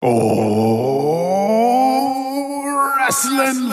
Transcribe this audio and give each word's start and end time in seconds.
Oh, 0.00 0.14
wrestling 2.98 3.67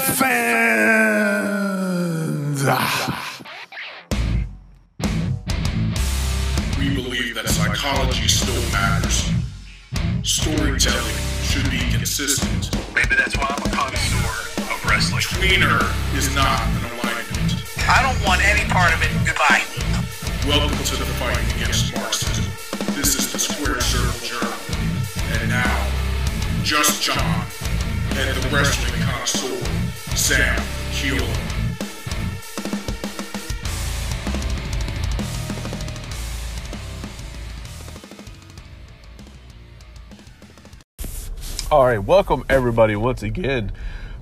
Welcome 42.05 42.45
everybody 42.49 42.95
once 42.95 43.23
again 43.23 43.71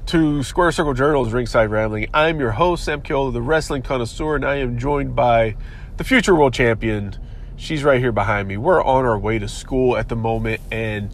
to 0.06 0.42
Squared 0.42 0.74
Circle 0.74 0.94
Journal's 0.94 1.34
Ringside 1.34 1.70
Rambling. 1.70 2.08
I'm 2.14 2.40
your 2.40 2.52
host, 2.52 2.86
Sam 2.86 3.02
Kiola, 3.02 3.34
the 3.34 3.42
wrestling 3.42 3.82
connoisseur, 3.82 4.38
and 4.38 4.46
I 4.46 4.56
am 4.60 4.80
joined 4.80 5.18
by 5.18 5.58
the 5.98 6.06
future 6.06 6.34
world 6.34 6.54
champion. 6.54 7.18
She's 7.58 7.84
right 7.84 8.00
here 8.00 8.14
behind 8.14 8.48
me. 8.48 8.56
We're 8.56 8.82
on 8.82 9.04
our 9.04 9.20
way 9.20 9.38
to 9.38 9.50
school 9.50 9.98
at 9.98 10.08
the 10.08 10.16
moment, 10.16 10.62
and 10.72 11.14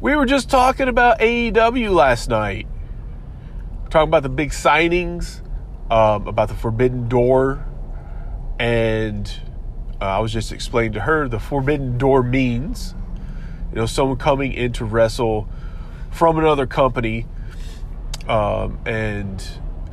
we 0.00 0.14
were 0.14 0.24
just 0.24 0.48
talking 0.48 0.86
about 0.86 1.18
AEW 1.18 1.92
last 1.92 2.28
night. 2.28 2.68
Talking 3.90 4.08
about 4.08 4.22
the 4.22 4.28
big 4.28 4.50
signings, 4.50 5.40
um, 5.90 6.28
about 6.28 6.46
the 6.46 6.54
Forbidden 6.54 7.08
Door, 7.08 7.66
and 8.60 9.32
uh, 10.00 10.04
I 10.04 10.18
was 10.20 10.32
just 10.32 10.52
explaining 10.52 10.92
to 10.92 11.00
her 11.00 11.26
the 11.26 11.40
Forbidden 11.40 11.98
Door 11.98 12.22
means. 12.22 12.94
You 13.70 13.80
know, 13.80 13.86
someone 13.86 14.16
coming 14.16 14.52
in 14.52 14.72
to 14.74 14.84
wrestle 14.84 15.48
from 16.14 16.38
another 16.38 16.66
company, 16.66 17.26
um, 18.28 18.78
and 18.86 19.44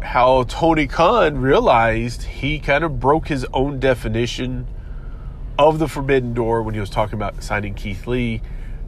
how 0.02 0.44
Tony 0.44 0.88
Khan 0.88 1.40
realized 1.40 2.24
he 2.24 2.60
kind 2.60 2.84
of 2.84 3.00
broke 3.00 3.28
his 3.28 3.46
own 3.54 3.80
definition 3.80 4.68
of 5.58 5.80
the 5.80 5.88
Forbidden 5.88 6.34
Door 6.34 6.64
when 6.64 6.74
he 6.74 6.80
was 6.80 6.90
talking 6.90 7.16
about 7.16 7.44
signing 7.44 7.74
Keith 7.74 8.08
Lee. 8.08 8.42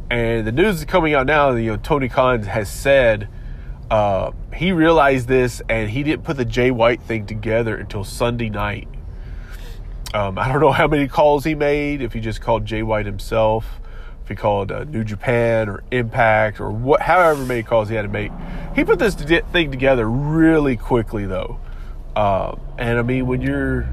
And 0.09 0.45
the 0.45 0.51
news 0.51 0.79
is 0.79 0.85
coming 0.85 1.13
out 1.13 1.25
now. 1.25 1.51
You 1.51 1.71
know, 1.71 1.77
Tony 1.77 2.07
Khan 2.07 2.43
has 2.43 2.69
said 2.69 3.27
uh, 3.89 4.31
he 4.55 4.71
realized 4.71 5.27
this, 5.27 5.61
and 5.69 5.89
he 5.89 6.03
didn't 6.03 6.23
put 6.23 6.37
the 6.37 6.45
Jay 6.45 6.71
White 6.71 7.01
thing 7.01 7.25
together 7.25 7.75
until 7.75 8.03
Sunday 8.03 8.49
night. 8.49 8.87
Um, 10.13 10.37
I 10.37 10.51
don't 10.51 10.61
know 10.61 10.71
how 10.71 10.87
many 10.87 11.07
calls 11.07 11.43
he 11.43 11.55
made. 11.55 12.01
If 12.01 12.13
he 12.13 12.19
just 12.19 12.41
called 12.41 12.65
Jay 12.65 12.83
White 12.83 13.07
himself, 13.07 13.79
if 14.23 14.29
he 14.29 14.35
called 14.35 14.71
uh, 14.71 14.85
New 14.85 15.03
Japan 15.03 15.67
or 15.67 15.83
Impact 15.91 16.61
or 16.61 16.71
what, 16.71 17.01
however 17.01 17.45
many 17.45 17.61
calls 17.61 17.89
he 17.89 17.95
had 17.95 18.03
to 18.03 18.07
make. 18.07 18.31
He 18.73 18.85
put 18.85 18.97
this 18.97 19.15
thing 19.15 19.69
together 19.69 20.09
really 20.09 20.77
quickly, 20.77 21.25
though. 21.25 21.59
Uh, 22.15 22.55
and 22.77 22.97
I 22.97 23.01
mean, 23.01 23.27
when 23.27 23.41
you're 23.41 23.83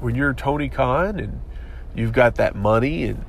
when 0.00 0.14
you're 0.14 0.32
Tony 0.32 0.68
Khan 0.68 1.18
and 1.18 1.40
you've 1.94 2.12
got 2.12 2.36
that 2.36 2.54
money 2.54 3.04
and 3.04 3.24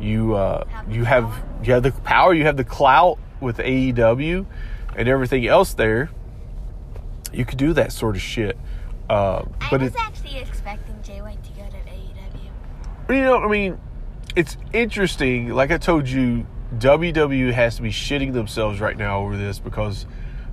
you 0.00 0.34
uh, 0.34 0.64
you 0.90 1.04
have 1.04 1.44
you 1.62 1.74
have 1.74 1.84
the 1.84 1.92
power, 1.92 2.34
you 2.34 2.44
have 2.44 2.56
the 2.56 2.64
clout 2.64 3.18
with 3.40 3.58
AEW 3.58 4.46
and 4.96 5.08
everything 5.08 5.46
else 5.46 5.74
there, 5.74 6.10
you 7.32 7.44
could 7.44 7.58
do 7.58 7.72
that 7.74 7.92
sort 7.92 8.16
of 8.16 8.22
shit. 8.22 8.58
Uh, 9.08 9.44
I 9.60 9.70
but 9.70 9.80
was 9.80 9.94
it, 9.94 10.00
actually 10.00 10.38
expecting 10.38 11.00
Jay 11.02 11.22
White 11.22 11.42
to 11.44 11.50
go 11.52 11.66
to 11.68 11.76
AEW. 11.76 13.16
you 13.16 13.22
know, 13.22 13.38
I 13.38 13.48
mean, 13.48 13.78
it's 14.38 14.56
interesting. 14.72 15.48
Like 15.48 15.72
I 15.72 15.78
told 15.78 16.08
you, 16.08 16.46
WWE 16.76 17.52
has 17.52 17.74
to 17.76 17.82
be 17.82 17.90
shitting 17.90 18.32
themselves 18.32 18.80
right 18.80 18.96
now 18.96 19.18
over 19.18 19.36
this 19.36 19.58
because 19.58 20.06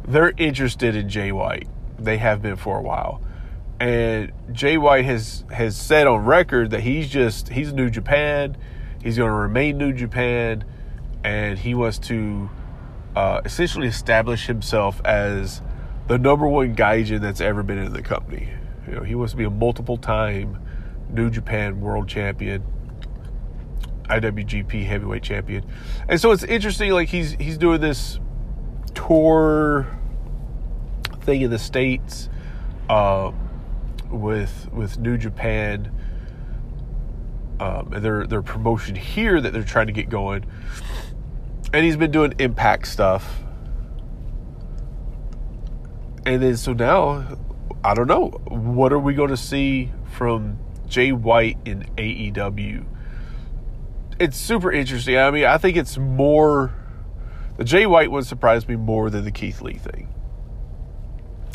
they're 0.08 0.34
interested 0.38 0.96
in 0.96 1.08
Jay 1.08 1.32
White. 1.32 1.68
They 2.00 2.18
have 2.18 2.42
been 2.42 2.56
for 2.56 2.80
a 2.80 2.82
while. 2.82 3.22
And 3.80 4.32
Jay 4.52 4.80
White 4.80 5.06
has 5.06 5.44
has 5.52 5.78
said 5.78 6.08
on 6.08 6.26
record 6.26 6.72
that 6.72 6.80
he's 6.80 7.10
just 7.10 7.50
he's 7.50 7.74
New 7.74 7.92
Japan. 7.92 8.58
He's 9.04 9.18
going 9.18 9.30
to 9.30 9.36
remain 9.36 9.78
New 9.78 9.94
Japan, 9.94 10.66
and 11.24 11.60
he 11.60 11.76
wants 11.76 12.00
to 12.00 12.50
uh, 13.16 13.42
essentially 13.46 13.88
establish 13.88 14.48
himself 14.48 15.00
as 15.06 15.62
the 16.08 16.18
number 16.18 16.48
one 16.48 16.76
gaijin 16.76 17.22
that's 17.22 17.40
ever 17.40 17.62
been 17.62 17.78
in 17.78 17.94
the 17.94 18.02
company. 18.02 18.50
You 18.88 18.96
know, 18.96 19.04
he 19.04 19.14
wants 19.14 19.34
to 19.34 19.38
be 19.38 19.44
a 19.44 19.52
multiple 19.52 19.98
time 19.98 20.60
New 21.12 21.30
Japan 21.30 21.82
World 21.82 22.08
Champion, 22.08 22.64
IWGP 24.10 24.86
Heavyweight 24.86 25.24
Champion, 25.24 25.66
and 26.08 26.20
so 26.20 26.32
it's 26.32 26.44
interesting. 26.44 26.92
Like 26.92 27.10
he's 27.10 27.32
he's 27.34 27.58
doing 27.58 27.82
this 27.82 28.20
tour 28.94 29.88
thing 31.22 31.42
in 31.42 31.52
the 31.52 31.60
states 31.60 32.30
um, 32.90 33.36
with 34.10 34.70
with 34.72 34.98
New 34.98 35.18
Japan. 35.18 35.92
Um, 37.58 37.94
and 37.94 38.04
their 38.04 38.28
their 38.28 38.42
promotion 38.42 38.96
here 38.96 39.40
that 39.40 39.54
they're 39.54 39.64
trying 39.64 39.88
to 39.88 39.94
get 39.94 40.10
going, 40.10 40.46
and 41.72 41.86
he's 41.86 41.96
been 41.96 42.12
doing 42.12 42.34
Impact 42.38 42.86
stuff, 42.86 43.44
and 46.26 46.44
then 46.44 46.58
so 46.58 46.74
now 46.74 47.38
I 47.86 47.94
don't 47.94 48.08
know 48.08 48.30
what 48.48 48.92
are 48.92 49.00
we 49.00 49.14
going 49.14 49.30
to 49.30 49.38
see 49.38 49.92
from 50.12 50.58
Jay 50.88 51.12
White 51.12 51.58
in 51.66 51.84
AEW. 51.98 52.86
It's 54.18 54.38
super 54.38 54.72
interesting. 54.72 55.18
I 55.18 55.30
mean, 55.32 55.46
I 55.46 55.58
think 55.58 55.76
it's 55.76 55.98
more 55.98 56.74
the 57.58 57.64
Jay 57.64 57.86
White 57.86 58.12
one 58.12 58.24
surprised 58.24 58.68
me 58.68 58.76
more 58.76 59.10
than 59.10 59.24
the 59.24 59.32
Keith 59.32 59.62
Lee 59.62 59.78
thing. 59.78 60.14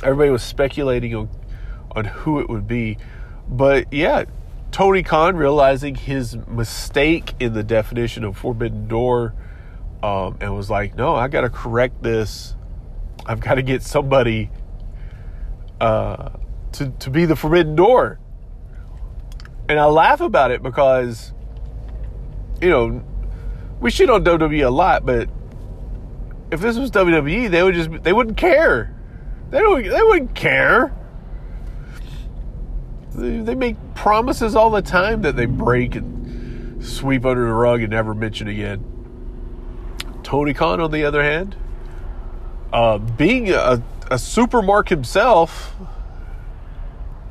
Everybody 0.02 0.30
was 0.30 0.42
speculating 0.42 1.14
on 1.14 1.28
on 1.92 2.04
who 2.04 2.40
it 2.40 2.48
would 2.48 2.68
be, 2.68 2.98
but 3.48 3.92
yeah, 3.92 4.24
Tony 4.70 5.02
Khan 5.02 5.36
realizing 5.36 5.94
his 5.94 6.36
mistake 6.46 7.34
in 7.40 7.52
the 7.52 7.64
definition 7.64 8.24
of 8.24 8.36
Forbidden 8.36 8.86
Door, 8.86 9.34
um, 10.02 10.38
and 10.40 10.54
was 10.54 10.70
like, 10.70 10.94
"No, 10.94 11.14
I 11.16 11.28
got 11.28 11.42
to 11.42 11.50
correct 11.50 12.02
this. 12.02 12.54
I've 13.26 13.40
got 13.40 13.54
to 13.54 13.62
get 13.62 13.82
somebody 13.82 14.50
uh, 15.80 16.30
to 16.72 16.90
to 16.90 17.10
be 17.10 17.26
the 17.26 17.36
Forbidden 17.36 17.74
Door." 17.74 18.20
And 19.68 19.78
I 19.78 19.86
laugh 19.86 20.20
about 20.20 20.50
it 20.50 20.62
because, 20.62 21.32
you 22.60 22.70
know, 22.70 23.02
we 23.80 23.90
shit 23.90 24.10
on 24.10 24.24
WWE 24.24 24.66
a 24.66 24.70
lot, 24.70 25.06
but 25.06 25.28
if 26.50 26.60
this 26.60 26.76
was 26.76 26.90
WWE, 26.90 27.50
they 27.50 27.62
would 27.62 27.74
just 27.74 27.90
they 28.02 28.12
wouldn't 28.12 28.36
care. 28.36 28.94
They 29.50 29.58
don't. 29.58 29.82
They 29.82 30.02
wouldn't 30.02 30.34
care. 30.34 30.94
They, 33.14 33.38
they 33.38 33.54
make 33.54 33.76
promises 33.94 34.54
all 34.54 34.70
the 34.70 34.82
time 34.82 35.22
that 35.22 35.36
they 35.36 35.46
break 35.46 35.94
and 35.94 36.84
sweep 36.84 37.24
under 37.24 37.44
the 37.44 37.52
rug 37.52 37.82
and 37.82 37.90
never 37.90 38.14
mention 38.14 38.48
again. 38.48 38.84
Tony 40.22 40.54
Khan, 40.54 40.80
on 40.80 40.90
the 40.90 41.04
other 41.04 41.22
hand, 41.22 41.56
uh, 42.72 42.98
being 42.98 43.50
a, 43.50 43.82
a 44.10 44.18
super 44.18 44.62
mark 44.62 44.88
himself, 44.88 45.74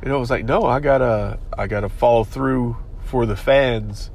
you 0.02 0.08
know, 0.08 0.16
it 0.16 0.20
was 0.20 0.30
like, 0.30 0.44
no, 0.44 0.64
I 0.64 0.80
gotta, 0.80 1.38
I 1.56 1.66
gotta 1.66 1.88
follow 1.88 2.24
through 2.24 2.76
for 3.04 3.26
the 3.26 3.36
fans 3.36 4.10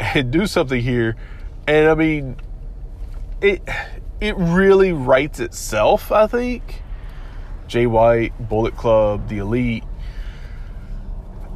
and 0.00 0.30
do 0.30 0.46
something 0.46 0.80
here. 0.80 1.16
And 1.66 1.88
I 1.88 1.94
mean, 1.94 2.36
it, 3.40 3.62
it 4.20 4.36
really 4.36 4.92
writes 4.92 5.40
itself. 5.40 6.12
I 6.12 6.26
think. 6.26 6.82
Jay 7.66 7.86
White, 7.86 8.32
Bullet 8.48 8.74
Club, 8.76 9.28
The 9.28 9.38
Elite, 9.38 9.84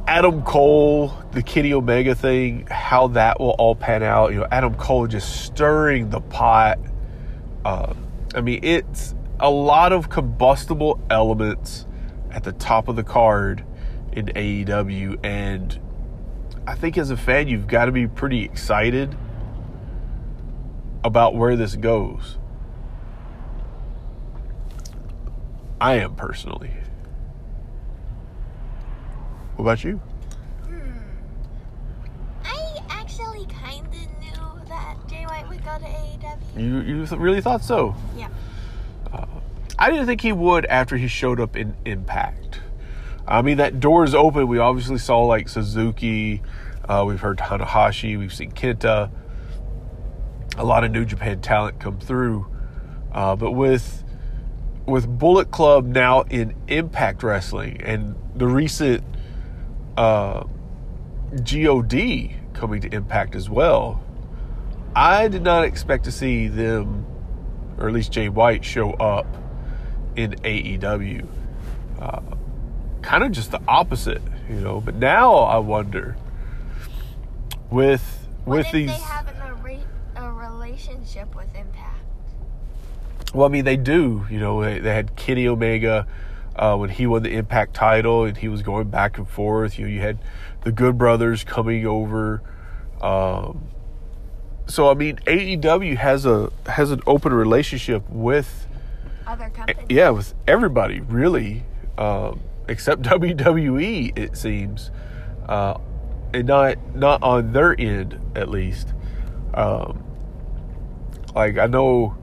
Adam 0.07 0.43
Cole, 0.43 1.13
the 1.31 1.41
Kenny 1.41 1.73
Omega 1.73 2.13
thing, 2.13 2.67
how 2.69 3.07
that 3.09 3.39
will 3.39 3.51
all 3.51 3.75
pan 3.75 4.03
out. 4.03 4.31
You 4.31 4.41
know, 4.41 4.47
Adam 4.51 4.75
Cole 4.75 5.07
just 5.07 5.43
stirring 5.43 6.09
the 6.09 6.21
pot. 6.21 6.77
Uh, 7.65 7.93
I 8.35 8.41
mean, 8.41 8.59
it's 8.63 9.15
a 9.39 9.49
lot 9.49 9.91
of 9.91 10.09
combustible 10.09 11.01
elements 11.09 11.87
at 12.31 12.43
the 12.43 12.51
top 12.51 12.87
of 12.87 12.95
the 12.95 13.03
card 13.03 13.63
in 14.11 14.27
AEW, 14.27 15.19
and 15.23 15.79
I 16.65 16.75
think 16.75 16.97
as 16.97 17.11
a 17.11 17.17
fan, 17.17 17.47
you've 17.47 17.67
got 17.67 17.85
to 17.85 17.91
be 17.91 18.07
pretty 18.07 18.43
excited 18.43 19.15
about 21.03 21.35
where 21.35 21.55
this 21.55 21.75
goes. 21.75 22.37
I 25.81 25.95
am 25.95 26.15
personally. 26.15 26.71
What 29.55 29.65
about 29.65 29.83
you? 29.83 29.97
Hmm. 30.65 30.91
I 32.45 32.79
actually 32.89 33.45
kind 33.47 33.85
of 33.85 33.93
knew 33.93 34.65
that 34.69 34.95
Jay 35.09 35.25
White 35.25 35.47
would 35.49 35.63
go 35.65 35.77
to 35.77 35.83
AEW. 35.85 36.57
You 36.57 36.79
you 36.79 37.05
th- 37.05 37.19
really 37.19 37.41
thought 37.41 37.63
so? 37.63 37.93
Yeah. 38.17 38.29
Uh, 39.11 39.25
I 39.77 39.89
didn't 39.89 40.05
think 40.05 40.21
he 40.21 40.31
would 40.31 40.65
after 40.67 40.95
he 40.95 41.07
showed 41.07 41.41
up 41.41 41.57
in 41.57 41.75
Impact. 41.83 42.61
I 43.27 43.41
mean, 43.41 43.57
that 43.57 43.79
door 43.79 44.03
is 44.03 44.13
open. 44.13 44.47
We 44.47 44.59
obviously 44.59 44.97
saw 44.97 45.23
like 45.23 45.47
Suzuki. 45.47 46.41
Uh, 46.87 47.05
we've 47.07 47.19
heard 47.19 47.37
Tanahashi. 47.37 48.17
We've 48.19 48.33
seen 48.33 48.51
Kenta. 48.51 49.09
A 50.57 50.63
lot 50.63 50.83
of 50.83 50.91
New 50.91 51.05
Japan 51.05 51.41
talent 51.41 51.79
come 51.79 51.99
through, 51.99 52.45
uh, 53.11 53.35
but 53.35 53.51
with 53.51 54.03
with 54.85 55.07
Bullet 55.07 55.49
Club 55.49 55.85
now 55.85 56.21
in 56.23 56.53
Impact 56.67 57.23
Wrestling 57.23 57.81
and 57.81 58.15
the 58.35 58.47
recent 58.47 59.03
uh, 59.97 60.43
God 61.43 61.91
coming 62.53 62.81
to 62.81 62.93
Impact 62.93 63.33
as 63.33 63.49
well, 63.49 64.03
I 64.95 65.27
did 65.27 65.41
not 65.41 65.63
expect 65.63 66.03
to 66.05 66.11
see 66.11 66.47
them, 66.47 67.05
or 67.79 67.87
at 67.87 67.93
least 67.93 68.11
Jay 68.11 68.29
White, 68.29 68.63
show 68.63 68.91
up 68.91 69.25
in 70.15 70.33
AEW. 70.33 71.27
Uh, 71.99 72.21
kind 73.03 73.23
of 73.23 73.31
just 73.31 73.51
the 73.51 73.61
opposite, 73.67 74.21
you 74.49 74.55
know. 74.55 74.81
But 74.81 74.95
now 74.95 75.33
I 75.35 75.57
wonder 75.57 76.15
with 77.69 78.27
What 78.45 78.57
with 78.57 78.71
these. 78.71 78.87
they 78.87 78.93
have 78.93 79.27
a, 79.27 79.53
re- 79.63 79.79
a 80.15 80.31
relationship 80.31 81.35
with 81.35 81.53
Impact? 81.55 81.99
Well, 83.33 83.45
I 83.45 83.49
mean, 83.49 83.65
they 83.65 83.77
do. 83.77 84.25
You 84.29 84.39
know, 84.39 84.61
they, 84.63 84.79
they 84.79 84.93
had 84.93 85.15
Kenny 85.15 85.47
Omega 85.47 86.07
uh, 86.55 86.75
when 86.77 86.89
he 86.89 87.07
won 87.07 87.23
the 87.23 87.33
Impact 87.35 87.73
title, 87.73 88.25
and 88.25 88.37
he 88.37 88.47
was 88.47 88.61
going 88.61 88.89
back 88.89 89.17
and 89.17 89.27
forth. 89.27 89.77
You 89.79 89.85
know, 89.87 89.91
you 89.91 90.01
had 90.01 90.19
the 90.61 90.71
Good 90.71 90.97
Brothers 90.97 91.43
coming 91.43 91.85
over. 91.85 92.41
Um, 93.01 93.65
so, 94.67 94.89
I 94.89 94.93
mean, 94.93 95.17
AEW 95.27 95.97
has 95.97 96.25
a 96.25 96.51
has 96.67 96.91
an 96.91 97.01
open 97.07 97.33
relationship 97.33 98.07
with 98.09 98.67
Other 99.27 99.49
companies? 99.49 99.85
yeah 99.89 100.09
with 100.11 100.33
everybody 100.47 101.01
really, 101.01 101.63
um, 101.97 102.39
except 102.67 103.01
WWE. 103.03 104.17
It 104.17 104.37
seems, 104.37 104.91
uh, 105.47 105.77
and 106.33 106.47
not 106.47 106.95
not 106.95 107.21
on 107.23 107.53
their 107.53 107.79
end 107.79 108.19
at 108.35 108.49
least. 108.49 108.93
Um, 109.53 110.03
like 111.35 111.57
I 111.57 111.67
know 111.67 112.17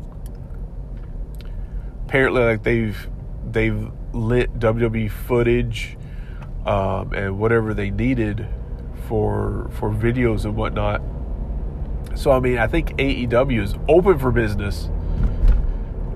apparently 2.06 2.42
like 2.42 2.62
they've 2.64 3.08
they've 3.52 3.90
lit 4.12 4.58
WWE 4.58 5.10
footage 5.10 5.96
um, 6.66 7.12
and 7.12 7.38
whatever 7.38 7.72
they 7.72 7.90
needed 7.90 8.48
for 9.06 9.70
for 9.74 9.90
videos 9.90 10.44
and 10.44 10.56
whatnot. 10.56 11.00
So 12.16 12.32
I 12.32 12.40
mean, 12.40 12.58
I 12.58 12.66
think 12.66 12.90
AEW 12.96 13.62
is 13.62 13.74
open 13.88 14.18
for 14.18 14.32
business 14.32 14.88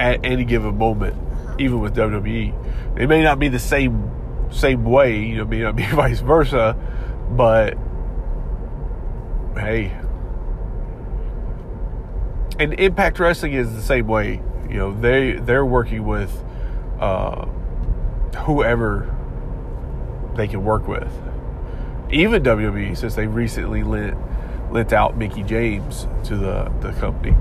at 0.00 0.24
any 0.24 0.44
given 0.44 0.76
moment, 0.76 1.16
even 1.58 1.80
with 1.80 1.94
WWE. 1.94 2.98
It 3.00 3.08
may 3.08 3.22
not 3.22 3.38
be 3.38 3.48
the 3.48 3.58
same 3.58 4.10
same 4.50 4.84
way, 4.84 5.18
you 5.18 5.38
know, 5.38 5.44
may 5.44 5.60
not 5.60 5.76
be 5.76 5.84
vice 5.90 6.20
versa, 6.20 6.76
but 7.30 7.76
hey. 9.56 9.92
And 12.58 12.74
Impact 12.74 13.18
Wrestling 13.18 13.54
is 13.54 13.74
the 13.74 13.82
same 13.82 14.06
way. 14.06 14.40
You 14.68 14.76
know, 14.76 15.00
they 15.00 15.32
they're 15.32 15.66
working 15.66 16.06
with 16.06 16.44
uh, 17.00 17.46
whoever 18.44 19.14
they 20.36 20.48
can 20.48 20.64
work 20.64 20.86
with. 20.86 21.12
Even 22.10 22.42
WWE, 22.42 22.96
since 22.96 23.14
they 23.14 23.26
recently 23.26 23.82
lent 23.82 24.16
lent 24.70 24.92
out 24.92 25.16
Mickie 25.16 25.44
James 25.44 26.06
to 26.24 26.36
the, 26.36 26.70
the 26.80 26.92
company 26.94 27.36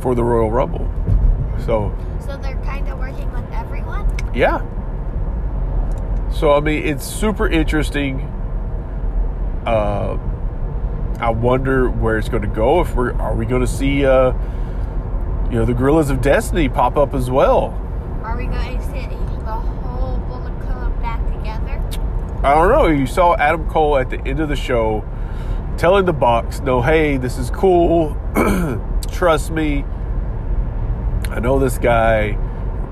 for 0.00 0.14
the 0.14 0.24
Royal 0.24 0.50
Rumble. 0.50 0.90
So 1.66 1.94
So 2.24 2.36
they're 2.38 2.56
kind 2.64 2.88
of 2.88 2.98
working 2.98 3.30
with 3.32 3.50
everyone? 3.52 4.08
yeah. 4.34 4.60
So 6.32 6.52
I 6.54 6.60
mean, 6.60 6.84
it's 6.84 7.04
super 7.06 7.46
interesting. 7.48 8.20
Uh, 9.66 10.18
I 11.20 11.30
wonder 11.30 11.88
where 11.88 12.18
it's 12.18 12.28
going 12.28 12.42
to 12.42 12.48
go. 12.48 12.80
If 12.80 12.94
we're 12.94 13.12
are 13.20 13.34
we 13.34 13.46
going 13.46 13.60
to 13.60 13.66
see, 13.66 14.04
uh, 14.04 14.32
you 15.50 15.58
know, 15.58 15.64
the 15.64 15.74
Guerrillas 15.74 16.10
of 16.10 16.20
Destiny 16.22 16.68
pop 16.68 16.96
up 16.96 17.14
as 17.14 17.30
well? 17.30 17.78
Are 18.22 18.36
we 18.36 18.46
going 18.46 18.78
to 18.78 18.84
see 18.86 19.06
the 19.06 19.52
whole 19.52 20.18
Bullet 20.26 20.58
Club 20.62 21.00
back 21.02 21.24
together? 21.26 21.80
I 22.42 22.54
don't 22.54 22.70
know. 22.70 22.86
You 22.86 23.06
saw 23.06 23.36
Adam 23.36 23.68
Cole 23.68 23.96
at 23.98 24.10
the 24.10 24.18
end 24.26 24.40
of 24.40 24.48
the 24.48 24.56
show 24.56 25.04
telling 25.76 26.04
the 26.04 26.12
box, 26.12 26.60
"No, 26.60 26.82
hey, 26.82 27.16
this 27.16 27.38
is 27.38 27.50
cool. 27.50 28.16
Trust 29.12 29.50
me. 29.50 29.84
I 31.34 31.40
know 31.40 31.58
this 31.58 31.78
guy. 31.78 32.38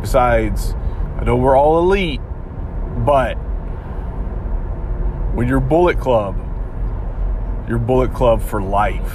Besides, 0.00 0.74
I 1.16 1.22
know 1.22 1.36
we're 1.36 1.56
all 1.56 1.78
elite, 1.78 2.20
but 3.06 3.34
when 5.34 5.46
you're 5.46 5.60
Bullet 5.60 6.00
Club, 6.00 6.36
you're 7.68 7.78
Bullet 7.78 8.12
Club 8.12 8.42
for 8.42 8.60
life." 8.60 9.14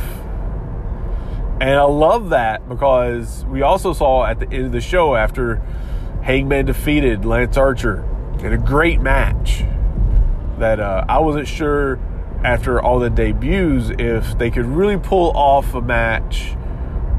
And 1.59 1.71
I 1.71 1.83
love 1.83 2.29
that 2.29 2.69
because 2.69 3.43
we 3.45 3.63
also 3.63 3.91
saw 3.91 4.25
at 4.25 4.39
the 4.39 4.49
end 4.49 4.67
of 4.67 4.71
the 4.71 4.79
show 4.79 5.15
after 5.15 5.61
Hangman 6.21 6.65
defeated 6.65 7.25
Lance 7.25 7.57
Archer 7.57 8.05
in 8.39 8.53
a 8.53 8.57
great 8.57 9.01
match 9.01 9.65
that 10.57 10.79
uh, 10.79 11.03
I 11.09 11.19
wasn't 11.19 11.49
sure 11.49 11.99
after 12.45 12.81
all 12.81 12.99
the 12.99 13.09
debuts 13.09 13.91
if 13.99 14.37
they 14.37 14.51
could 14.51 14.65
really 14.65 14.97
pull 14.97 15.35
off 15.35 15.73
a 15.73 15.81
match 15.81 16.56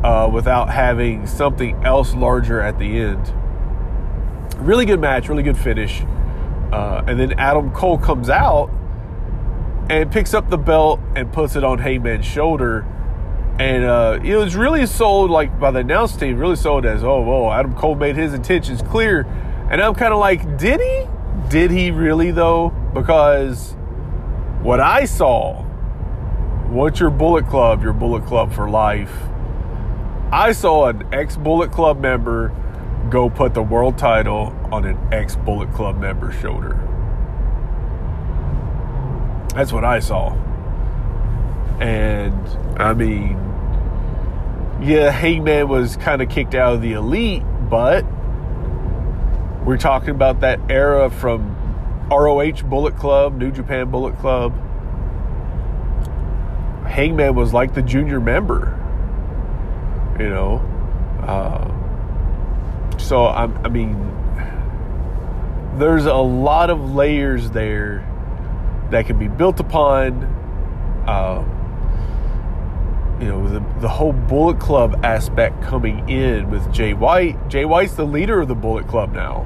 uh, 0.04 0.30
without 0.32 0.70
having 0.70 1.26
something 1.26 1.74
else 1.84 2.14
larger 2.14 2.60
at 2.60 2.78
the 2.78 3.00
end. 3.00 3.32
Really 4.58 4.86
good 4.86 5.00
match, 5.00 5.28
really 5.28 5.42
good 5.42 5.58
finish. 5.58 6.02
Uh, 6.72 7.02
and 7.06 7.18
then 7.18 7.38
Adam 7.38 7.70
Cole 7.72 7.98
comes 7.98 8.28
out 8.28 8.70
and 9.88 10.10
picks 10.10 10.34
up 10.34 10.50
the 10.50 10.58
belt 10.58 11.00
and 11.16 11.32
puts 11.32 11.56
it 11.56 11.64
on 11.64 11.78
Hangman's 11.78 12.26
shoulder. 12.26 12.86
And 13.58 13.84
uh, 13.84 14.20
it 14.22 14.36
was 14.36 14.54
really 14.54 14.86
sold 14.86 15.30
like 15.30 15.58
by 15.58 15.70
the 15.70 15.80
announce 15.80 16.16
team, 16.16 16.38
really 16.38 16.56
sold 16.56 16.86
as, 16.86 17.02
oh, 17.02 17.22
whoa, 17.22 17.50
Adam 17.50 17.74
Cole 17.74 17.94
made 17.94 18.16
his 18.16 18.34
intentions 18.34 18.82
clear. 18.82 19.22
And 19.70 19.80
I'm 19.82 19.94
kind 19.94 20.12
of 20.12 20.20
like, 20.20 20.58
did 20.58 20.80
he? 20.80 21.06
Did 21.48 21.70
he 21.70 21.90
really 21.90 22.30
though? 22.30 22.70
Because 22.94 23.74
what 24.62 24.80
I 24.80 25.06
saw, 25.06 25.62
what's 26.68 27.00
you're 27.00 27.10
Bullet 27.10 27.48
Club, 27.48 27.82
you're 27.82 27.92
Bullet 27.92 28.26
Club 28.26 28.52
for 28.52 28.68
life. 28.68 29.12
I 30.30 30.52
saw 30.52 30.88
an 30.88 31.08
ex 31.12 31.36
Bullet 31.36 31.72
Club 31.72 32.00
member 32.00 32.54
go 33.08 33.30
put 33.30 33.54
the 33.54 33.62
world 33.62 33.96
title 33.96 34.54
on 34.70 34.84
an 34.84 34.98
ex 35.12 35.36
Bullet 35.36 35.72
Club 35.72 35.98
member's 35.98 36.34
shoulder. 36.34 36.74
That's 39.54 39.72
what 39.72 39.84
I 39.84 40.00
saw. 40.00 40.34
And 41.80 42.46
I 42.78 42.92
mean, 42.92 43.36
yeah, 44.82 45.10
Hangman 45.10 45.68
was 45.68 45.96
kind 45.96 46.20
of 46.20 46.28
kicked 46.28 46.54
out 46.54 46.74
of 46.74 46.82
the 46.82 46.92
elite, 46.92 47.42
but 47.70 48.04
we're 49.64 49.78
talking 49.78 50.10
about 50.10 50.40
that 50.40 50.60
era 50.70 51.10
from 51.10 51.56
ROH 52.10 52.62
Bullet 52.64 52.96
Club, 52.96 53.36
New 53.36 53.50
Japan 53.50 53.90
Bullet 53.90 54.18
Club. 54.18 54.52
Hangman 56.86 57.34
was 57.34 57.52
like 57.52 57.74
the 57.74 57.82
junior 57.82 58.20
member, 58.20 58.77
you 60.18 60.28
know. 60.28 60.56
Uh, 61.22 62.98
so 62.98 63.26
I'm, 63.26 63.56
I 63.64 63.68
mean, 63.68 63.96
there's 65.78 66.06
a 66.06 66.14
lot 66.14 66.70
of 66.70 66.94
layers 66.94 67.50
there 67.50 68.04
that 68.90 69.06
can 69.06 69.18
be 69.18 69.28
built 69.28 69.60
upon. 69.60 70.24
Uh, 71.06 71.44
you 73.20 73.26
know, 73.26 73.48
the, 73.48 73.80
the 73.80 73.88
whole 73.88 74.12
Bullet 74.12 74.60
Club 74.60 75.04
aspect 75.04 75.60
coming 75.62 76.08
in 76.08 76.50
with 76.50 76.72
Jay 76.72 76.94
White. 76.94 77.48
Jay 77.48 77.64
White's 77.64 77.94
the 77.94 78.04
leader 78.04 78.40
of 78.40 78.46
the 78.46 78.54
Bullet 78.54 78.86
Club 78.86 79.12
now. 79.12 79.44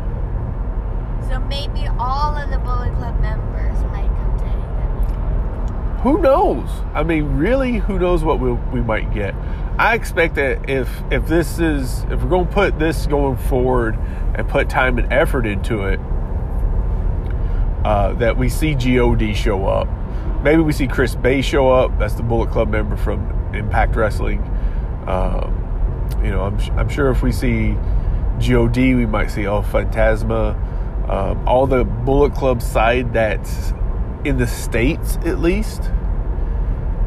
So 1.28 1.40
maybe 1.40 1.86
all 1.98 2.36
of 2.36 2.50
the 2.50 2.58
Bullet 2.58 2.94
Club 2.96 3.18
members 3.20 3.82
might 3.84 4.08
come 4.08 4.38
to 4.38 6.02
Who 6.02 6.20
knows? 6.20 6.68
I 6.92 7.02
mean, 7.02 7.38
really, 7.38 7.78
who 7.78 7.98
knows 7.98 8.22
what 8.22 8.40
we 8.40 8.52
we 8.52 8.82
might 8.82 9.12
get? 9.14 9.34
I 9.78 9.94
expect 9.94 10.34
that 10.34 10.68
if 10.68 10.88
if 11.10 11.26
this 11.26 11.58
is 11.58 12.02
if 12.04 12.22
we're 12.22 12.28
going 12.28 12.46
to 12.46 12.52
put 12.52 12.78
this 12.78 13.06
going 13.06 13.36
forward 13.36 13.98
and 14.34 14.48
put 14.48 14.68
time 14.68 14.98
and 14.98 15.12
effort 15.12 15.46
into 15.46 15.84
it, 15.84 15.98
uh, 17.84 18.12
that 18.14 18.36
we 18.36 18.48
see 18.48 18.74
God 18.74 19.34
show 19.34 19.66
up. 19.66 19.88
Maybe 20.42 20.60
we 20.60 20.72
see 20.72 20.86
Chris 20.86 21.14
Bey 21.14 21.40
show 21.40 21.70
up. 21.70 21.98
That's 21.98 22.14
the 22.14 22.22
Bullet 22.22 22.50
Club 22.50 22.68
member 22.68 22.96
from 22.96 23.54
Impact 23.54 23.96
Wrestling. 23.96 24.40
Um, 25.06 25.58
you 26.22 26.30
know, 26.30 26.42
I'm 26.42 26.58
I'm 26.78 26.88
sure 26.88 27.10
if 27.10 27.22
we 27.22 27.32
see 27.32 27.76
God, 28.38 28.76
we 28.76 29.06
might 29.06 29.30
see 29.30 29.44
El 29.44 29.62
Fantasma. 29.62 30.54
Um, 31.08 31.46
all 31.48 31.66
the 31.66 31.84
Bullet 31.84 32.34
Club 32.34 32.62
side 32.62 33.12
that's 33.12 33.72
in 34.24 34.36
the 34.36 34.46
states, 34.46 35.16
at 35.24 35.38
least. 35.38 35.82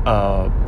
Um, 0.05 0.64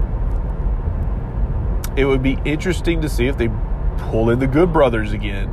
it 1.97 2.05
would 2.05 2.21
be 2.21 2.37
interesting 2.45 3.01
to 3.01 3.09
see 3.09 3.25
if 3.25 3.37
they 3.37 3.49
pull 3.97 4.29
in 4.29 4.37
the 4.39 4.47
Good 4.47 4.71
Brothers 4.71 5.11
again, 5.11 5.49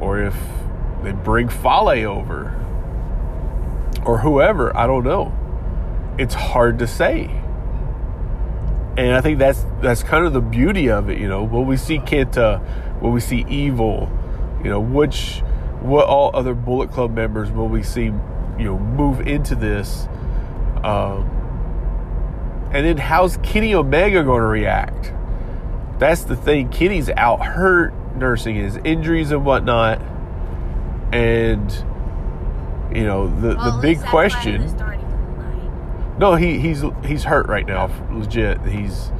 or 0.00 0.20
if 0.20 0.34
they 1.04 1.12
bring 1.12 1.48
Fale 1.48 1.90
over, 2.08 2.54
or 4.04 4.18
whoever. 4.18 4.74
I 4.76 4.86
don't 4.86 5.04
know. 5.04 5.34
It's 6.18 6.34
hard 6.34 6.78
to 6.78 6.86
say. 6.86 7.26
And 8.96 9.14
I 9.14 9.20
think 9.20 9.38
that's 9.38 9.64
that's 9.80 10.02
kind 10.02 10.24
of 10.24 10.32
the 10.32 10.40
beauty 10.40 10.88
of 10.88 11.10
it, 11.10 11.18
you 11.18 11.28
know. 11.28 11.44
Will 11.44 11.64
we 11.64 11.76
see 11.76 11.98
Kenta? 11.98 13.00
Will 13.00 13.10
we 13.10 13.20
see 13.20 13.44
Evil? 13.48 14.10
You 14.64 14.70
know, 14.70 14.80
which 14.80 15.40
what 15.80 16.06
all 16.06 16.34
other 16.34 16.54
Bullet 16.54 16.90
Club 16.90 17.14
members 17.14 17.52
will 17.52 17.68
we 17.68 17.82
see, 17.82 18.04
you 18.04 18.64
know, 18.64 18.78
move 18.78 19.20
into 19.20 19.54
this? 19.54 20.08
Um, 20.82 21.34
and 22.72 22.84
then 22.84 22.96
how's 22.96 23.36
Kenny 23.38 23.74
Omega 23.74 24.24
going 24.24 24.40
to 24.40 24.46
react? 24.46 25.12
That's 25.98 26.24
the 26.24 26.36
thing. 26.36 26.68
Kenny's 26.68 27.10
out 27.10 27.44
hurt, 27.44 27.92
nursing 28.16 28.54
his 28.54 28.76
injuries 28.78 29.30
and 29.30 29.44
whatnot, 29.44 30.00
and 31.12 31.70
you 32.94 33.04
know 33.04 33.28
the 33.40 33.56
Well, 33.56 33.76
the 33.76 33.82
big 33.82 33.98
least 33.98 34.00
that's 34.02 34.12
why 34.12 34.28
question. 34.28 34.76
the. 34.76 36.18
No, 36.18 36.34
he 36.34 36.58
he's 36.58 36.82
he's 37.04 37.24
hurt 37.24 37.48
right 37.48 37.66
now, 37.66 37.90
legit. 38.10 38.60
He's 38.62 39.10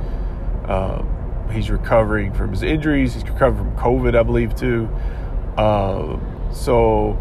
uh, 0.67 1.03
he's 1.51 1.71
recovering 1.71 2.33
from 2.33 2.51
his 2.51 2.63
injuries. 2.63 3.15
He's 3.15 3.25
recovering 3.25 3.75
from 3.75 3.77
COVID, 3.77 4.19
I 4.19 4.23
believe, 4.23 4.55
too. 4.55 4.89
Um, 5.57 6.21
so 6.53 7.17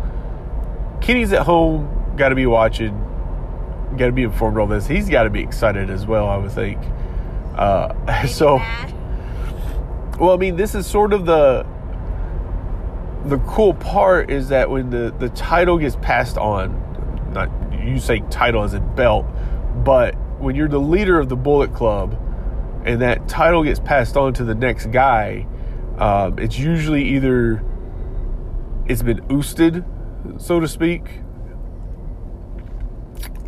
Kenny's 1.01 1.31
at 1.33 1.43
home, 1.43 2.13
got 2.17 2.29
to 2.29 2.35
be 2.35 2.45
watching, 2.45 2.93
got 3.97 4.07
to 4.07 4.11
be 4.11 4.23
informed 4.23 4.57
all 4.57 4.67
this. 4.67 4.87
He's 4.87 5.09
got 5.09 5.23
to 5.23 5.29
be 5.29 5.41
excited 5.41 5.89
as 5.89 6.05
well, 6.05 6.27
I 6.27 6.37
would 6.37 6.51
think. 6.51 6.79
Uh, 7.55 8.25
so, 8.27 8.57
mad. 8.57 8.93
Well, 10.19 10.31
I 10.31 10.37
mean, 10.37 10.55
this 10.55 10.73
is 10.75 10.87
sort 10.87 11.13
of 11.13 11.25
the 11.25 11.65
the 13.25 13.37
cool 13.39 13.73
part 13.73 14.31
is 14.31 14.49
that 14.49 14.69
when 14.69 14.89
the 14.89 15.13
the 15.19 15.29
title 15.29 15.77
gets 15.77 15.95
passed 15.97 16.37
on, 16.37 17.31
not 17.33 17.49
you 17.85 17.99
say 17.99 18.21
title 18.29 18.63
as 18.63 18.73
a 18.73 18.79
belt, 18.79 19.25
but 19.83 20.15
when 20.39 20.55
you're 20.55 20.67
the 20.67 20.79
leader 20.79 21.19
of 21.19 21.29
the 21.29 21.35
Bullet 21.35 21.73
Club, 21.73 22.17
and 22.85 23.01
that 23.01 23.27
title 23.27 23.63
gets 23.63 23.79
passed 23.79 24.15
on 24.17 24.33
to 24.35 24.43
the 24.43 24.55
next 24.55 24.87
guy, 24.87 25.45
um, 25.97 26.39
it's 26.39 26.57
usually 26.57 27.03
either 27.03 27.63
it's 28.85 29.03
been 29.03 29.19
oosted, 29.27 29.83
so 30.41 30.59
to 30.59 30.67
speak. 30.67 31.03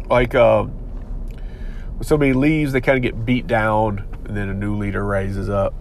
Like 0.09 0.35
um, 0.35 0.69
when 0.69 2.03
somebody 2.03 2.33
leaves, 2.33 2.73
they 2.73 2.81
kind 2.81 2.97
of 2.97 3.01
get 3.01 3.25
beat 3.25 3.47
down, 3.47 4.05
and 4.25 4.35
then 4.35 4.49
a 4.49 4.53
new 4.53 4.75
leader 4.75 5.03
rises 5.05 5.49
up. 5.49 5.73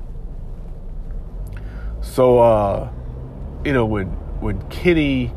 So, 2.08 2.38
uh, 2.38 2.90
you 3.64 3.72
know, 3.72 3.84
when 3.86 4.06
when 4.40 4.60
Kenny 4.70 5.32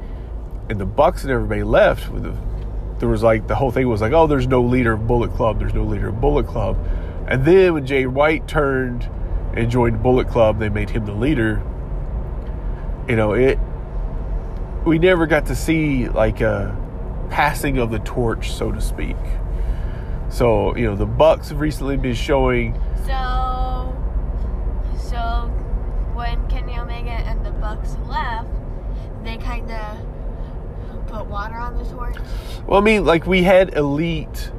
and 0.70 0.80
the 0.80 0.86
Bucks 0.86 1.24
and 1.24 1.32
everybody 1.32 1.64
left, 1.64 2.12
the, 2.14 2.36
there 3.00 3.10
was 3.10 3.22
like 3.22 3.48
the 3.48 3.56
whole 3.56 3.72
thing 3.72 3.88
was 3.88 4.02
like, 4.02 4.14
oh, 4.14 4.26
there's 4.26 4.48
no 4.48 4.62
leader 4.62 4.94
of 4.94 5.06
Bullet 5.06 5.32
Club, 5.34 5.60
there's 5.60 5.74
no 5.74 5.84
leader 5.84 6.10
of 6.10 6.22
Bullet 6.22 6.48
Club, 6.48 6.78
and 7.28 7.46
then 7.46 7.74
when 7.74 7.86
Jay 7.86 8.06
White 8.06 8.48
turned 8.48 9.08
and 9.54 9.70
joined 9.70 10.02
Bullet 10.02 10.30
Club, 10.30 10.60
they 10.60 10.70
made 10.70 10.90
him 10.90 11.06
the 11.06 11.14
leader. 11.14 11.62
You 13.08 13.16
know, 13.16 13.34
it. 13.34 13.60
We 14.86 14.98
never 14.98 15.28
got 15.28 15.48
to 15.48 15.56
see 15.56 16.10
like 16.10 16.42
a 16.42 16.76
passing 17.30 17.78
of 17.78 17.92
the 17.92 18.00
torch, 18.00 18.52
so 18.52 18.72
to 18.72 18.82
speak. 18.82 19.18
So 20.30 20.76
you 20.78 20.86
know, 20.86 20.96
the 20.96 21.06
Bucks 21.06 21.50
have 21.50 21.60
recently 21.60 21.98
been 21.98 22.16
showing 22.16 22.80
So, 23.06 23.94
so 24.98 25.61
when 26.22 26.48
Kenny 26.50 26.78
Omega 26.78 27.10
and 27.10 27.44
the 27.44 27.50
Bucks 27.50 27.98
left, 28.06 28.48
they 29.24 29.38
kind 29.38 29.72
of 29.72 31.08
put 31.08 31.26
water 31.26 31.56
on 31.56 31.76
the 31.76 31.84
torch. 31.86 32.16
Well, 32.68 32.80
I 32.80 32.84
mean, 32.84 33.06
like 33.06 33.26
we 33.26 33.42
had 33.42 33.74
Elite 33.74 34.52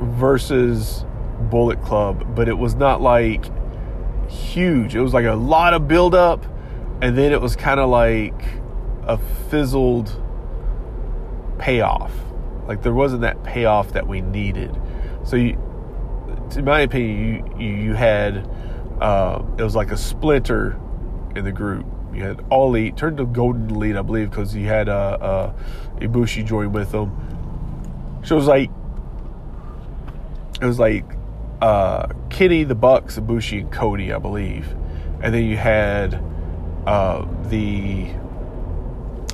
versus 0.00 1.04
Bullet 1.50 1.82
Club, 1.82 2.36
but 2.36 2.48
it 2.48 2.56
was 2.56 2.76
not 2.76 3.00
like 3.00 3.44
huge. 4.30 4.94
It 4.94 5.00
was 5.00 5.12
like 5.12 5.24
a 5.24 5.34
lot 5.34 5.74
of 5.74 5.88
build 5.88 6.14
up, 6.14 6.46
and 7.02 7.18
then 7.18 7.32
it 7.32 7.40
was 7.40 7.56
kind 7.56 7.80
of 7.80 7.90
like 7.90 8.40
a 9.02 9.18
fizzled 9.50 10.22
payoff. 11.58 12.12
Like 12.68 12.84
there 12.84 12.94
wasn't 12.94 13.22
that 13.22 13.42
payoff 13.42 13.94
that 13.94 14.06
we 14.06 14.20
needed. 14.20 14.80
So, 15.24 15.34
you, 15.34 15.58
in 16.54 16.64
my 16.64 16.82
opinion, 16.82 17.18
you 17.58 17.66
you, 17.66 17.74
you 17.86 17.94
had 17.94 18.48
uh, 19.00 19.42
it 19.58 19.62
was 19.64 19.74
like 19.74 19.90
a 19.90 19.96
splinter 19.96 20.78
in 21.36 21.44
the 21.44 21.52
group. 21.52 21.86
You 22.12 22.22
had 22.22 22.44
All 22.50 22.68
Elite 22.68 22.96
turned 22.96 23.16
to 23.18 23.26
Golden 23.26 23.70
Elite, 23.70 23.96
I 23.96 24.02
believe, 24.02 24.30
because 24.30 24.54
you 24.54 24.66
had 24.66 24.88
uh, 24.88 25.18
uh, 25.20 25.52
Ibushi 25.96 26.44
join 26.44 26.72
with 26.72 26.92
them. 26.92 27.10
So 28.24 28.36
it 28.36 28.38
was 28.38 28.48
like 28.48 28.70
it 30.60 30.66
was 30.66 30.78
like 30.78 31.04
uh, 31.60 32.08
Kenny, 32.30 32.64
the 32.64 32.74
Bucks, 32.74 33.18
Ibushi, 33.18 33.60
and 33.60 33.72
Cody, 33.72 34.12
I 34.12 34.18
believe, 34.18 34.68
and 35.22 35.34
then 35.34 35.44
you 35.44 35.56
had 35.56 36.22
uh, 36.86 37.26
the 37.48 38.08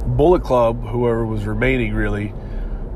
Bullet 0.06 0.42
Club, 0.42 0.82
whoever 0.86 1.26
was 1.26 1.44
remaining, 1.44 1.94
really, 1.94 2.32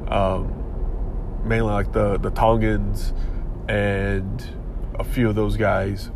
um, 0.08 1.42
mainly 1.44 1.72
like 1.72 1.92
the 1.92 2.18
the 2.18 2.30
Tongans 2.30 3.12
and 3.68 4.44
a 4.98 5.04
few 5.04 5.28
of 5.28 5.34
those 5.34 5.56
guys, 5.56 6.10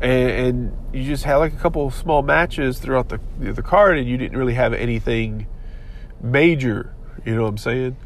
and, 0.00 0.30
and 0.30 0.76
you 0.92 1.04
just 1.04 1.24
had 1.24 1.36
like 1.36 1.52
a 1.52 1.56
couple 1.56 1.86
of 1.86 1.94
small 1.94 2.22
matches 2.22 2.78
throughout 2.78 3.08
the 3.08 3.20
the 3.38 3.62
card, 3.62 3.98
and 3.98 4.08
you 4.08 4.16
didn't 4.16 4.38
really 4.38 4.54
have 4.54 4.72
anything 4.72 5.46
major. 6.20 6.94
You 7.24 7.34
know 7.34 7.42
what 7.42 7.48
I'm 7.48 7.58
saying? 7.58 7.96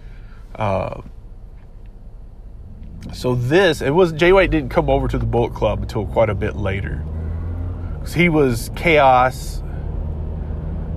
Uh, 0.55 1.03
so 3.13 3.35
this 3.35 3.81
it 3.81 3.91
was 3.91 4.13
Jay 4.13 4.33
White 4.33 4.51
didn't 4.51 4.71
come 4.71 4.91
over 4.91 5.07
to 5.09 5.19
the 5.19 5.27
Bullet 5.27 5.55
Club 5.55 5.83
until 5.83 6.07
quite 6.07 6.31
a 6.31 6.35
bit 6.35 6.57
later. 6.57 7.05
he 8.15 8.29
was 8.29 8.71
Chaos, 8.75 9.63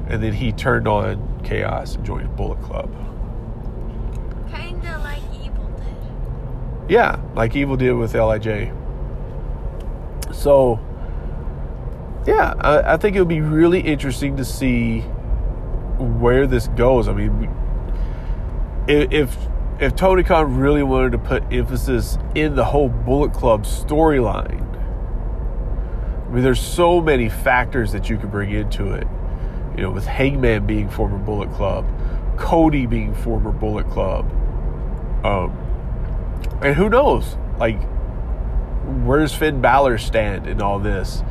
and 0.07 0.23
then 0.23 0.33
he 0.33 0.51
turned 0.51 0.87
on 0.87 1.41
Chaos 1.43 1.95
and 1.95 2.05
joined 2.05 2.35
Bullet 2.35 2.61
Club. 2.61 2.91
Kinda 4.51 4.97
like 4.99 5.21
Evil 5.33 5.69
did. 5.77 6.91
Yeah, 6.91 7.21
like 7.35 7.55
Evil 7.55 7.77
did 7.77 7.93
with 7.93 8.13
LIJ. 8.13 8.73
So, 10.33 10.79
yeah, 12.27 12.53
I, 12.59 12.93
I 12.93 12.97
think 12.97 13.15
it 13.15 13.19
would 13.19 13.29
be 13.29 13.41
really 13.41 13.79
interesting 13.79 14.35
to 14.35 14.45
see 14.45 14.99
where 15.97 16.45
this 16.45 16.67
goes. 16.67 17.07
I 17.07 17.13
mean, 17.13 17.49
if 18.87 19.35
if 19.79 19.95
Tony 19.95 20.23
Khan 20.23 20.57
really 20.57 20.83
wanted 20.83 21.13
to 21.13 21.19
put 21.19 21.43
emphasis 21.53 22.17
in 22.35 22.55
the 22.55 22.65
whole 22.65 22.89
Bullet 22.89 23.31
Club 23.31 23.63
storyline, 23.63 24.61
I 26.27 26.29
mean, 26.29 26.43
there's 26.43 26.59
so 26.59 26.99
many 26.99 27.29
factors 27.29 27.93
that 27.93 28.09
you 28.09 28.17
could 28.17 28.31
bring 28.31 28.51
into 28.51 28.91
it. 28.91 29.07
You 29.77 29.83
know, 29.83 29.91
with 29.91 30.05
Hangman 30.05 30.65
being 30.65 30.89
former 30.89 31.17
Bullet 31.17 31.51
Club, 31.53 31.85
Cody 32.37 32.87
being 32.87 33.13
former 33.15 33.51
Bullet 33.51 33.89
Club, 33.89 34.29
um, 35.23 35.55
and 36.61 36.75
who 36.75 36.89
knows? 36.89 37.37
Like, 37.57 37.81
where's 39.05 39.33
Finn 39.33 39.61
Balor 39.61 39.97
stand 39.99 40.45
in 40.45 40.61
all 40.61 40.79
this? 40.79 41.23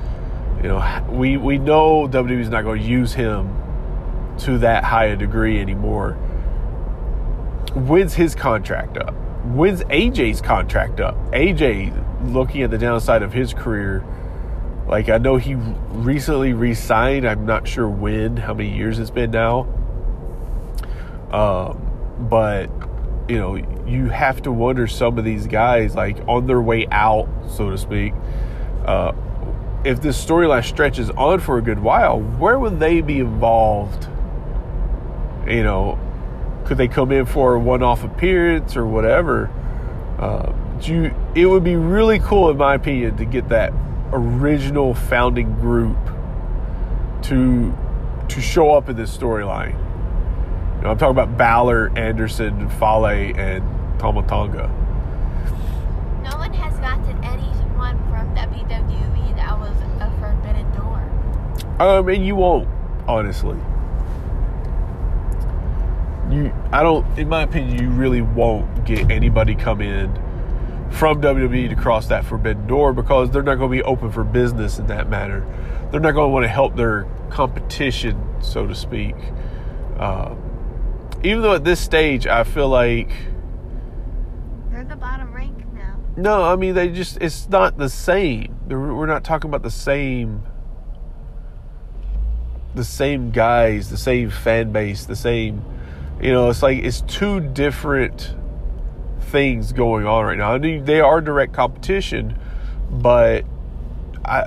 You 0.62 0.68
know, 0.68 1.06
we 1.10 1.36
we 1.36 1.58
know 1.58 2.08
WWE's 2.08 2.48
not 2.48 2.64
going 2.64 2.80
to 2.80 2.86
use 2.86 3.12
him 3.12 3.62
to 4.40 4.58
that 4.58 4.84
high 4.84 5.06
a 5.06 5.16
degree 5.16 5.60
anymore. 5.60 6.12
When's 7.75 8.14
his 8.14 8.34
contract 8.34 8.96
up? 8.96 9.14
When's 9.44 9.82
AJ's 9.84 10.40
contract 10.40 11.00
up? 11.00 11.14
AJ, 11.32 12.32
looking 12.32 12.62
at 12.62 12.70
the 12.70 12.78
downside 12.78 13.22
of 13.22 13.32
his 13.32 13.52
career, 13.52 14.04
like 14.88 15.08
I 15.08 15.18
know 15.18 15.36
he 15.36 15.54
recently 15.54 16.52
re-signed. 16.52 17.26
I'm 17.26 17.44
not 17.44 17.68
sure 17.68 17.88
when, 17.88 18.36
how 18.36 18.54
many 18.54 18.75
years 18.75 18.98
it's 18.98 19.10
been 19.10 19.30
now. 19.30 19.66
Um, 21.30 22.26
but 22.30 22.70
you 23.28 23.38
know, 23.38 23.56
you 23.86 24.08
have 24.08 24.42
to 24.42 24.52
wonder 24.52 24.86
some 24.86 25.18
of 25.18 25.25
these 25.25 25.46
guys, 25.46 25.94
like 25.94 26.16
on 26.28 26.46
their 26.46 26.60
way 26.60 26.86
out, 26.90 27.28
so 27.48 27.70
to 27.70 27.78
speak, 27.78 28.14
uh, 28.84 29.12
if 29.87 30.02
this 30.02 30.23
storyline 30.23 30.64
stretches 30.64 31.11
on 31.11 31.38
for 31.38 31.59
a 31.59 31.62
good 31.62 31.78
while, 31.78 32.21
where 32.21 32.59
would 32.59 32.81
they 32.81 33.00
be 33.00 33.21
involved? 33.21 34.09
You 35.47 35.62
know, 35.62 35.97
could 36.64 36.76
they 36.76 36.88
come 36.88 37.12
in 37.12 37.25
for 37.25 37.55
a 37.55 37.61
one-off 37.61 38.02
appearance 38.02 38.76
or 38.76 38.85
whatever? 38.85 39.49
Uh, 40.19 40.52
do 40.81 40.93
you, 40.93 41.14
it 41.37 41.47
would 41.47 41.62
be 41.62 41.76
really 41.76 42.19
cool, 42.19 42.50
in 42.50 42.57
my 42.57 42.75
opinion, 42.75 43.16
to 43.19 43.25
get 43.25 43.49
that 43.50 43.73
original 44.12 44.93
founding 44.93 45.52
group 45.55 45.97
to 47.23 47.73
to 48.28 48.40
show 48.40 48.73
up 48.73 48.88
in 48.88 48.97
this 48.97 49.16
storyline. 49.16 49.71
You 50.78 50.83
know, 50.83 50.90
I'm 50.90 50.99
talking 50.99 51.16
about 51.16 51.37
Balor, 51.37 51.97
Anderson, 51.97 52.69
Fale, 52.71 53.07
and 53.07 54.00
Tama 54.00 54.26
Tonga. 54.26 54.66
No 56.25 56.37
one 56.38 56.52
has 56.52 56.76
gotten 56.81 57.25
anyone 57.76 57.99
from 58.11 58.35
WWE 58.35 59.37
that 59.37 59.59
was 59.59 59.76
a 60.00 60.11
forbidden 60.18 60.71
door. 60.73 61.00
Um, 61.80 62.09
and 62.09 62.26
you 62.26 62.35
won't, 62.37 62.68
honestly. 63.06 63.59
You, 66.30 66.52
I 66.73 66.83
don't, 66.83 67.18
in 67.18 67.28
my 67.28 67.42
opinion, 67.42 67.83
you 67.83 67.90
really 67.90 68.23
won't 68.23 68.85
get 68.85 69.11
anybody 69.11 69.54
come 69.54 69.80
in 69.80 70.12
from 70.90 71.21
WWE 71.21 71.68
to 71.68 71.76
cross 71.76 72.06
that 72.09 72.25
forbidden 72.25 72.66
door 72.66 72.92
because 72.92 73.30
they're 73.30 73.42
not 73.42 73.56
going 73.56 73.71
to 73.71 73.76
be 73.76 73.83
open 73.83 74.11
for 74.11 74.25
business 74.25 74.78
in 74.78 74.87
that 74.87 75.09
manner. 75.09 75.40
They're 75.90 76.00
not 76.00 76.12
going 76.12 76.30
to 76.30 76.33
want 76.33 76.45
to 76.45 76.49
help 76.49 76.75
their 76.76 77.06
competition, 77.30 78.21
so 78.40 78.66
to 78.66 78.75
speak. 78.75 79.14
Uh, 79.99 80.35
even 81.23 81.42
though 81.42 81.54
at 81.54 81.64
this 81.64 81.80
stage, 81.80 82.26
I 82.26 82.45
feel 82.45 82.68
like 82.68 83.11
They're 84.71 84.85
the 84.85 84.97
bottom 84.97 85.33
rank 85.33 85.56
now. 85.73 85.99
No, 86.16 86.42
I 86.42 86.56
mean 86.56 86.75
they 86.75 86.88
just 86.88 87.18
it's 87.20 87.49
not 87.49 87.78
the 87.78 87.88
same. 87.88 88.58
We're 88.68 89.06
not 89.06 89.25
talking 89.25 89.50
about 89.50 89.62
the 89.62 89.70
same 89.70 90.42
the 92.75 92.85
same 92.85 93.30
guys, 93.30 93.88
the 93.88 93.96
same 93.96 94.30
fan 94.30 94.70
base, 94.73 95.06
the 95.06 95.16
same 95.16 95.64
you 96.20 96.32
know, 96.32 96.49
it's 96.49 96.62
like 96.62 96.78
it's 96.78 97.02
two 97.02 97.40
different 97.40 98.35
things 99.20 99.73
going 99.73 100.06
on 100.06 100.25
right 100.25 100.38
now. 100.38 100.52
I 100.52 100.58
mean, 100.58 100.85
they 100.85 101.00
are 101.00 101.20
direct 101.20 101.52
competition, 101.52 102.38
but 102.90 103.44
I 104.25 104.46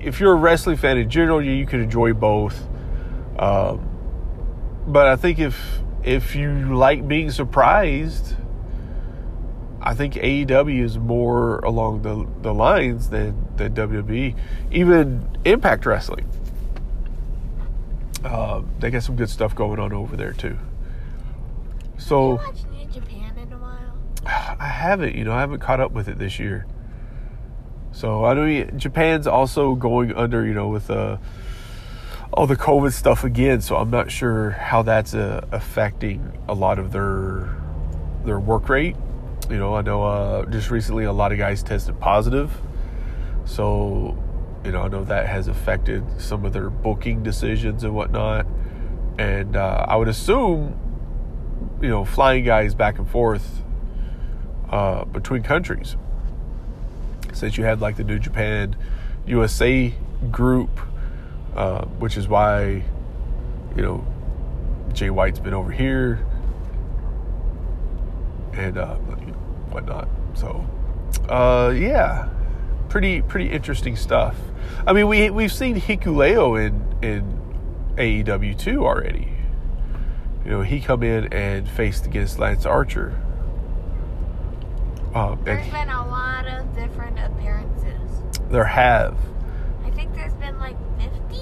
if 0.00 0.20
you're 0.20 0.32
a 0.32 0.36
wrestling 0.36 0.76
fan 0.76 0.98
in 0.98 1.08
general, 1.10 1.42
you, 1.42 1.52
you 1.52 1.66
can 1.66 1.80
enjoy 1.80 2.12
both. 2.12 2.66
Um, 3.38 3.88
but 4.86 5.06
I 5.06 5.16
think 5.16 5.38
if 5.38 5.80
if 6.02 6.34
you 6.34 6.74
like 6.74 7.06
being 7.06 7.30
surprised, 7.30 8.36
I 9.86 9.92
think 9.92 10.14
AEW 10.14 10.82
is 10.82 10.98
more 10.98 11.58
along 11.58 12.02
the, 12.02 12.26
the 12.40 12.54
lines 12.54 13.10
than, 13.10 13.36
than 13.56 13.74
WWE. 13.74 14.34
Even 14.72 15.28
Impact 15.44 15.84
Wrestling. 15.84 16.26
Uh, 18.24 18.62
they 18.80 18.90
got 18.90 19.02
some 19.02 19.14
good 19.14 19.28
stuff 19.28 19.54
going 19.54 19.78
on 19.78 19.92
over 19.92 20.16
there 20.16 20.32
too. 20.32 20.56
So 21.98 22.38
Have 22.38 22.56
you 22.56 22.62
watched 22.62 22.70
New 22.70 23.00
Japan 23.00 23.36
in 23.36 23.52
a 23.52 23.58
while? 23.58 23.98
I 24.58 24.68
haven't, 24.68 25.16
you 25.16 25.24
know, 25.24 25.32
I 25.32 25.40
haven't 25.40 25.60
caught 25.60 25.80
up 25.80 25.92
with 25.92 26.08
it 26.08 26.18
this 26.18 26.38
year. 26.38 26.66
So 27.92 28.24
I 28.24 28.32
know 28.32 28.64
Japan's 28.78 29.26
also 29.26 29.74
going 29.74 30.14
under, 30.14 30.46
you 30.46 30.54
know, 30.54 30.68
with 30.68 30.90
uh, 30.90 31.18
all 32.32 32.46
the 32.46 32.56
COVID 32.56 32.94
stuff 32.94 33.22
again. 33.22 33.60
So 33.60 33.76
I'm 33.76 33.90
not 33.90 34.10
sure 34.10 34.52
how 34.52 34.80
that's 34.80 35.12
uh, 35.14 35.46
affecting 35.52 36.32
a 36.48 36.54
lot 36.54 36.78
of 36.78 36.90
their 36.90 37.54
their 38.24 38.40
work 38.40 38.70
rate. 38.70 38.96
You 39.50 39.58
know, 39.58 39.74
I 39.74 39.82
know 39.82 40.04
uh, 40.04 40.46
just 40.46 40.70
recently 40.70 41.04
a 41.04 41.12
lot 41.12 41.32
of 41.32 41.38
guys 41.38 41.62
tested 41.62 42.00
positive. 42.00 42.50
So, 43.44 44.16
you 44.64 44.72
know, 44.72 44.82
I 44.82 44.88
know 44.88 45.04
that 45.04 45.26
has 45.26 45.48
affected 45.48 46.02
some 46.20 46.44
of 46.44 46.52
their 46.52 46.70
booking 46.70 47.22
decisions 47.22 47.84
and 47.84 47.94
whatnot. 47.94 48.46
And 49.18 49.54
uh, 49.54 49.84
I 49.86 49.96
would 49.96 50.08
assume, 50.08 50.78
you 51.82 51.88
know, 51.88 52.04
flying 52.04 52.44
guys 52.44 52.74
back 52.74 52.98
and 52.98 53.08
forth 53.08 53.62
uh, 54.70 55.04
between 55.04 55.42
countries. 55.42 55.96
Since 57.32 57.58
you 57.58 57.64
had 57.64 57.80
like 57.80 57.96
the 57.96 58.04
New 58.04 58.18
Japan 58.18 58.76
USA 59.26 59.92
group, 60.30 60.80
uh, 61.54 61.84
which 61.84 62.16
is 62.16 62.28
why, 62.28 62.84
you 63.76 63.82
know, 63.82 64.06
Jay 64.92 65.10
White's 65.10 65.40
been 65.40 65.54
over 65.54 65.70
here 65.70 66.24
and 68.56 68.78
uh, 68.78 68.96
whatnot. 69.74 70.08
So, 70.34 70.64
uh, 71.28 71.70
yeah, 71.76 72.28
pretty 72.88 73.20
pretty 73.22 73.50
interesting 73.50 73.96
stuff. 73.96 74.36
I 74.86 74.92
mean, 74.92 75.08
we 75.08 75.28
we've 75.30 75.52
seen 75.52 75.78
Hikuleo 75.80 76.56
in 76.64 76.82
in 77.02 77.38
AEW 77.96 78.58
too 78.58 78.86
already. 78.86 79.28
You 80.44 80.50
know, 80.50 80.62
he 80.62 80.80
come 80.80 81.02
in 81.02 81.32
and 81.32 81.68
faced 81.68 82.06
against 82.06 82.38
Lance 82.38 82.66
Archer. 82.66 83.18
Um, 85.14 85.38
There's 85.44 85.64
he- 85.64 85.70
been 85.70 85.88
a 85.90 86.06
lot 86.08 86.46
of 86.46 86.74
different 86.74 87.18
appearances. 87.18 88.10
there 88.50 88.64
have. 88.64 89.16
I 89.86 89.90
think 89.90 90.12
there's 90.14 90.34
been 90.34 90.58
like 90.58 90.76
50? 90.98 91.40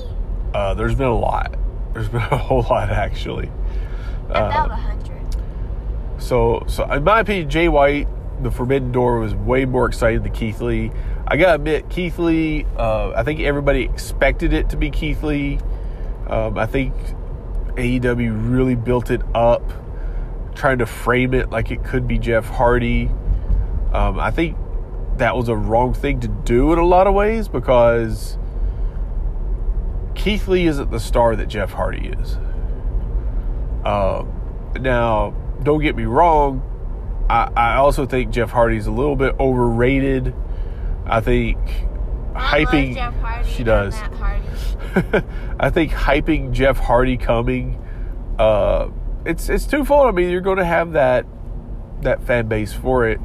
Uh, 0.54 0.74
there's 0.74 0.94
been 0.94 1.06
a 1.08 1.18
lot. 1.18 1.56
There's 1.94 2.08
been 2.10 2.20
a 2.20 2.36
whole 2.36 2.62
lot 2.68 2.90
actually. 2.90 3.50
About 4.28 4.70
Uh, 4.70 4.74
a 4.74 4.76
100. 4.76 6.22
So, 6.22 6.62
so 6.68 6.84
in 6.92 7.02
my 7.02 7.20
opinion, 7.20 7.48
Jay 7.50 7.68
White, 7.68 8.06
the 8.42 8.50
Forbidden 8.50 8.92
Door 8.92 9.20
was 9.20 9.34
way 9.34 9.64
more 9.64 9.86
exciting 9.86 10.22
than 10.22 10.32
Keith 10.32 10.60
Lee. 10.60 10.90
I 11.26 11.36
gotta 11.36 11.54
admit, 11.54 11.88
Keith 11.88 12.18
Lee. 12.18 12.66
Uh, 12.76 13.12
I 13.12 13.22
think 13.22 13.40
everybody 13.40 13.82
expected 13.82 14.52
it 14.52 14.70
to 14.70 14.76
be 14.76 14.90
Keith 14.90 15.22
Lee. 15.22 15.58
Um, 16.26 16.58
I 16.58 16.66
think 16.66 16.94
AEW 17.76 18.52
really 18.52 18.74
built 18.74 19.10
it 19.10 19.22
up, 19.34 19.62
trying 20.54 20.78
to 20.78 20.86
frame 20.86 21.34
it 21.34 21.50
like 21.50 21.70
it 21.70 21.84
could 21.84 22.06
be 22.06 22.18
Jeff 22.18 22.46
Hardy. 22.46 23.10
Um, 23.92 24.18
I 24.18 24.30
think 24.30 24.56
that 25.18 25.36
was 25.36 25.48
a 25.48 25.56
wrong 25.56 25.94
thing 25.94 26.20
to 26.20 26.28
do 26.28 26.72
in 26.72 26.78
a 26.78 26.86
lot 26.86 27.06
of 27.06 27.14
ways 27.14 27.48
because 27.48 28.38
Keith 30.14 30.48
Lee 30.48 30.66
isn't 30.66 30.90
the 30.90 31.00
star 31.00 31.36
that 31.36 31.46
Jeff 31.48 31.72
Hardy 31.72 32.08
is. 32.08 32.36
Um, 33.84 34.72
now, 34.80 35.34
don't 35.62 35.80
get 35.80 35.96
me 35.96 36.04
wrong. 36.04 36.62
I, 37.32 37.50
I 37.56 37.76
also 37.76 38.04
think 38.04 38.30
Jeff 38.30 38.50
Hardy's 38.50 38.86
a 38.86 38.90
little 38.90 39.16
bit 39.16 39.34
overrated. 39.40 40.34
I 41.06 41.22
think 41.22 41.58
I 42.34 42.64
hyping. 42.64 42.94
Jeff 42.94 43.14
Hardy 43.14 43.48
she 43.50 43.64
does. 43.64 43.94
I 45.58 45.70
think 45.70 45.92
hyping 45.92 46.52
Jeff 46.52 46.76
Hardy 46.76 47.16
coming, 47.16 47.82
uh, 48.38 48.90
it's 49.24 49.48
it's 49.48 49.66
twofold. 49.66 50.08
I 50.08 50.10
mean, 50.10 50.28
you're 50.28 50.42
going 50.42 50.58
to 50.58 50.64
have 50.64 50.92
that 50.92 51.24
that 52.02 52.22
fan 52.22 52.48
base 52.48 52.74
for 52.74 53.08
it, 53.08 53.18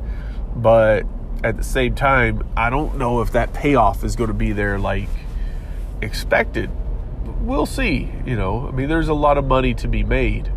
but 0.56 1.06
at 1.44 1.58
the 1.58 1.64
same 1.64 1.94
time, 1.94 2.48
I 2.56 2.70
don't 2.70 2.98
know 2.98 3.20
if 3.20 3.34
that 3.34 3.54
payoff 3.54 4.06
is 4.06 4.16
going 4.16 4.30
to 4.30 4.34
be 4.34 4.54
there 4.54 4.80
like 4.80 5.10
expected. 6.02 6.70
We'll 7.42 7.66
see. 7.66 8.10
You 8.26 8.38
know, 8.38 8.70
I 8.70 8.72
mean, 8.72 8.88
there's 8.88 9.10
a 9.10 9.14
lot 9.14 9.38
of 9.38 9.44
money 9.46 9.74
to 9.74 9.88
be 9.90 10.04
made. 10.04 10.50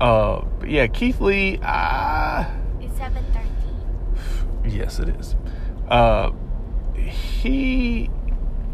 Uh, 0.00 0.44
but 0.58 0.70
yeah, 0.70 0.86
Keith 0.86 1.20
Lee. 1.20 1.58
Ah. 1.62 2.50
It's 2.80 2.96
713. 2.98 4.70
Yes, 4.70 4.98
it 4.98 5.08
is. 5.08 5.34
Uh, 5.88 6.32
he 6.94 8.10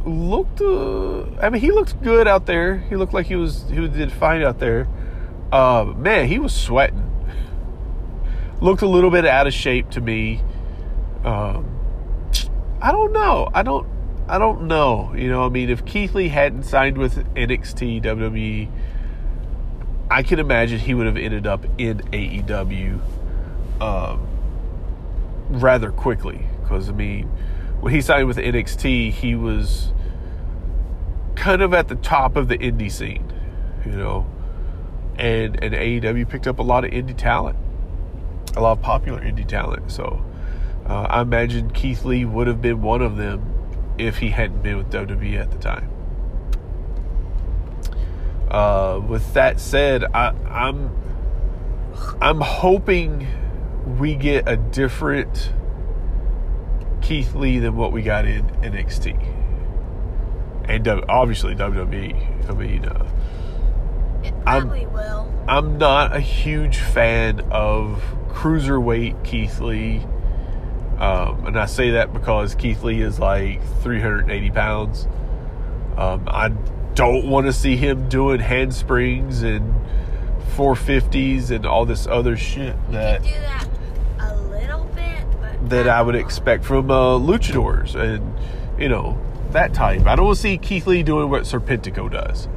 looked. 0.04 0.61
Uh, 0.61 1.24
I 1.40 1.50
mean, 1.50 1.61
he 1.61 1.70
looked 1.70 2.02
good 2.02 2.26
out 2.26 2.46
there. 2.46 2.78
He 2.78 2.96
looked 2.96 3.14
like 3.14 3.26
he 3.26 3.37
was. 3.37 3.64
He 3.68 3.87
did 3.88 4.12
fine 4.12 4.42
out 4.42 4.58
there. 4.58 4.88
Uh, 5.52 5.92
man, 5.96 6.28
he 6.28 6.38
was 6.38 6.54
sweating. 6.54 7.08
Looked 8.61 8.82
a 8.82 8.88
little 8.88 9.11
bit 9.11 9.26
out 9.26 9.46
of 9.46 9.52
shape 9.52 9.90
to 9.90 10.00
me. 10.00 10.42
Um, 11.24 11.68
I 12.80 12.90
don't 12.90 13.12
know. 13.12 13.50
I 13.54 13.62
don't. 13.62 13.87
I 14.28 14.38
don't 14.38 14.62
know. 14.62 15.12
You 15.14 15.28
know, 15.28 15.44
I 15.44 15.48
mean, 15.48 15.68
if 15.68 15.85
Keith 15.85 16.14
Lee 16.14 16.28
hadn't 16.28 16.62
signed 16.62 16.96
with 16.96 17.16
NXT 17.35 18.02
WWE, 18.02 18.70
I 20.12 20.22
can 20.22 20.38
imagine 20.38 20.79
he 20.79 20.94
would 20.94 21.07
have 21.07 21.16
ended 21.16 21.46
up 21.46 21.64
in 21.79 21.98
AEW. 21.98 23.01
Um, 23.81 24.29
rather 25.48 25.90
quickly 25.90 26.46
because 26.62 26.88
I 26.88 26.92
mean, 26.92 27.27
when 27.81 27.92
he 27.92 28.01
signed 28.01 28.27
with 28.27 28.37
NXT, 28.37 29.12
he 29.12 29.35
was 29.35 29.92
kind 31.35 31.62
of 31.62 31.75
at 31.75 31.88
the 31.88 31.96
top 31.96 32.37
of 32.37 32.48
the 32.48 32.59
indie 32.59 32.90
scene, 32.90 33.33
you 33.85 33.92
know, 33.92 34.27
and 35.16 35.62
and 35.62 35.75
AEW 35.75 36.29
picked 36.29 36.46
up 36.46 36.59
a 36.59 36.62
lot 36.62 36.85
of 36.85 36.90
indie 36.90 37.16
talent, 37.16 37.59
a 38.57 38.61
lot 38.61 38.72
of 38.72 38.83
popular 38.83 39.20
indie 39.20 39.46
talent. 39.46 39.90
So 39.90 40.25
uh, 40.87 41.07
I 41.09 41.22
imagine 41.22 41.70
Keith 41.70 42.05
Lee 42.05 42.25
would 42.25 42.46
have 42.46 42.62
been 42.62 42.83
one 42.83 43.03
of 43.03 43.16
them 43.16 43.48
if 43.98 44.18
he 44.18 44.31
hadn't 44.31 44.62
been 44.62 44.79
with 44.79 44.90
WWE 44.90 45.38
at 45.40 45.51
the 45.51 45.59
time. 45.59 45.91
Uh, 48.52 49.00
with 49.08 49.32
that 49.32 49.58
said, 49.58 50.04
I, 50.04 50.28
I'm 50.48 50.90
I'm 52.20 52.40
hoping 52.40 53.26
we 53.98 54.14
get 54.14 54.46
a 54.46 54.56
different 54.56 55.52
Keith 57.00 57.34
Lee 57.34 57.58
than 57.58 57.76
what 57.76 57.92
we 57.92 58.02
got 58.02 58.26
in 58.26 58.44
NXT, 58.60 59.16
and 60.68 60.84
W- 60.84 61.06
obviously 61.08 61.54
WWE. 61.54 62.48
I 62.48 62.52
mean, 62.52 62.84
uh, 62.84 63.08
I'm- 64.46 64.68
will. 64.92 65.32
I'm 65.48 65.78
not 65.78 66.14
a 66.14 66.20
huge 66.20 66.76
fan 66.76 67.40
of 67.50 68.02
cruiserweight 68.28 69.24
Keith 69.24 69.60
Lee. 69.60 70.02
Um, 70.98 71.46
and 71.46 71.58
I 71.58 71.66
say 71.66 71.90
that 71.92 72.12
because 72.12 72.54
Keith 72.54 72.84
Lee 72.84 73.00
is 73.00 73.18
like 73.18 73.60
380 73.80 74.50
pounds. 74.50 75.08
Um, 75.96 76.24
I 76.28 76.52
don't 76.94 77.28
want 77.28 77.46
to 77.46 77.52
see 77.52 77.76
him 77.76 78.09
doing 78.09 78.40
handsprings 78.40 79.42
and 79.42 79.74
450s 80.57 81.50
and 81.50 81.64
all 81.64 81.87
this 81.87 82.07
other 82.07 82.37
shit 82.37 82.76
that 82.90 83.22
that 83.22 83.68
a 84.20 84.37
little 84.37 84.85
bit, 84.94 85.24
but 85.40 85.70
that 85.70 85.88
I 85.88 86.02
would 86.02 86.14
expect 86.14 86.64
from 86.64 86.90
uh, 86.90 87.18
luchadors. 87.18 87.94
And, 87.94 88.35
you 88.78 88.88
know, 88.88 89.18
that 89.52 89.72
type. 89.74 90.07
I 90.07 90.16
don't 90.16 90.26
want 90.26 90.37
to 90.37 90.42
see 90.42 90.59
Keith 90.59 90.87
Lee 90.87 91.02
doing 91.02 91.31
what 91.31 91.42
Serpentico 91.42 92.11
does. 92.11 92.48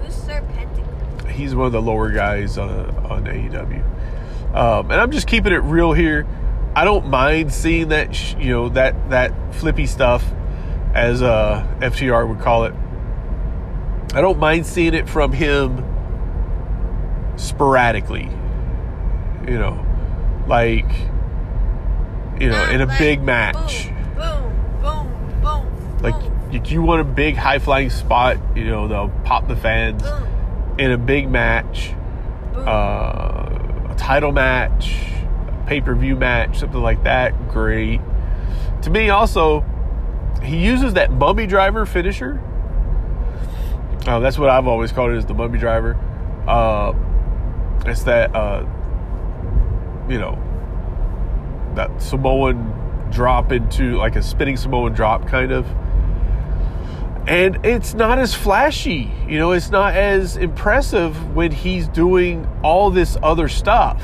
Who's 0.00 0.14
Serpentico? 0.16 1.28
He's 1.30 1.54
one 1.54 1.66
of 1.66 1.72
the 1.72 1.82
lower 1.82 2.10
guys 2.10 2.58
on, 2.58 2.70
on 3.06 3.24
AEW. 3.24 4.54
Um, 4.54 4.90
and 4.90 5.00
I'm 5.00 5.10
just 5.10 5.26
keeping 5.26 5.52
it 5.52 5.62
real 5.62 5.92
here. 5.92 6.26
I 6.74 6.84
don't 6.84 7.08
mind 7.08 7.52
seeing 7.52 7.88
that, 7.88 8.14
sh- 8.14 8.34
you 8.38 8.50
know, 8.52 8.68
that 8.70 9.10
that 9.10 9.54
flippy 9.54 9.86
stuff, 9.86 10.24
as 10.96 11.20
uh, 11.20 11.62
FTR 11.80 12.26
would 12.26 12.40
call 12.40 12.64
it. 12.64 12.74
I 14.14 14.22
don't 14.22 14.38
mind 14.38 14.64
seeing 14.66 14.94
it 14.94 15.06
from 15.08 15.30
him 15.30 15.84
sporadically. 17.36 18.30
You 19.46 19.58
know, 19.58 19.86
like, 20.48 20.90
you 22.40 22.48
know, 22.48 22.70
in 22.70 22.80
a 22.80 22.86
big 22.98 23.22
match. 23.22 23.90
Boom, 24.16 24.80
boom, 24.80 25.40
boom. 25.42 25.98
Like, 26.00 26.14
if 26.50 26.72
you 26.72 26.80
want 26.80 27.02
a 27.02 27.04
big 27.04 27.36
high 27.36 27.58
flying 27.58 27.90
spot, 27.90 28.38
you 28.56 28.64
know, 28.64 28.88
they'll 28.88 29.12
pop 29.24 29.48
the 29.48 29.56
fans 29.56 30.02
in 30.78 30.92
a 30.92 30.98
big 30.98 31.28
match, 31.28 31.92
uh, 32.54 33.90
a 33.90 33.94
title 33.98 34.32
match, 34.32 34.96
pay 35.66 35.82
per 35.82 35.94
view 35.94 36.16
match, 36.16 36.58
something 36.58 36.80
like 36.80 37.04
that. 37.04 37.48
Great. 37.48 38.00
To 38.82 38.90
me, 38.90 39.10
also, 39.10 39.64
he 40.42 40.64
uses 40.64 40.94
that 40.94 41.12
mummy 41.12 41.46
driver 41.46 41.86
finisher. 41.86 42.40
Uh, 44.06 44.20
that's 44.20 44.38
what 44.38 44.50
I've 44.50 44.66
always 44.66 44.92
called 44.92 45.12
it, 45.12 45.16
is 45.16 45.26
the 45.26 45.34
mummy 45.34 45.58
driver. 45.58 45.94
Uh, 46.46 46.92
it's 47.86 48.04
that, 48.04 48.34
uh, 48.34 48.60
you 50.08 50.18
know, 50.18 50.42
that 51.74 52.00
Samoan 52.00 52.72
drop 53.10 53.52
into 53.52 53.96
like 53.96 54.16
a 54.16 54.22
spinning 54.22 54.56
Samoan 54.56 54.92
drop, 54.92 55.26
kind 55.26 55.52
of 55.52 55.66
and 57.26 57.64
it's 57.66 57.92
not 57.94 58.18
as 58.18 58.34
flashy 58.34 59.10
you 59.26 59.38
know 59.38 59.50
it's 59.50 59.70
not 59.70 59.94
as 59.94 60.36
impressive 60.36 61.34
when 61.34 61.50
he's 61.50 61.88
doing 61.88 62.48
all 62.62 62.90
this 62.90 63.16
other 63.22 63.48
stuff 63.48 64.02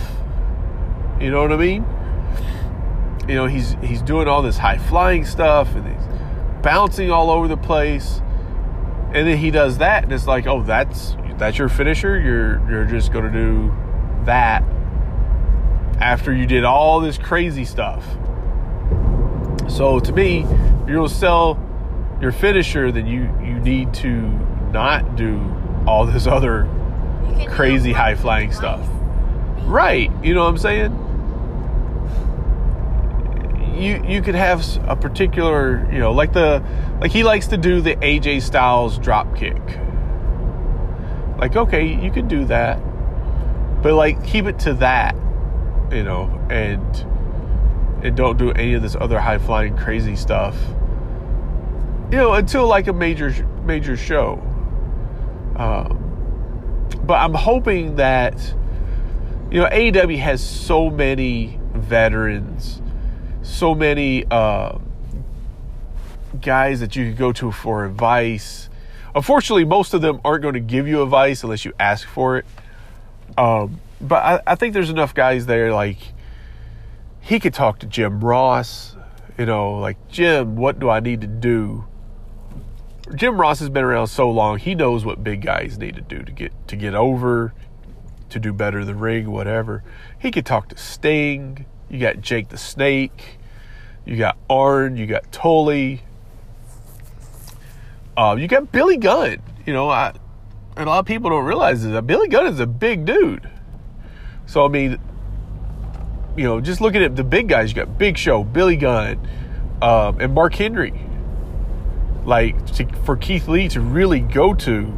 you 1.21 1.31
know 1.31 1.41
what 1.41 1.53
i 1.53 1.57
mean 1.57 1.85
you 3.29 3.35
know 3.35 3.47
he's 3.47 3.77
he's 3.83 4.03
doing 4.03 4.27
all 4.27 4.43
this 4.43 4.59
high 4.59 4.79
flying 4.79 5.25
stuff 5.25 5.73
and 5.77 5.87
he's 5.87 6.12
bouncing 6.63 7.11
all 7.11 7.31
over 7.31 7.49
the 7.49 7.57
place 7.57 8.21
and 9.15 9.27
then 9.27 9.37
he 9.37 9.51
does 9.51 9.79
that 9.79 10.05
and 10.05 10.13
it's 10.13 10.27
like 10.27 10.47
oh 10.47 10.63
that's 10.63 11.17
that's 11.39 11.59
your 11.59 11.69
finisher 11.69 12.19
you're 12.19 12.71
you're 12.71 12.85
just 12.85 13.13
going 13.13 13.25
to 13.25 13.31
do 13.31 13.73
that 14.25 14.63
after 16.01 16.33
you 16.33 16.47
did 16.47 16.65
all 16.65 17.01
this 17.01 17.19
crazy 17.19 17.65
stuff 17.65 18.05
so 19.69 20.01
to 20.01 20.13
me 20.13 20.41
if 20.83 20.89
you're 20.89 21.07
to 21.07 21.15
sell 21.15 21.59
your 22.23 22.33
finisher, 22.33 22.93
then 22.93 23.07
you 23.07 23.23
you 23.45 23.59
need 23.59 23.93
to 23.95 24.11
not 24.71 25.17
do 25.17 25.41
all 25.87 26.07
this 26.07 26.27
other 26.29 26.65
You 27.29 27.35
can 27.35 27.39
do 27.39 27.51
crazy 27.51 27.93
high 27.93 28.15
flying 28.15 28.53
stuff. 28.53 28.81
Right. 29.65 30.11
You 30.23 30.35
know 30.35 30.45
what 30.45 30.51
I'm 30.51 30.59
saying? 30.59 31.02
You 33.75 34.05
you 34.07 34.23
could 34.23 34.35
have 34.35 34.65
a 34.87 34.97
particular, 34.97 35.89
you 35.93 35.99
know, 35.99 36.13
like 36.13 36.33
the 36.33 36.63
like 37.01 37.11
he 37.11 37.23
likes 37.25 37.49
to 37.49 37.57
do 37.57 37.81
the 37.81 37.97
AJ 37.97 38.43
Styles 38.43 38.99
drop 38.99 39.37
kick. 39.37 39.61
Like 41.39 41.57
okay, 41.57 41.87
you 41.87 42.11
could 42.11 42.29
do 42.29 42.45
that. 42.47 42.77
But 43.83 43.95
like 43.95 44.25
keep 44.25 44.47
it 44.47 44.59
to 44.61 44.75
that, 44.75 45.15
you 45.91 46.05
know, 46.05 46.27
and 46.51 48.05
and 48.05 48.17
don't 48.17 48.37
do 48.37 48.51
any 48.53 48.75
of 48.75 48.83
this 48.83 48.97
other 48.97 49.21
high 49.21 49.39
flying 49.39 49.77
crazy 49.77 50.17
stuff 50.17 50.57
you 52.13 52.19
know, 52.19 52.35
until 52.35 52.67
like 52.67 52.89
a 52.89 52.93
major 52.93 53.31
major 53.65 53.97
show. 53.97 54.35
Um, 55.57 56.91
but 57.05 57.15
I'm 57.15 57.33
hoping 57.33 57.97
that 57.97 58.37
you 59.51 59.61
know 59.61 59.69
AEW 59.71 60.19
has 60.19 60.47
so 60.47 60.91
many 60.91 61.59
veterans, 61.73 62.83
so 63.43 63.75
many 63.75 64.25
uh, 64.31 64.79
guys 66.41 66.81
that 66.81 66.97
you 66.97 67.09
could 67.09 67.19
go 67.19 67.33
to 67.33 67.53
for 67.53 67.85
advice. 67.85 68.69
Unfortunately, 69.15 69.65
most 69.65 69.95
of 69.95 70.01
them 70.01 70.21
aren't 70.25 70.43
going 70.43 70.55
to 70.55 70.61
give 70.61 70.89
you 70.89 71.03
advice 71.03 71.43
unless 71.43 71.65
you 71.65 71.73
ask 71.79 72.09
for 72.09 72.39
it. 72.39 72.47
Um, 73.37 73.81
but 74.01 74.23
I, 74.23 74.41
I 74.47 74.55
think 74.55 74.75
there's 74.75 74.91
enough 74.91 75.15
guys 75.15 75.47
there 75.47 75.73
like 75.73 75.99
he 77.21 77.39
could 77.39 77.55
talk 77.55 77.79
to 77.81 77.87
Jim 77.87 78.21
Ross. 78.21 78.97
You 79.39 79.47
know, 79.47 79.79
like 79.79 80.09
Jim, 80.09 80.57
what 80.57 80.79
do 80.79 80.91
I 80.91 81.01
need 81.01 81.21
to 81.23 81.27
do? 81.27 81.87
Jim 83.15 83.41
Ross 83.41 83.59
has 83.61 83.69
been 83.69 83.85
around 83.85 84.09
so 84.09 84.31
long; 84.31 84.59
he 84.59 84.75
knows 84.75 85.05
what 85.05 85.25
big 85.25 85.43
guys 85.43 85.79
need 85.79 85.95
to 85.95 86.01
do 86.01 86.23
to 86.23 86.33
get 86.33 86.53
to 86.69 86.77
get 86.77 86.95
over, 86.95 87.55
to 88.31 88.39
do 88.39 88.53
better 88.53 88.85
the 88.85 88.95
ring, 88.95 89.31
whatever. 89.31 89.83
He 90.19 90.31
could 90.31 90.47
talk 90.47 90.69
to 90.69 90.77
Sting. 90.77 91.67
You 91.91 91.99
got 91.99 92.21
Jake 92.21 92.49
the 92.49 92.59
Snake. 92.59 93.39
You 94.05 94.17
got 94.17 94.37
Arn. 94.49 94.97
You 94.97 95.07
got 95.07 95.31
Tully. 95.33 96.03
Uh, 98.17 98.37
you 98.39 98.49
got 98.49 98.73
Billy 98.73 98.97
Gunn. 98.97 99.39
You 99.67 99.73
know, 99.73 99.89
I, 99.89 100.13
and 100.77 100.87
a 100.87 100.91
lot 100.91 100.99
of 101.01 101.07
people 101.07 101.31
don't 101.31 101.45
realize 101.45 101.83
this. 101.83 102.01
Billy 102.03 102.29
Gunn 102.29 102.47
is 102.47 102.61
a 102.61 102.67
big 102.67 103.05
dude. 103.05 103.49
So 104.47 104.65
I 104.65 104.69
mean, 104.69 104.99
you 106.37 106.45
know, 106.45 106.61
just 106.61 106.81
looking 106.81 107.03
at 107.03 107.17
the 107.17 107.25
big 107.25 107.49
guys, 107.49 107.71
you 107.71 107.77
got 107.77 107.99
Big 107.99 108.17
Show, 108.17 108.43
Billy 108.43 108.77
Gunn, 108.77 109.27
um, 109.81 110.21
and 110.21 110.35
Mark 110.35 110.55
Henry. 110.55 111.01
Like 112.25 112.65
to, 112.75 112.87
for 113.05 113.17
Keith 113.17 113.49
Lee 113.49 113.69
to 113.69 113.81
really 113.81 114.21
go 114.21 114.55
to 114.55 114.97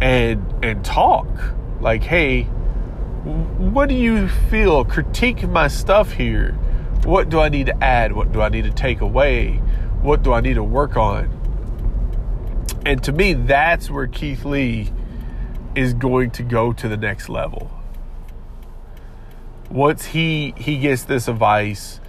and 0.00 0.64
and 0.64 0.84
talk, 0.84 1.28
like, 1.80 2.02
hey, 2.02 2.48
what 3.26 3.88
do 3.88 3.94
you 3.94 4.28
feel? 4.28 4.84
Critique 4.84 5.48
my 5.48 5.68
stuff 5.68 6.12
here. 6.12 6.52
What 7.04 7.28
do 7.28 7.40
I 7.40 7.48
need 7.48 7.66
to 7.66 7.84
add? 7.84 8.12
What 8.12 8.32
do 8.32 8.40
I 8.40 8.48
need 8.48 8.64
to 8.64 8.70
take 8.70 9.00
away? 9.00 9.54
What 10.02 10.22
do 10.22 10.32
I 10.32 10.40
need 10.40 10.54
to 10.54 10.64
work 10.64 10.96
on? 10.96 11.32
And 12.84 13.02
to 13.04 13.12
me, 13.12 13.32
that's 13.34 13.90
where 13.90 14.06
Keith 14.06 14.44
Lee 14.44 14.92
is 15.74 15.92
going 15.92 16.30
to 16.32 16.42
go 16.42 16.72
to 16.72 16.88
the 16.88 16.96
next 16.96 17.28
level 17.28 17.70
once 19.70 20.06
he 20.06 20.54
he 20.56 20.78
gets 20.78 21.04
this 21.04 21.28
advice 21.28 22.00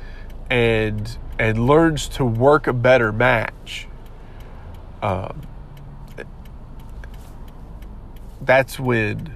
and 0.50 1.18
and 1.40 1.68
learns 1.68 2.08
to 2.08 2.24
work 2.24 2.68
a 2.68 2.74
better 2.74 3.12
match 3.12 3.88
um, 5.02 5.42
that's 8.42 8.80
when 8.80 9.36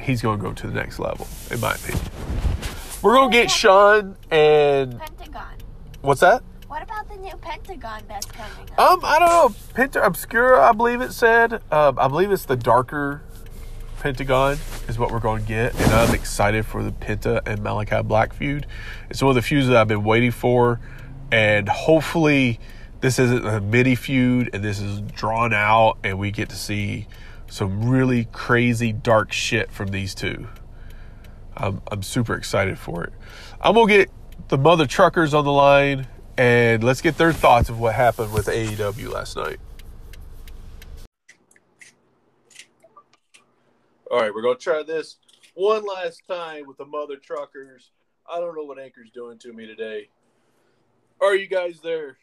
he's 0.00 0.22
going 0.22 0.38
to 0.38 0.42
go 0.42 0.52
to 0.52 0.66
the 0.66 0.72
next 0.72 0.98
level 0.98 1.26
in 1.50 1.60
my 1.60 1.72
opinion 1.74 2.04
we're 3.02 3.14
going 3.14 3.30
to 3.30 3.36
get 3.36 3.50
Sean 3.50 4.16
and 4.30 4.98
Pentagon. 4.98 5.54
what's 6.00 6.20
that 6.20 6.42
What 6.66 6.82
about 6.82 7.08
the 7.08 7.16
new 7.16 7.36
Pentagon 7.36 8.02
that's 8.08 8.26
coming 8.26 8.68
up? 8.76 8.80
um 8.92 9.00
I 9.04 9.18
don't 9.18 9.28
know 9.28 9.54
Penta 9.74 10.02
Oscuro 10.02 10.60
I 10.60 10.72
believe 10.72 11.00
it 11.00 11.12
said 11.12 11.54
um, 11.70 11.98
I 11.98 12.08
believe 12.08 12.30
it's 12.32 12.44
the 12.44 12.56
darker 12.56 13.22
Pentagon 14.00 14.56
is 14.86 14.96
what 14.98 15.10
we're 15.10 15.18
going 15.18 15.42
to 15.42 15.48
get, 15.48 15.74
and 15.74 15.92
I'm 15.92 16.14
excited 16.14 16.64
for 16.64 16.84
the 16.84 16.92
Penta 16.92 17.44
and 17.46 17.62
Malachi 17.64 18.00
Black 18.02 18.32
feud. 18.32 18.64
It's 19.10 19.20
one 19.20 19.30
of 19.30 19.34
the 19.34 19.42
feuds 19.42 19.66
that 19.66 19.76
I've 19.76 19.88
been 19.88 20.04
waiting 20.04 20.30
for, 20.30 20.78
and 21.32 21.68
hopefully, 21.68 22.60
this 23.00 23.18
isn't 23.18 23.44
a 23.44 23.60
mini 23.60 23.96
feud 23.96 24.50
and 24.52 24.62
this 24.62 24.78
is 24.78 25.00
drawn 25.00 25.52
out, 25.52 25.98
and 26.04 26.16
we 26.16 26.30
get 26.30 26.48
to 26.50 26.56
see 26.56 27.08
some 27.48 27.88
really 27.88 28.26
crazy 28.26 28.92
dark 28.92 29.32
shit 29.32 29.70
from 29.70 29.88
these 29.88 30.14
two. 30.14 30.48
I'm 31.56 31.82
I'm 31.90 32.02
super 32.02 32.34
excited 32.34 32.78
for 32.78 33.04
it. 33.04 33.12
I'm 33.60 33.74
gonna 33.74 33.88
get 33.88 34.10
the 34.48 34.58
mother 34.58 34.86
truckers 34.86 35.34
on 35.34 35.44
the 35.44 35.52
line, 35.52 36.06
and 36.36 36.84
let's 36.84 37.00
get 37.00 37.18
their 37.18 37.32
thoughts 37.32 37.68
of 37.68 37.80
what 37.80 37.94
happened 37.94 38.32
with 38.32 38.46
AEW 38.46 39.12
last 39.12 39.36
night. 39.36 39.58
All 44.10 44.20
right, 44.20 44.32
we're 44.32 44.42
gonna 44.42 44.58
try 44.58 44.82
this 44.82 45.16
one 45.54 45.84
last 45.84 46.22
time 46.28 46.66
with 46.66 46.78
the 46.78 46.86
mother 46.86 47.16
truckers. 47.16 47.90
I 48.30 48.38
don't 48.38 48.54
know 48.54 48.64
what 48.64 48.78
Anchor's 48.78 49.10
doing 49.10 49.38
to 49.38 49.52
me 49.52 49.66
today. 49.66 50.08
Are 51.20 51.34
you 51.34 51.48
guys 51.48 51.80
there? 51.82 52.16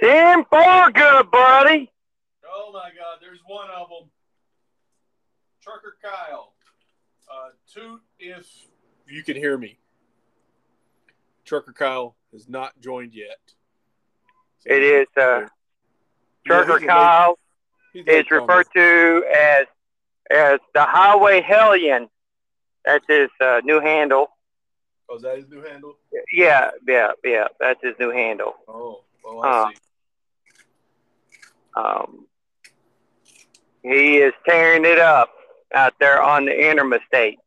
Ten 0.00 0.44
four, 0.50 0.90
good 0.90 1.30
buddy. 1.30 1.92
Oh 2.72 2.78
my 2.78 2.88
God, 2.88 3.18
there's 3.20 3.40
one 3.46 3.68
of 3.68 3.88
them. 3.90 4.08
Trucker 5.62 5.94
Kyle, 6.02 6.54
uh, 7.30 7.50
toot 7.70 8.00
if 8.18 8.46
you 9.06 9.22
can 9.22 9.36
hear 9.36 9.58
me. 9.58 9.78
Trucker 11.44 11.74
Kyle 11.74 12.16
has 12.32 12.48
not 12.48 12.80
joined 12.80 13.12
yet. 13.12 13.36
So 14.60 14.72
it 14.72 14.82
is 14.82 15.06
uh, 15.20 15.48
Trucker 16.46 16.80
yeah, 16.80 16.86
Kyle 16.86 17.38
is 17.94 18.30
referred 18.30 18.66
to 18.74 19.24
as 19.36 19.66
as 20.30 20.58
the 20.72 20.82
Highway 20.82 21.42
Hellion. 21.42 22.08
That's 22.86 23.04
his 23.06 23.28
uh, 23.38 23.60
new 23.64 23.80
handle. 23.80 24.28
Oh, 25.10 25.16
is 25.16 25.22
that 25.22 25.36
his 25.36 25.48
new 25.50 25.62
handle? 25.62 25.98
Yeah, 26.32 26.70
yeah, 26.88 27.10
yeah. 27.22 27.48
That's 27.60 27.82
his 27.82 27.96
new 28.00 28.10
handle. 28.10 28.54
Oh, 28.66 29.02
oh, 29.26 29.40
I 29.40 29.50
uh, 29.50 29.68
see. 29.68 29.76
Um, 31.76 32.26
tearing 33.84 34.84
it 34.84 34.98
up 34.98 35.30
out 35.74 35.94
there 35.98 36.22
on 36.22 36.44
the 36.46 36.70
interstate. 36.70 37.38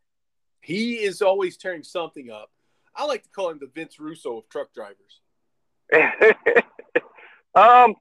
He 0.62 0.96
is 0.96 1.22
always 1.22 1.58
tearing 1.58 1.84
something 1.84 2.32
up. 2.32 2.50
I 2.96 3.06
like 3.06 3.24
to 3.24 3.30
call 3.30 3.50
him 3.52 3.60
the 3.60 3.68
Vince 3.68 4.00
Russo 4.00 4.38
of 4.38 4.50
truck 4.50 4.74
drivers. 4.74 5.22
um, 5.94 6.04
I, 7.54 7.94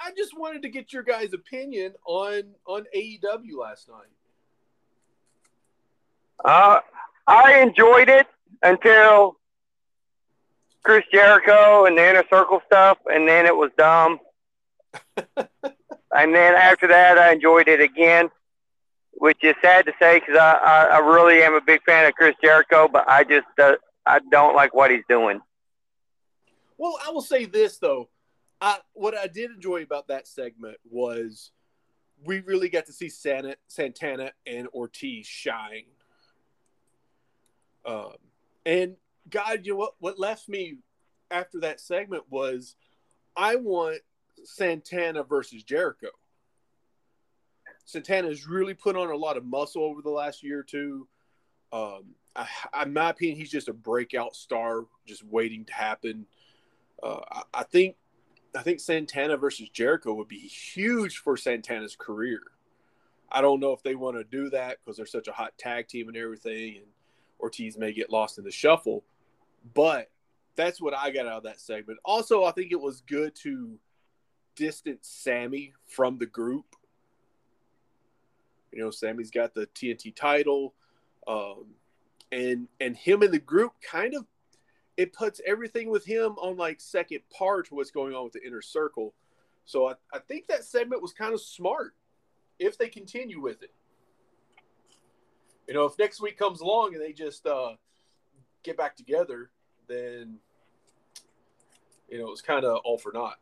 I 0.00 0.12
just 0.16 0.38
wanted 0.38 0.62
to 0.62 0.68
get 0.68 0.92
your 0.92 1.02
guys' 1.02 1.34
opinion 1.34 1.94
on 2.06 2.54
on 2.66 2.86
AEW 2.96 3.58
last 3.58 3.88
night. 3.88 4.06
uh, 6.44 6.80
I 7.26 7.60
enjoyed 7.60 8.08
it 8.08 8.26
until 8.62 9.36
Chris 10.82 11.04
Jericho 11.12 11.84
and 11.84 11.98
the 11.98 12.08
inner 12.08 12.24
circle 12.30 12.62
stuff, 12.66 12.98
and 13.12 13.28
then 13.28 13.44
it 13.46 13.54
was 13.54 13.70
dumb. 13.76 14.18
and 15.36 16.34
then 16.34 16.54
after 16.54 16.88
that, 16.88 17.18
I 17.18 17.32
enjoyed 17.32 17.68
it 17.68 17.80
again, 17.80 18.30
which 19.12 19.38
is 19.42 19.54
sad 19.62 19.86
to 19.86 19.92
say 20.00 20.20
because 20.20 20.36
I, 20.36 20.52
I, 20.52 20.84
I 20.96 20.98
really 20.98 21.42
am 21.42 21.54
a 21.54 21.60
big 21.60 21.82
fan 21.84 22.06
of 22.06 22.14
Chris 22.14 22.34
Jericho, 22.42 22.88
but 22.92 23.08
I 23.08 23.24
just 23.24 23.46
uh, 23.60 23.76
I 24.06 24.20
don't 24.30 24.54
like 24.54 24.74
what 24.74 24.90
he's 24.90 25.04
doing. 25.08 25.40
Well, 26.78 26.98
I 27.06 27.10
will 27.10 27.20
say 27.20 27.44
this 27.44 27.78
though. 27.78 28.08
I 28.60 28.78
what 28.92 29.16
I 29.16 29.26
did 29.26 29.50
enjoy 29.50 29.82
about 29.82 30.08
that 30.08 30.26
segment 30.26 30.78
was 30.90 31.50
we 32.24 32.40
really 32.40 32.68
got 32.68 32.86
to 32.86 32.92
see 32.92 33.08
Santa, 33.08 33.56
Santana 33.68 34.32
and 34.46 34.68
Ortiz 34.68 35.26
shine. 35.26 35.84
Um, 37.86 38.12
and 38.66 38.96
God, 39.28 39.60
you 39.64 39.72
know 39.72 39.78
what? 39.78 39.94
What 40.00 40.18
left 40.18 40.48
me 40.48 40.78
after 41.30 41.60
that 41.60 41.80
segment 41.80 42.24
was 42.28 42.76
I 43.36 43.56
want 43.56 44.00
Santana 44.44 45.22
versus 45.22 45.62
Jericho. 45.62 46.08
Santana 47.84 48.28
has 48.28 48.46
really 48.46 48.74
put 48.74 48.96
on 48.96 49.10
a 49.10 49.16
lot 49.16 49.36
of 49.36 49.44
muscle 49.44 49.82
over 49.82 50.02
the 50.02 50.10
last 50.10 50.42
year 50.42 50.60
or 50.60 50.62
two. 50.62 51.08
Um, 51.72 52.14
I, 52.36 52.46
in 52.82 52.92
my 52.92 53.10
opinion, 53.10 53.38
he's 53.38 53.50
just 53.50 53.68
a 53.68 53.72
breakout 53.72 54.36
star, 54.36 54.84
just 55.06 55.24
waiting 55.24 55.64
to 55.66 55.72
happen. 55.72 56.26
Uh, 57.02 57.20
I, 57.30 57.42
I 57.54 57.62
think 57.64 57.96
I 58.54 58.62
think 58.62 58.80
Santana 58.80 59.36
versus 59.36 59.68
Jericho 59.68 60.14
would 60.14 60.28
be 60.28 60.38
huge 60.38 61.18
for 61.18 61.36
Santana's 61.36 61.96
career. 61.96 62.40
I 63.30 63.40
don't 63.40 63.60
know 63.60 63.72
if 63.72 63.82
they 63.82 63.94
want 63.94 64.16
to 64.16 64.24
do 64.24 64.50
that 64.50 64.78
because 64.78 64.96
they're 64.96 65.06
such 65.06 65.28
a 65.28 65.32
hot 65.32 65.52
tag 65.56 65.86
team 65.86 66.08
and 66.08 66.16
everything, 66.16 66.76
and 66.76 66.86
Ortiz 67.38 67.78
may 67.78 67.92
get 67.92 68.10
lost 68.10 68.38
in 68.38 68.44
the 68.44 68.50
shuffle. 68.50 69.04
But 69.74 70.10
that's 70.56 70.80
what 70.80 70.94
I 70.94 71.10
got 71.10 71.26
out 71.26 71.38
of 71.38 71.42
that 71.44 71.60
segment. 71.60 72.00
Also, 72.04 72.44
I 72.44 72.50
think 72.50 72.72
it 72.72 72.80
was 72.80 73.02
good 73.02 73.34
to 73.36 73.78
distance 74.56 75.08
Sammy 75.08 75.72
from 75.86 76.18
the 76.18 76.26
group. 76.26 76.76
You 78.72 78.80
know, 78.80 78.90
Sammy's 78.90 79.30
got 79.30 79.54
the 79.54 79.66
TNT 79.66 80.14
title, 80.14 80.74
um, 81.26 81.66
and 82.30 82.68
and 82.80 82.96
him 82.96 83.22
in 83.22 83.30
the 83.30 83.38
group 83.38 83.72
kind 83.82 84.14
of 84.14 84.26
it 84.96 85.12
puts 85.12 85.40
everything 85.46 85.88
with 85.88 86.04
him 86.04 86.32
on 86.32 86.56
like 86.56 86.80
second 86.80 87.20
par 87.30 87.62
to 87.62 87.74
what's 87.74 87.90
going 87.90 88.14
on 88.14 88.24
with 88.24 88.34
the 88.34 88.46
inner 88.46 88.62
circle. 88.62 89.14
So 89.64 89.88
I, 89.88 89.94
I 90.12 90.18
think 90.18 90.48
that 90.48 90.64
segment 90.64 91.00
was 91.00 91.12
kind 91.12 91.32
of 91.32 91.40
smart 91.40 91.94
if 92.58 92.76
they 92.76 92.88
continue 92.88 93.40
with 93.40 93.62
it. 93.62 93.72
You 95.66 95.74
know, 95.74 95.84
if 95.84 95.98
next 95.98 96.20
week 96.20 96.36
comes 96.36 96.60
along 96.60 96.94
and 96.94 97.02
they 97.02 97.12
just 97.12 97.46
uh, 97.46 97.74
get 98.62 98.76
back 98.76 98.96
together, 98.96 99.50
then 99.88 100.38
you 102.08 102.18
know 102.18 102.30
it's 102.32 102.42
kind 102.42 102.64
of 102.64 102.80
all 102.84 102.98
for 102.98 103.12
naught. 103.12 103.38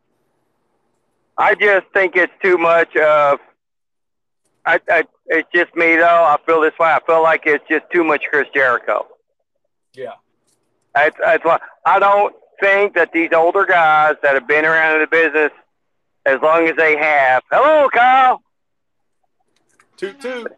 I 1.39 1.55
just 1.55 1.87
think 1.93 2.15
it's 2.15 2.33
too 2.43 2.57
much 2.57 2.95
of. 2.97 3.39
I, 4.65 4.79
I, 4.89 5.03
it's 5.27 5.49
just 5.53 5.73
me 5.75 5.95
though. 5.95 6.03
I 6.05 6.37
feel 6.45 6.61
this 6.61 6.77
way. 6.79 6.89
I 6.89 6.99
feel 7.07 7.23
like 7.23 7.43
it's 7.45 7.63
just 7.69 7.85
too 7.91 8.03
much 8.03 8.23
Chris 8.29 8.47
Jericho. 8.53 9.07
Yeah. 9.93 10.13
That's, 10.93 11.15
that's 11.19 11.45
why 11.45 11.59
I 11.85 11.97
don't 11.99 12.35
think 12.59 12.93
that 12.95 13.11
these 13.13 13.29
older 13.33 13.65
guys 13.65 14.15
that 14.21 14.33
have 14.33 14.47
been 14.47 14.65
around 14.65 14.95
in 14.95 15.01
the 15.01 15.07
business 15.07 15.51
as 16.25 16.39
long 16.41 16.67
as 16.67 16.75
they 16.75 16.97
have. 16.97 17.41
Hello, 17.49 17.87
Kyle. 17.89 18.41
Toot 19.97 20.19
toot. 20.19 20.51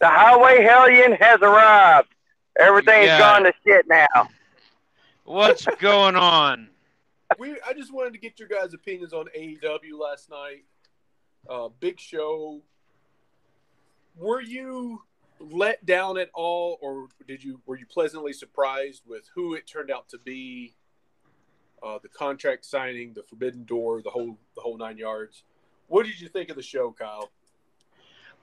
The 0.00 0.08
highway 0.08 0.62
hellion 0.62 1.12
has 1.12 1.40
arrived. 1.40 2.08
Everything's 2.60 3.06
Yeah. 3.06 3.18
gone 3.18 3.44
to 3.44 3.52
shit 3.66 3.86
now. 3.88 4.28
What's 5.24 5.64
going 5.80 6.16
on? 6.16 6.68
We 7.38 7.56
I 7.66 7.72
just 7.72 7.92
wanted 7.92 8.12
to 8.14 8.18
get 8.18 8.38
your 8.38 8.48
guys' 8.48 8.74
opinions 8.74 9.12
on 9.12 9.26
AEW 9.36 9.98
last 9.98 10.30
night. 10.30 10.64
Uh, 11.48 11.68
big 11.80 11.98
show. 11.98 12.62
Were 14.16 14.40
you 14.40 15.02
let 15.40 15.84
down 15.84 16.18
at 16.18 16.30
all, 16.34 16.78
or 16.80 17.08
did 17.26 17.42
you 17.42 17.60
were 17.66 17.76
you 17.76 17.86
pleasantly 17.86 18.32
surprised 18.32 19.02
with 19.06 19.28
who 19.34 19.54
it 19.54 19.66
turned 19.66 19.90
out 19.90 20.08
to 20.10 20.18
be? 20.18 20.74
Uh, 21.82 21.98
the 22.00 22.08
contract 22.08 22.64
signing, 22.64 23.12
the 23.12 23.24
Forbidden 23.24 23.64
Door, 23.64 24.02
the 24.02 24.10
whole 24.10 24.38
the 24.54 24.60
whole 24.60 24.76
nine 24.76 24.98
yards. 24.98 25.42
What 25.88 26.06
did 26.06 26.20
you 26.20 26.28
think 26.28 26.48
of 26.48 26.56
the 26.56 26.62
show, 26.62 26.92
Kyle? 26.92 27.30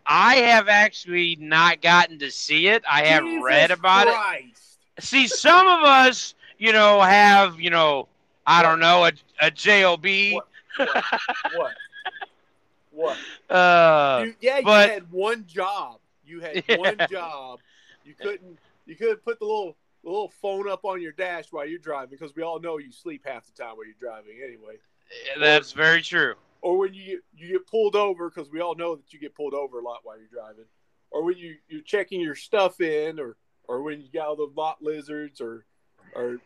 I 0.05 0.35
have 0.37 0.67
actually 0.67 1.37
not 1.39 1.81
gotten 1.81 2.19
to 2.19 2.31
see 2.31 2.67
it. 2.67 2.83
I 2.89 3.05
have 3.05 3.23
Jesus 3.23 3.43
read 3.43 3.71
about 3.71 4.07
Christ. 4.07 4.79
it. 4.97 5.03
See, 5.03 5.27
some 5.27 5.67
of 5.67 5.83
us, 5.83 6.35
you 6.57 6.73
know, 6.73 6.99
have, 7.01 7.59
you 7.59 7.69
know, 7.69 8.07
I 8.49 8.63
don't 8.63 8.79
know, 8.79 9.05
a, 9.05 9.11
a 9.39 9.51
JOB. 9.51 10.05
What? 10.33 10.47
What? 10.77 11.03
what? 11.55 11.73
What? 12.91 13.17
Uh, 13.49 14.23
You, 14.25 14.35
yeah, 14.41 14.61
but- 14.63 14.87
you 14.87 14.93
had 14.93 15.11
one 15.11 15.45
job. 15.47 15.99
You 16.25 16.39
had 16.41 16.63
Yeah. 16.69 16.77
one 16.77 16.97
job. 17.09 17.59
You 18.03 18.13
couldn't. 18.19 18.57
You 18.85 18.95
couldn't 18.95 19.23
put 19.23 19.39
the 19.39 19.45
little 19.45 19.75
the 20.03 20.09
little 20.09 20.29
phone 20.29 20.69
up 20.69 20.83
on 20.85 21.01
your 21.01 21.11
dash 21.11 21.45
while 21.51 21.65
you're 21.67 21.77
driving 21.79 22.09
because 22.17 22.35
we 22.35 22.41
all 22.43 22.59
know 22.59 22.77
you 22.77 22.91
sleep 22.91 23.21
half 23.25 23.45
the 23.45 23.51
time 23.63 23.75
while 23.75 23.85
you're 23.85 23.95
driving 23.99 24.37
anyway. 24.43 24.75
that's 25.39 25.71
very 25.73 26.01
true. 26.01 26.35
Or 26.61 26.77
when 26.77 26.93
you 26.93 27.05
get, 27.05 27.19
you 27.37 27.47
get 27.53 27.67
pulled 27.67 27.95
over 27.95 28.29
because 28.29 28.49
we 28.51 28.61
all 28.61 28.75
know 28.75 28.95
that 28.95 29.11
you 29.13 29.19
get 29.19 29.35
pulled 29.35 29.53
over 29.53 29.79
a 29.79 29.83
lot 29.83 29.99
while 30.03 30.17
you're 30.17 30.27
driving. 30.31 30.65
Or 31.11 31.23
when 31.23 31.37
you 31.37 31.55
you're 31.67 31.81
checking 31.81 32.19
your 32.21 32.35
stuff 32.35 32.81
in, 32.81 33.19
or 33.19 33.35
or 33.67 33.81
when 33.83 34.01
you 34.01 34.07
got 34.13 34.27
all 34.27 34.35
the 34.35 34.49
lot 34.55 34.81
lizards, 34.81 35.39
or 35.41 35.65
or 36.15 36.37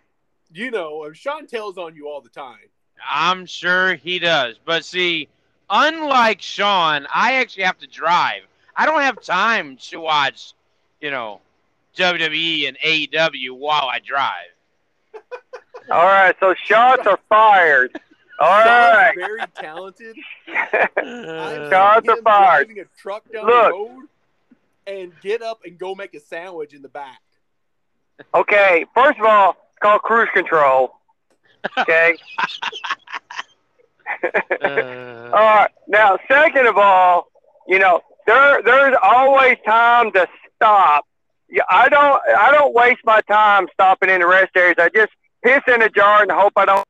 you 0.54 0.72
know, 0.72 1.04
and 1.06 1.16
Sean 1.16 1.48
tells 1.48 1.78
on 1.78 1.96
you 1.96 2.08
all 2.08 2.22
the 2.22 2.30
time. 2.30 2.58
I'm 3.08 3.46
sure 3.46 3.96
he 3.96 4.20
does. 4.20 4.56
But 4.63 4.86
see, 4.86 5.28
unlike 5.70 6.42
Sean, 6.42 7.08
I 7.13 7.36
actually 7.36 7.63
have 7.63 7.78
to 7.80 7.88
drive. 7.88 8.44
I 8.76 8.86
don't 8.86 9.02
have 9.02 9.22
time 9.22 9.78
to 9.89 10.00
watch, 10.00 10.54
you 11.02 11.12
know, 11.12 11.42
WWE 11.98 12.68
and 12.68 12.78
AEW 12.80 13.52
while 13.52 13.88
I 13.88 14.00
drive. 14.00 14.52
All 15.92 16.06
right, 16.06 16.36
so 16.39 16.56
shots 16.66 17.06
are 17.06 17.20
fired. 17.30 18.00
All 18.39 18.48
Sean's 18.63 18.96
right. 18.96 19.16
very 19.16 19.39
talented. 19.56 20.16
Shots 20.48 22.08
are 22.08 22.22
fired. 22.22 22.68
driving 22.68 22.80
a 22.80 22.86
truck 22.98 23.30
down 23.32 23.46
Look. 23.46 23.66
the 23.66 23.72
road 23.72 24.08
and 24.88 25.12
get 25.22 25.42
up 25.42 25.62
and 25.66 25.78
go 25.78 25.94
make 25.94 26.13
a 26.16 26.20
sandwich 26.20 26.74
in 26.74 26.82
the 26.82 26.89
back. 26.89 27.22
Okay, 28.34 28.86
first 28.94 29.20
of 29.20 29.26
all, 29.26 29.52
it's 29.52 29.60
called 29.84 30.02
cruise 30.02 30.30
control. 30.34 30.96
Okay. 31.78 32.15
uh, 34.62 34.67
All 35.32 35.32
right. 35.32 35.69
Now, 35.88 36.17
second 36.28 36.67
of 36.67 36.78
all, 36.78 37.28
you 37.67 37.80
know, 37.80 38.02
there 38.26 38.62
there's 38.63 38.96
always 39.04 39.58
time 39.65 40.12
to 40.13 40.28
stop. 40.56 41.06
Yeah, 41.50 41.63
I 41.69 41.89
don't 41.89 42.22
I 42.38 42.52
don't 42.52 42.74
waste 42.74 43.02
my 43.06 43.22
time 43.22 43.67
stopping 43.74 44.10
in 44.10 44.22
the 44.22 44.28
rest 44.28 44.52
areas. 44.56 44.76
I 44.80 44.89
just 44.89 45.12
piss 45.43 45.62
in 45.67 45.82
a 45.82 45.89
jar 45.89 46.22
and 46.24 46.32
hope 46.32 46.54
I 46.56 46.65
don't 46.65 46.86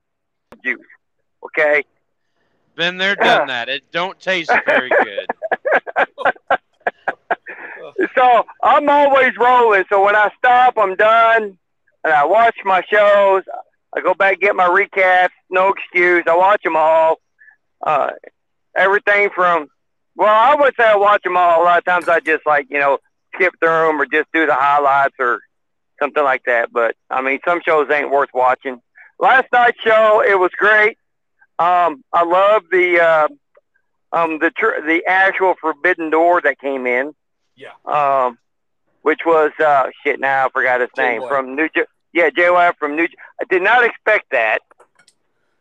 juice. 0.64 0.78
Okay. 1.44 1.84
been 2.76 2.96
there, 2.96 3.16
done 3.20 3.48
that. 3.48 3.68
It 3.68 3.90
don't 3.92 4.18
taste 4.20 4.52
very 4.66 4.88
good. 4.88 5.26
So 8.14 8.44
I'm 8.62 8.88
always 8.88 9.32
rolling. 9.38 9.84
So 9.88 10.04
when 10.04 10.16
I 10.16 10.30
stop, 10.38 10.74
I'm 10.78 10.94
done, 10.96 11.58
and 12.04 12.12
I 12.12 12.24
watch 12.24 12.56
my 12.64 12.82
shows. 12.90 13.42
I 13.94 14.00
go 14.00 14.14
back 14.14 14.40
get 14.40 14.54
my 14.56 14.68
recaps. 14.68 15.30
No 15.50 15.68
excuse. 15.68 16.24
I 16.28 16.36
watch 16.36 16.62
them 16.62 16.76
all. 16.76 17.16
Uh, 17.84 18.10
everything 18.76 19.30
from 19.34 19.68
well, 20.16 20.28
I 20.28 20.54
would 20.54 20.74
say 20.78 20.84
I 20.84 20.96
watch 20.96 21.22
them 21.22 21.36
all. 21.36 21.62
A 21.62 21.64
lot 21.64 21.78
of 21.78 21.84
times 21.84 22.08
I 22.08 22.20
just 22.20 22.44
like 22.46 22.66
you 22.70 22.78
know 22.78 22.98
skip 23.34 23.54
through 23.60 23.86
them 23.86 24.00
or 24.00 24.06
just 24.06 24.28
do 24.32 24.46
the 24.46 24.54
highlights 24.54 25.14
or 25.18 25.40
something 26.00 26.22
like 26.22 26.42
that. 26.46 26.72
But 26.72 26.94
I 27.10 27.22
mean, 27.22 27.40
some 27.44 27.60
shows 27.64 27.90
ain't 27.90 28.10
worth 28.10 28.30
watching. 28.34 28.80
Last 29.18 29.46
night's 29.52 29.80
show 29.80 30.22
it 30.26 30.38
was 30.38 30.50
great. 30.56 30.96
Um, 31.58 32.02
I 32.12 32.24
love 32.24 32.62
the 32.70 33.00
uh, 33.00 33.28
um 34.12 34.38
the 34.38 34.50
tr- 34.50 34.80
the 34.86 35.02
actual 35.06 35.54
Forbidden 35.60 36.10
Door 36.10 36.42
that 36.42 36.58
came 36.58 36.86
in 36.86 37.14
Yeah. 37.56 37.72
um, 37.84 38.38
which 39.02 39.20
was 39.24 39.50
uh, 39.64 39.86
shit. 40.04 40.20
Now 40.20 40.46
I 40.46 40.50
forgot 40.50 40.80
his 40.80 40.90
name 40.96 41.22
White. 41.22 41.28
from 41.28 41.54
New. 41.56 41.68
Jer- 41.74 41.86
yeah, 42.12 42.30
JY 42.30 42.74
from 42.78 42.96
New. 42.96 43.06
I 43.40 43.44
did 43.48 43.62
not 43.62 43.84
expect 43.84 44.30
that. 44.32 44.58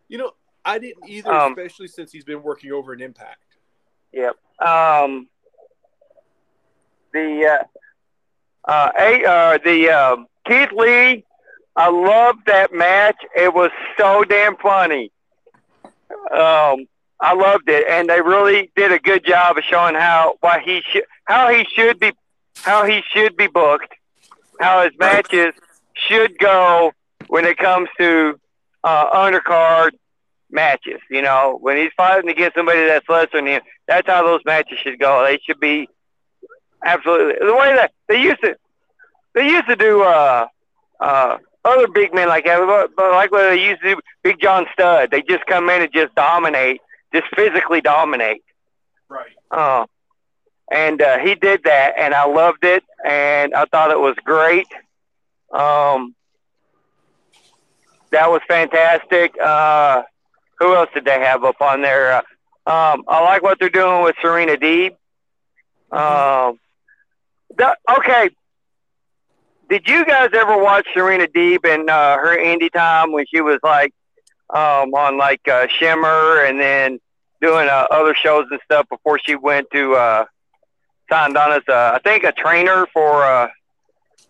You 0.07 0.17
know, 0.17 0.31
I 0.65 0.79
didn't 0.79 1.07
either, 1.07 1.31
Um, 1.31 1.51
especially 1.53 1.87
since 1.87 2.11
he's 2.11 2.23
been 2.23 2.41
working 2.41 2.71
over 2.71 2.93
an 2.93 3.01
impact. 3.01 3.41
Yep. 4.11 4.35
Um, 4.59 5.27
the 7.13 7.45
uh, 8.67 8.69
uh, 8.71 8.91
a, 8.99 9.25
uh, 9.25 9.57
the 9.63 9.89
uh, 9.89 10.15
Keith 10.47 10.71
Lee, 10.71 11.23
I 11.75 11.89
loved 11.89 12.45
that 12.47 12.73
match. 12.73 13.17
It 13.35 13.53
was 13.53 13.71
so 13.97 14.23
damn 14.23 14.57
funny. 14.57 15.11
Um, 16.31 16.87
I 17.21 17.33
loved 17.35 17.69
it, 17.69 17.85
and 17.87 18.09
they 18.09 18.21
really 18.21 18.71
did 18.75 18.91
a 18.91 18.99
good 18.99 19.23
job 19.25 19.57
of 19.57 19.63
showing 19.63 19.95
how 19.95 20.35
why 20.41 20.59
he 20.65 20.81
should 20.89 21.03
how 21.25 21.49
he 21.49 21.65
should 21.75 21.99
be 21.99 22.11
how 22.63 22.85
he 22.85 23.01
should 23.13 23.35
be 23.35 23.47
booked, 23.47 23.93
how 24.59 24.83
his 24.83 24.91
matches 24.99 25.53
should 25.93 26.37
go 26.37 26.91
when 27.27 27.45
it 27.45 27.57
comes 27.57 27.89
to 27.97 28.39
uh, 28.83 29.09
undercard 29.11 29.91
matches. 30.51 30.99
You 31.09 31.21
know, 31.21 31.57
when 31.61 31.77
he's 31.77 31.91
fighting 31.95 32.29
against 32.29 32.55
somebody 32.55 32.85
that's 32.85 33.07
lesser 33.07 33.29
than 33.33 33.47
him, 33.47 33.61
that's 33.87 34.07
how 34.07 34.23
those 34.23 34.41
matches 34.45 34.79
should 34.79 34.99
go. 34.99 35.23
They 35.25 35.39
should 35.45 35.59
be 35.59 35.89
absolutely 36.85 37.45
the 37.45 37.55
way 37.55 37.75
that 37.75 37.91
they 38.07 38.21
used 38.21 38.41
to. 38.41 38.55
They 39.35 39.47
used 39.47 39.67
to 39.67 39.75
do 39.75 40.03
uh, 40.03 40.47
uh, 40.99 41.37
other 41.65 41.87
big 41.87 42.13
men 42.13 42.27
like 42.27 42.45
that, 42.45 42.59
but 42.65 42.95
but 42.95 43.11
like 43.11 43.31
what 43.31 43.49
they 43.49 43.63
used 43.63 43.81
to 43.81 43.95
do. 43.95 44.01
Big 44.23 44.39
John 44.41 44.65
Studd, 44.73 45.11
they 45.11 45.21
just 45.21 45.45
come 45.45 45.69
in 45.69 45.81
and 45.81 45.93
just 45.93 46.13
dominate, 46.15 46.81
just 47.13 47.27
physically 47.35 47.81
dominate. 47.81 48.43
Right. 49.07 49.31
Uh, 49.51 49.85
and 50.71 51.01
uh, 51.01 51.17
he 51.19 51.35
did 51.35 51.63
that, 51.63 51.93
and 51.97 52.13
I 52.13 52.25
loved 52.25 52.63
it, 52.63 52.83
and 53.05 53.53
I 53.53 53.65
thought 53.65 53.91
it 53.91 53.99
was 53.99 54.15
great. 54.23 54.67
Um, 55.51 56.15
that 58.11 58.29
was 58.29 58.41
fantastic. 58.47 59.35
Uh, 59.41 60.03
who 60.59 60.75
else 60.75 60.89
did 60.93 61.05
they 61.05 61.19
have 61.19 61.43
up 61.43 61.61
on 61.61 61.81
there? 61.81 62.13
Uh, 62.13 62.21
um, 62.69 63.03
I 63.07 63.21
like 63.23 63.41
what 63.41 63.59
they're 63.59 63.69
doing 63.69 64.03
with 64.03 64.15
Serena 64.21 64.57
Deeb. 64.57 64.91
Um, 65.91 66.59
the, 67.57 67.75
okay. 67.97 68.29
Did 69.69 69.87
you 69.87 70.05
guys 70.05 70.29
ever 70.33 70.57
watch 70.57 70.87
Serena 70.93 71.27
Deeb 71.27 71.65
and 71.65 71.89
uh, 71.89 72.17
her 72.17 72.37
indie 72.37 72.71
time 72.71 73.11
when 73.11 73.25
she 73.31 73.41
was 73.41 73.59
like 73.63 73.93
um, 74.49 74.93
on 74.93 75.17
like 75.17 75.47
uh, 75.47 75.67
Shimmer 75.67 76.43
and 76.43 76.59
then 76.59 76.99
doing 77.41 77.67
uh, 77.67 77.87
other 77.91 78.13
shows 78.15 78.47
and 78.51 78.59
stuff 78.65 78.87
before 78.89 79.19
she 79.19 79.35
went 79.35 79.67
to 79.71 79.93
uh, 79.93 80.25
signed 81.09 81.37
on 81.37 81.51
as 81.53 81.63
a, 81.67 81.93
I 81.95 81.99
think 82.03 82.23
a 82.23 82.31
trainer 82.31 82.87
for 82.93 83.23
uh, 83.23 83.49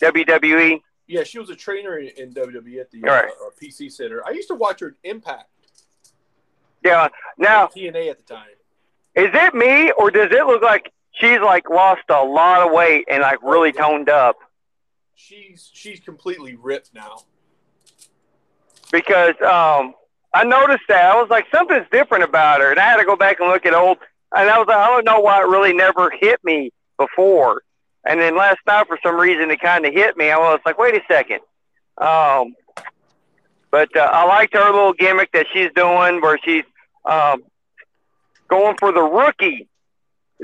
WWE? 0.02 0.82
Yeah, 1.08 1.24
she 1.24 1.39
was 1.39 1.50
a 1.50 1.56
trainer 1.56 1.98
in, 1.98 2.10
in 2.18 2.34
WWE 2.34 2.80
at 2.80 2.92
the 2.92 3.02
Right. 3.02 3.26
uh, 3.26 3.48
uh, 3.48 3.50
PC 3.62 3.92
Center. 3.92 4.22
I 4.26 4.32
used 4.32 4.48
to 4.50 4.56
watch 4.56 4.80
her 4.82 4.96
Impact. 5.04 5.50
Yeah. 6.84 7.10
Now, 7.38 7.68
TNA 7.68 8.10
at 8.10 8.18
the 8.18 8.24
time. 8.34 8.48
is 9.15 9.30
it 9.34 9.54
me 9.54 9.92
or 9.98 10.12
does 10.12 10.30
it 10.32 10.46
look 10.46 10.62
like 10.62 10.92
she's 11.12 11.39
like 11.42 11.70
lost 11.70 12.04
a 12.10 12.24
lot 12.24 12.65
of 12.65 12.72
weight 12.72 13.06
and 13.12 13.22
like 13.22 13.42
really 13.44 13.72
toned 13.74 14.08
up? 14.10 14.38
She's 15.15 15.70
she's 15.74 16.00
completely 16.00 16.56
ripped 16.56 16.94
now. 16.94 17.18
because 18.92 19.36
um, 19.42 19.94
I 20.34 20.44
noticed 20.46 20.84
that 20.88 21.06
I 21.06 21.20
was 21.20 21.30
like 21.30 21.46
something's 21.54 21.86
different 21.92 22.24
about 22.24 22.62
her, 22.62 22.72
and 22.72 22.80
I 22.80 22.86
had 22.86 22.98
to 22.98 23.06
go 23.06 23.15
back 23.18 23.39
and 23.42 23.50
look 23.50 23.65
at 23.65 23.74
old. 23.74 23.98
And 24.36 24.50
I 24.50 24.58
was 24.58 24.68
like, 24.68 24.78
I 24.78 24.88
don't 24.88 25.06
know 25.06 25.20
why 25.20 25.42
it 25.42 25.48
really 25.48 25.74
never 25.74 26.12
hit 26.12 26.44
me 26.44 26.72
before. 26.98 27.63
And 28.06 28.20
then 28.20 28.38
last 28.38 28.60
night, 28.65 28.88
for 28.88 28.98
some 29.04 29.15
reason, 29.15 29.52
it 29.52 29.60
kind 29.60 29.86
of 29.86 29.94
hit 29.94 30.15
me. 30.18 30.30
I 30.30 30.38
was 30.38 30.60
like, 30.65 30.78
wait 30.78 30.96
a 30.96 31.02
second. 31.08 31.39
Um, 31.98 32.56
but 33.72 33.96
uh, 33.96 34.10
I 34.12 34.26
liked 34.26 34.54
her 34.54 34.65
little 34.65 34.94
gimmick 34.94 35.32
that 35.34 35.48
she's 35.54 35.70
doing, 35.76 36.22
where 36.22 36.39
she's 36.44 36.63
um, 37.06 37.44
going 38.48 38.78
for 38.80 38.92
the 38.92 39.02
rookie. 39.02 39.68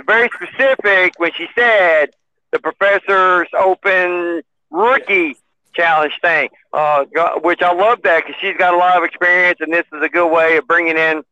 Very 0.06 0.30
specific 0.34 1.13
when 1.17 1.32
she 1.34 1.48
said 1.56 2.08
the 2.52 2.60
professor's 2.60 3.48
open 3.58 4.41
rookie 4.69 5.38
challenge 5.74 6.13
thing, 6.21 6.50
uh, 6.74 7.06
which 7.41 7.62
I 7.62 7.74
love 7.74 8.02
that 8.04 8.26
because 8.26 8.39
she's 8.41 8.58
got 8.58 8.74
a 8.74 8.78
lot 8.78 8.98
of 8.98 9.04
experience, 9.04 9.60
and 9.62 9.71
this 9.74 9.86
is 9.93 10.02
a 10.02 10.10
good 10.10 10.32
way 10.32 10.58
of 10.58 10.67
bringing 10.67 10.98
in, 10.98 11.24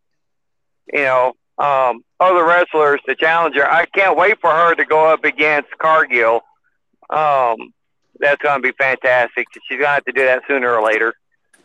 you 0.94 1.02
know, 1.02 1.34
um, 1.58 2.04
other 2.20 2.46
wrestlers 2.46 3.00
to 3.08 3.16
challenge 3.16 3.56
her. 3.56 3.70
I 3.70 3.86
can't 3.86 4.18
wait 4.18 4.40
for 4.42 4.52
her 4.52 4.76
to 4.76 4.86
go 4.86 5.06
up 5.06 5.24
against 5.24 5.70
Cargill. 5.78 6.42
Um, 7.10 7.74
that's 8.20 8.42
going 8.42 8.62
to 8.62 8.72
be 8.72 8.76
fantastic. 8.78 9.48
She's 9.54 9.78
going 9.78 9.82
to 9.82 9.88
have 9.88 10.06
to 10.06 10.12
do 10.12 10.26
that 10.26 10.44
sooner 10.48 10.74
or 10.74 10.84
later. 10.84 11.14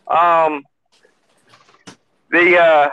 Um, 0.07 0.63
the 2.31 2.57
uh, 2.57 2.89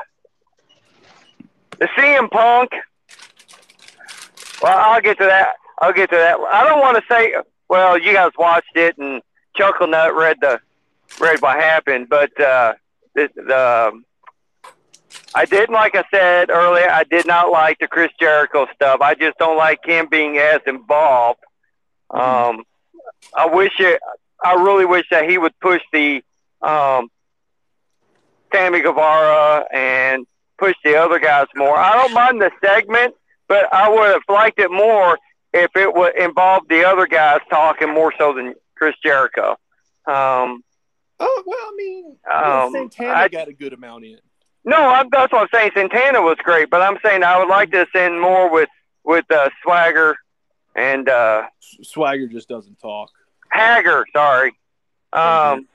the 1.79 1.87
CM 1.97 2.31
Punk. 2.31 2.71
Well, 4.63 4.79
I'll 4.79 5.01
get 5.03 5.19
to 5.19 5.25
that. 5.25 5.57
I'll 5.81 5.93
get 5.93 6.11
to 6.11 6.17
that. 6.17 6.39
I 6.39 6.65
don't 6.65 6.81
want 6.81 6.97
to 6.97 7.03
say. 7.09 7.35
Well, 7.69 7.99
you 7.99 8.13
guys 8.13 8.31
watched 8.39 8.77
it, 8.77 8.97
and 8.97 9.21
Chuckle 9.57 9.89
Nut 9.89 10.15
read 10.15 10.39
the 10.41 10.61
read 11.21 11.43
what 11.43 11.59
happened, 11.59 12.09
but 12.09 12.39
uh, 12.41 12.75
the, 13.15 13.29
the 13.35 14.03
I 15.37 15.45
didn't 15.45 15.75
like 15.75 15.95
I 15.95 16.05
said 16.11 16.49
earlier. 16.51 16.89
I 16.91 17.05
did 17.05 17.27
not 17.27 17.51
like 17.51 17.79
the 17.79 17.87
Chris 17.87 18.11
Jericho 18.19 18.67
stuff. 18.75 19.01
I 19.03 19.15
just 19.15 19.37
don't 19.39 19.57
like 19.59 19.81
him 19.85 20.09
being 20.11 20.39
as 20.39 20.61
involved. 20.67 21.41
Um, 22.11 22.65
I 23.37 23.47
wish 23.47 23.73
it. 23.79 24.01
I 24.43 24.55
really 24.55 24.87
wish 24.87 25.05
that 25.11 25.29
he 25.29 25.37
would 25.37 25.53
push 25.61 25.83
the 25.93 26.23
um, 26.63 27.09
Sammy 28.53 28.81
Guevara 28.81 29.67
and 29.73 30.27
push 30.59 30.75
the 30.85 30.97
other 30.97 31.19
guys 31.19 31.47
more. 31.55 31.77
I 31.77 31.93
don't 31.95 32.15
mind 32.15 32.41
the 32.41 32.51
segment, 32.65 33.15
but 33.49 33.73
I 33.75 33.89
would 33.91 34.09
have 34.13 34.23
liked 34.29 34.59
it 34.59 34.71
more 34.71 35.19
if 35.53 35.71
it 35.77 35.93
would 35.95 36.17
involve 36.17 36.67
the 36.69 36.85
other 36.85 37.07
guys 37.07 37.41
talking 37.51 37.93
more 37.93 38.13
so 38.19 38.33
than 38.33 38.55
Chris 38.77 38.95
Jericho. 39.05 39.51
Um, 40.07 40.63
Oh 41.19 41.43
well, 41.47 41.57
I 41.59 41.73
mean, 41.77 42.17
Um, 42.31 42.73
Santana 42.73 43.11
I- 43.19 43.29
got 43.29 43.49
a 43.49 43.53
good 43.55 43.73
amount 43.73 44.05
in. 44.05 44.19
No, 44.67 44.77
I'm, 44.89 45.09
that's 45.11 45.33
what 45.33 45.43
I'm 45.43 45.49
saying. 45.55 45.71
Santana 45.75 46.21
was 46.21 46.37
great, 46.43 46.69
but 46.71 46.83
I'm 46.83 46.99
saying 47.03 47.23
I 47.23 47.39
would 47.39 47.49
like 47.49 47.71
to 47.73 47.87
send 47.95 48.21
more 48.21 48.51
with 48.51 48.69
with 49.05 49.25
uh, 49.31 49.49
Swagger 49.63 50.17
and 50.75 51.09
uh, 51.09 51.45
Swagger 51.83 52.27
just 52.27 52.49
doesn't 52.49 52.79
talk. 52.81 53.11
Hager. 53.53 54.05
Sorry, 54.13 54.53
um, 55.13 55.67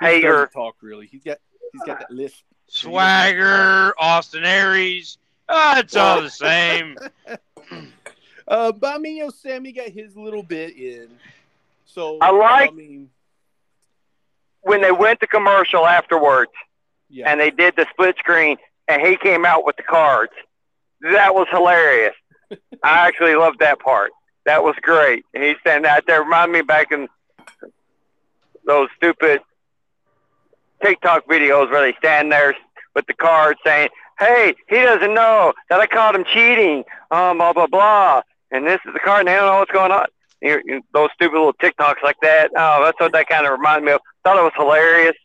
He 0.00 0.06
Hager. 0.06 0.32
doesn't 0.32 0.50
talk 0.52 0.74
really. 0.82 1.06
He's 1.06 1.22
got 1.22 1.38
he's 1.72 1.82
got 1.86 2.00
that 2.00 2.10
list. 2.10 2.42
Swagger, 2.68 3.94
Austin 3.98 4.44
Aries. 4.44 5.16
Ah, 5.48 5.78
it's 5.80 5.96
all 5.96 6.20
the 6.22 6.30
same. 6.30 6.96
Uh, 8.48 8.72
but 8.72 8.96
I 8.96 8.98
mean, 8.98 9.16
you 9.18 9.22
know, 9.24 9.30
Sammy 9.30 9.70
got 9.70 9.90
his 9.90 10.16
little 10.16 10.42
bit 10.42 10.76
in. 10.76 11.06
So 11.86 12.18
I 12.20 12.32
like- 12.32 12.70
I 12.70 12.74
mean, 12.74 13.08
when 14.62 14.80
they 14.80 14.90
went 14.90 15.20
to 15.20 15.28
commercial 15.28 15.86
afterwards 15.86 16.50
yeah. 17.10 17.30
and 17.30 17.40
they 17.40 17.50
did 17.50 17.74
the 17.76 17.86
split 17.90 18.16
screen, 18.18 18.56
and 18.88 19.02
he 19.02 19.16
came 19.16 19.44
out 19.44 19.64
with 19.64 19.76
the 19.76 19.82
cards. 19.82 20.32
That 21.02 21.34
was 21.34 21.46
hilarious. 21.50 22.14
I 22.82 23.06
actually 23.06 23.34
loved 23.34 23.58
that 23.60 23.80
part. 23.80 24.10
That 24.46 24.62
was 24.62 24.74
great. 24.82 25.24
And 25.34 25.44
he's 25.44 25.56
standing 25.60 25.90
out 25.90 26.04
there. 26.06 26.22
Remind 26.22 26.52
me 26.52 26.62
back 26.62 26.92
in 26.92 27.08
those 28.66 28.88
stupid 28.96 29.40
TikTok 30.82 31.26
videos 31.26 31.70
where 31.70 31.82
they 31.82 31.96
stand 31.98 32.32
there 32.32 32.54
with 32.94 33.06
the 33.06 33.14
card 33.14 33.56
saying, 33.64 33.88
"Hey, 34.18 34.54
he 34.68 34.76
doesn't 34.76 35.14
know 35.14 35.52
that 35.68 35.80
I 35.80 35.86
caught 35.86 36.14
him 36.14 36.24
cheating." 36.24 36.84
Um, 37.10 37.38
blah 37.38 37.52
blah 37.52 37.66
blah. 37.66 38.22
And 38.50 38.66
this 38.66 38.80
is 38.86 38.92
the 38.92 39.00
card, 39.00 39.20
and 39.20 39.28
they 39.28 39.34
don't 39.34 39.46
know 39.46 39.58
what's 39.58 39.70
going 39.70 39.92
on. 39.92 40.06
You, 40.42 40.60
you, 40.64 40.82
those 40.92 41.10
stupid 41.14 41.36
little 41.36 41.52
TikToks 41.54 42.02
like 42.02 42.16
that. 42.22 42.50
Oh, 42.56 42.82
that's 42.84 42.98
what 42.98 43.12
that 43.12 43.28
kind 43.28 43.46
of 43.46 43.52
reminded 43.52 43.84
me 43.84 43.92
of. 43.92 44.00
Thought 44.24 44.38
it 44.38 44.42
was 44.42 44.52
hilarious. 44.56 45.16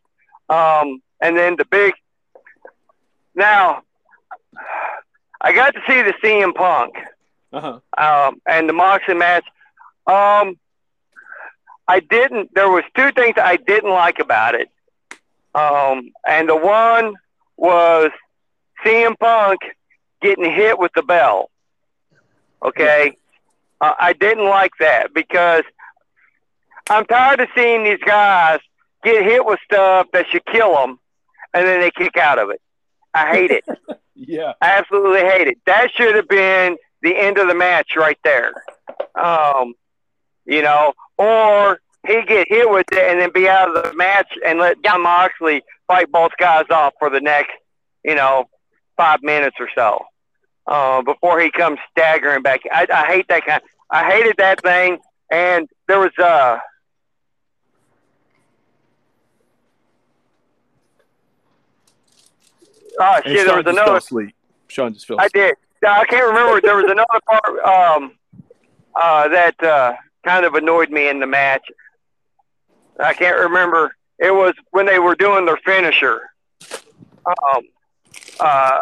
Um, 0.50 1.02
and 1.26 1.36
then 1.38 1.56
the 1.56 1.66
big. 1.66 1.94
Now, 3.34 3.82
I 5.42 5.54
got 5.54 5.74
to 5.74 5.82
see 5.88 6.02
the 6.04 6.14
CM 6.24 6.54
Punk 6.54 6.94
Uh-huh. 7.52 7.80
um, 7.98 8.42
and 8.48 8.70
the 8.70 8.74
Moxley 8.74 9.16
match. 9.16 9.46
Um, 10.08 10.58
I 11.88 12.00
didn't. 12.00 12.54
There 12.54 12.70
was 12.70 12.84
two 12.96 13.12
things 13.12 13.36
I 13.38 13.58
didn't 13.58 13.90
like 13.90 14.20
about 14.20 14.54
it, 14.56 14.70
um, 15.56 16.12
and 16.28 16.48
the 16.48 16.56
one 16.56 17.16
was 17.58 18.12
CM 18.84 19.18
Punk 19.20 19.62
getting 20.22 20.46
hit 20.52 20.78
with 20.80 20.92
the 20.96 21.04
bell. 21.04 21.50
Okay, 22.64 23.18
uh, 23.82 23.94
I 24.00 24.14
didn't 24.14 24.46
like 24.46 24.72
that 24.80 25.14
because 25.14 25.64
I'm 26.90 27.06
tired 27.06 27.40
of 27.42 27.48
seeing 27.56 27.84
these 27.84 28.00
guys 28.06 28.60
get 29.04 29.24
hit 29.24 29.46
with 29.46 29.60
stuff 29.64 30.08
that 30.14 30.26
should 30.32 30.46
kill 30.46 30.74
them, 30.76 31.00
and 31.56 31.66
then 31.68 31.82
they 31.82 31.92
kick 31.92 32.18
out 32.18 32.40
of 32.40 32.52
it. 32.52 32.62
I 33.16 33.32
hate 33.36 33.52
it. 33.52 33.66
Yeah. 34.18 34.54
I 34.62 34.78
Absolutely 34.78 35.22
hate 35.30 35.48
it. 35.50 35.58
That 35.66 35.90
should 35.94 36.16
have 36.16 36.30
been 36.30 36.78
the 37.02 37.18
end 37.18 37.38
of 37.38 37.50
the 37.50 37.56
match 37.56 37.98
right 37.98 38.18
there. 38.24 38.54
Um, 39.22 39.74
you 40.46 40.62
know, 40.62 40.94
or 41.18 41.80
he 42.08 42.24
get 42.26 42.48
hit 42.50 42.70
with 42.70 42.86
it 42.94 43.12
and 43.12 43.20
then 43.20 43.32
be 43.34 43.50
out 43.50 43.76
of 43.76 43.84
the 43.84 43.94
match 43.94 44.30
and 44.46 44.60
let 44.60 44.82
John 44.86 45.04
Moxley 45.04 45.64
fight 45.88 46.12
both 46.12 46.32
guys 46.40 46.66
off 46.72 46.94
for 47.00 47.10
the 47.10 47.20
next, 47.20 47.52
you 48.06 48.16
know, 48.16 48.46
five 48.98 49.22
minutes 49.22 49.58
or 49.60 49.68
so. 49.76 50.06
uh, 50.68 51.02
before 51.02 51.40
he 51.42 51.52
comes 51.52 51.80
staggering 51.92 52.42
back. 52.42 52.62
I, 52.72 52.88
I 52.92 53.08
hate 53.08 53.28
that 53.30 53.46
kind. 53.46 53.62
I 53.92 54.10
hated 54.10 54.36
that 54.38 54.62
thing. 54.64 55.00
And 55.30 55.68
there 55.90 56.00
was 56.00 56.12
uh 56.18 56.58
Oh 63.00 63.20
shit! 63.26 63.46
There 63.48 63.58
was 63.58 63.66
another. 63.66 63.98
asleep. 63.98 64.36
Sean 64.68 64.94
just 64.94 65.06
fell 65.08 65.20
I 65.20 65.28
did. 65.30 65.56
I 65.86 66.06
can't 66.06 66.26
remember. 66.28 66.60
There 66.62 66.76
was 66.78 66.86
another 66.90 67.20
part 67.30 67.60
um, 67.66 68.12
uh, 68.96 69.28
that 69.28 69.62
uh, 69.64 69.94
kind 70.26 70.46
of 70.46 70.56
annoyed 70.56 70.90
me 70.90 71.08
in 71.10 71.20
the 71.20 71.28
match. 71.28 71.64
I 73.00 73.14
can't 73.14 73.38
remember. 73.40 73.96
It 74.18 74.34
was 74.34 74.54
when 74.72 74.86
they 74.86 75.00
were 75.00 75.16
doing 75.16 75.46
their 75.46 75.58
finisher, 75.58 76.22
um, 77.26 77.62
uh, 78.40 78.78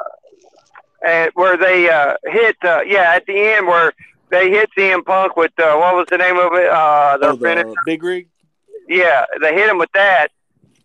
and 1.05 1.31
where 1.33 1.57
they 1.57 1.89
uh, 1.89 2.15
hit. 2.25 2.55
Uh, 2.63 2.81
yeah, 2.85 3.13
at 3.15 3.25
the 3.25 3.37
end 3.37 3.67
where 3.67 3.93
they 4.29 4.49
hit 4.49 4.69
CM 4.77 5.03
Punk 5.03 5.35
with 5.35 5.51
uh, 5.59 5.75
what 5.77 5.95
was 5.95 6.05
the 6.09 6.17
name 6.17 6.37
of 6.37 6.53
it? 6.53 6.69
Uh, 6.69 7.17
their 7.17 7.31
Oh, 7.31 7.37
finisher. 7.37 7.73
big 7.85 8.03
rig. 8.03 8.27
Yeah, 8.87 9.25
they 9.41 9.53
hit 9.53 9.69
him 9.69 9.77
with 9.79 9.91
that, 9.93 10.27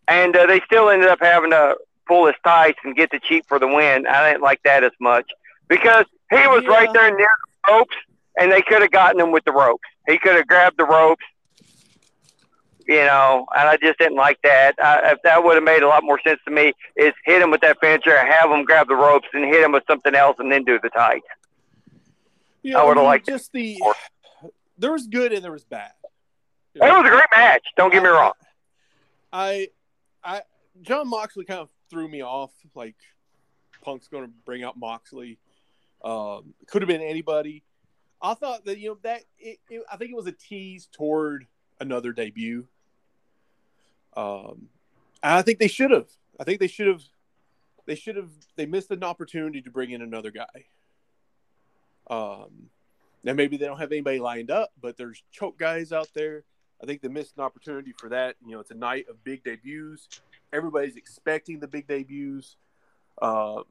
and 0.06 0.34
uh, 0.36 0.46
they 0.46 0.60
still 0.66 0.88
ended 0.88 1.08
up 1.08 1.18
having 1.20 1.50
to 1.50 1.76
pull 2.08 2.26
his 2.26 2.34
tights 2.42 2.78
and 2.84 2.96
get 2.96 3.10
the 3.10 3.20
cheap 3.20 3.44
for 3.46 3.58
the 3.58 3.68
win. 3.68 4.06
I 4.06 4.30
didn't 4.30 4.42
like 4.42 4.60
that 4.64 4.82
as 4.82 4.92
much 5.00 5.30
because 5.68 6.06
he 6.30 6.36
was 6.48 6.62
Yeah. 6.64 6.70
right 6.70 6.92
there 6.92 7.10
near 7.16 7.28
the 7.66 7.72
ropes, 7.72 7.96
and 8.38 8.50
they 8.50 8.62
could 8.62 8.82
have 8.82 8.90
gotten 8.90 9.20
him 9.20 9.30
with 9.30 9.44
the 9.44 9.52
ropes. 9.52 9.84
He 10.08 10.18
could 10.18 10.34
have 10.36 10.46
grabbed 10.46 10.78
the 10.78 10.84
ropes, 10.84 11.24
you 12.86 12.96
know, 13.04 13.46
and 13.56 13.68
I 13.68 13.76
just 13.76 13.98
didn't 13.98 14.16
like 14.16 14.38
that. 14.42 14.74
I, 14.82 15.12
if 15.12 15.18
that 15.24 15.44
would 15.44 15.54
have 15.56 15.64
made 15.64 15.82
a 15.82 15.88
lot 15.88 16.02
more 16.02 16.18
sense 16.26 16.40
to 16.46 16.50
me, 16.50 16.72
is 16.96 17.12
hit 17.24 17.42
him 17.42 17.50
with 17.50 17.60
that 17.60 17.78
finisher, 17.80 18.16
have 18.18 18.50
him 18.50 18.64
grab 18.64 18.88
the 18.88 18.94
ropes, 18.96 19.28
and 19.34 19.44
hit 19.44 19.62
him 19.62 19.72
with 19.72 19.84
something 19.86 20.14
else, 20.14 20.36
and 20.38 20.50
then 20.50 20.64
do 20.64 20.78
the 20.82 20.88
tights. 20.90 21.26
Yeah, 22.62 22.78
I 22.78 22.84
would've 22.84 22.96
mean, 23.02 23.06
liked 23.06 23.26
just 23.26 23.52
the. 23.52 23.78
There 24.78 24.92
was 24.92 25.06
good 25.06 25.32
and 25.32 25.44
there 25.44 25.52
was 25.52 25.64
bad. 25.64 25.90
You 26.74 26.82
It 26.82 26.90
was 26.90 27.06
a 27.06 27.10
great 27.10 27.24
match. 27.36 27.62
Don't 27.76 27.92
get 27.92 28.02
me 28.02 28.08
wrong. 28.08 28.32
I, 29.32 29.68
I, 30.22 30.42
John 30.82 31.08
Moxley 31.08 31.44
kind 31.44 31.60
of 31.60 31.68
threw 31.90 32.08
me 32.08 32.22
off. 32.22 32.52
Like, 32.74 32.96
Punk's 33.82 34.08
going 34.08 34.24
to 34.24 34.32
bring 34.44 34.64
out 34.64 34.78
Moxley. 34.78 35.38
Um, 36.04 36.54
could 36.66 36.82
have 36.82 36.88
been 36.88 37.02
anybody. 37.02 37.62
I 38.20 38.34
thought 38.34 38.64
that 38.64 38.78
you 38.78 38.90
know 38.90 38.98
that 39.02 39.22
it, 39.38 39.58
it, 39.70 39.82
I 39.90 39.96
think 39.96 40.10
it 40.10 40.16
was 40.16 40.26
a 40.26 40.32
tease 40.32 40.88
toward 40.92 41.46
another 41.80 42.12
debut. 42.12 42.66
Um, 44.16 44.68
I 45.22 45.42
think 45.42 45.58
they 45.58 45.68
should 45.68 45.90
have. 45.90 46.08
I 46.38 46.44
think 46.44 46.60
they 46.60 46.66
should 46.66 46.88
have. 46.88 47.02
They 47.86 47.94
should 47.94 48.16
have. 48.16 48.30
They 48.56 48.66
missed 48.66 48.90
an 48.90 49.04
opportunity 49.04 49.62
to 49.62 49.70
bring 49.70 49.90
in 49.90 50.02
another 50.02 50.30
guy. 50.30 50.66
Um, 52.10 52.70
now 53.22 53.34
maybe 53.34 53.56
they 53.56 53.66
don't 53.66 53.78
have 53.78 53.92
anybody 53.92 54.18
lined 54.18 54.50
up, 54.50 54.70
but 54.80 54.96
there's 54.96 55.22
choke 55.30 55.58
guys 55.58 55.92
out 55.92 56.08
there. 56.14 56.44
I 56.82 56.86
think 56.86 57.02
they 57.02 57.08
missed 57.08 57.36
an 57.36 57.42
opportunity 57.42 57.92
for 57.98 58.08
that. 58.08 58.36
You 58.44 58.52
know, 58.52 58.60
it's 58.60 58.70
a 58.70 58.74
night 58.74 59.06
of 59.08 59.22
big 59.24 59.44
debuts. 59.44 60.20
Everybody's 60.52 60.96
expecting 60.96 61.60
the 61.60 61.68
big 61.68 61.86
debuts. 61.86 62.56
Uh, 63.20 63.62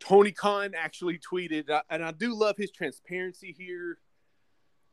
Tony 0.00 0.32
Khan 0.32 0.72
actually 0.76 1.18
tweeted, 1.18 1.64
and 1.88 2.04
I 2.04 2.10
do 2.12 2.34
love 2.34 2.56
his 2.56 2.70
transparency 2.70 3.54
here 3.56 3.98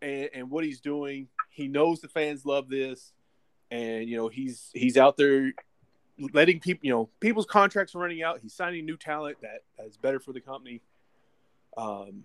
and, 0.02 0.30
and 0.34 0.50
what 0.50 0.64
he's 0.64 0.80
doing. 0.80 1.28
He 1.50 1.68
knows 1.68 2.00
the 2.00 2.08
fans 2.08 2.46
love 2.46 2.70
this, 2.70 3.14
and 3.72 4.08
you 4.08 4.18
know 4.18 4.28
he's 4.28 4.70
he's 4.74 4.98
out 4.98 5.18
there 5.18 5.54
letting 6.34 6.60
people, 6.60 6.86
you 6.86 6.92
know, 6.92 7.10
people's 7.20 7.46
contracts 7.46 7.96
are 7.96 8.00
running 8.00 8.24
out. 8.24 8.40
He's 8.42 8.54
signing 8.54 8.86
new 8.86 8.98
talent 8.98 9.38
that 9.42 9.64
is 9.86 9.98
better 9.98 10.20
for 10.20 10.34
the 10.34 10.42
company. 10.42 10.82
Um, 11.78 12.24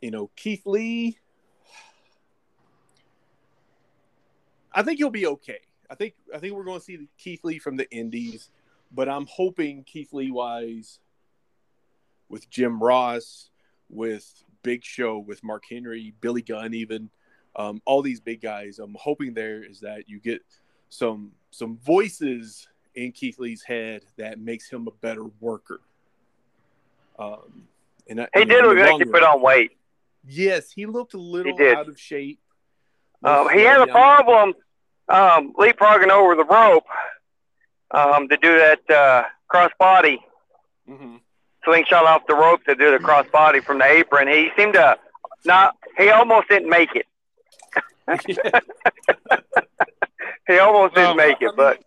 you 0.00 0.10
know, 0.10 0.30
Keith 0.36 0.62
Lee. 0.66 1.18
I 4.72 4.82
think 4.82 4.98
he'll 4.98 5.10
be 5.10 5.26
okay. 5.26 5.60
I 5.90 5.94
think 5.94 6.14
I 6.34 6.38
think 6.38 6.54
we're 6.54 6.64
going 6.64 6.78
to 6.80 6.84
see 6.84 7.08
Keith 7.18 7.44
Lee 7.44 7.58
from 7.58 7.76
the 7.76 7.90
Indies, 7.90 8.50
but 8.92 9.08
I'm 9.08 9.26
hoping 9.26 9.84
Keith 9.84 10.12
Lee 10.12 10.30
wise 10.30 11.00
with 12.28 12.48
Jim 12.50 12.82
Ross, 12.82 13.50
with 13.88 14.44
Big 14.62 14.84
Show, 14.84 15.18
with 15.18 15.42
Mark 15.42 15.64
Henry, 15.68 16.12
Billy 16.20 16.42
Gunn, 16.42 16.74
even 16.74 17.08
um, 17.56 17.80
all 17.86 18.02
these 18.02 18.20
big 18.20 18.40
guys. 18.42 18.78
I'm 18.78 18.96
hoping 19.00 19.32
there 19.34 19.62
is 19.64 19.80
that 19.80 20.08
you 20.08 20.20
get 20.20 20.42
some 20.90 21.32
some 21.50 21.78
voices 21.78 22.68
in 22.94 23.12
Keith 23.12 23.38
Lee's 23.38 23.62
head 23.62 24.02
that 24.16 24.38
makes 24.38 24.68
him 24.68 24.86
a 24.88 24.90
better 25.00 25.24
worker. 25.40 25.80
Um, 27.18 27.66
and 28.08 28.20
I- 28.20 28.28
He 28.34 28.44
did 28.44 28.64
look 28.64 28.76
like 28.78 28.98
he 28.98 29.04
put 29.12 29.22
on 29.22 29.40
weight. 29.40 29.70
Yes, 30.26 30.70
he 30.70 30.84
looked 30.86 31.14
a 31.14 31.18
little 31.18 31.56
out 31.76 31.88
of 31.88 31.98
shape. 31.98 32.40
Um, 33.24 33.48
he 33.54 33.60
had 33.64 33.80
a 33.80 33.86
problem 33.92 34.54
um, 35.08 35.52
leapfrogging 35.54 36.10
over 36.10 36.34
the 36.34 36.44
rope 36.44 36.84
um, 37.90 38.28
to 38.28 38.36
do 38.36 38.58
that 38.58 38.90
uh, 38.90 39.24
cross 39.48 39.70
body 39.78 40.20
Mhm. 40.88 41.20
slingshot 41.64 42.04
off 42.04 42.22
the 42.26 42.34
rope 42.34 42.62
to 42.64 42.74
do 42.74 42.90
the 42.90 42.98
cross 42.98 43.26
body 43.32 43.60
from 43.60 43.78
the 43.78 43.84
apron. 43.84 44.28
He 44.28 44.50
seemed 44.56 44.74
to 44.74 44.96
not. 45.44 45.74
He 45.96 46.10
almost 46.10 46.48
didn't 46.48 46.68
make 46.68 46.90
it. 46.94 47.06
He 50.46 50.58
almost 50.58 50.94
Well, 50.94 51.14
didn't 51.14 51.16
make 51.16 51.36
it, 51.40 51.52
but 51.56 51.78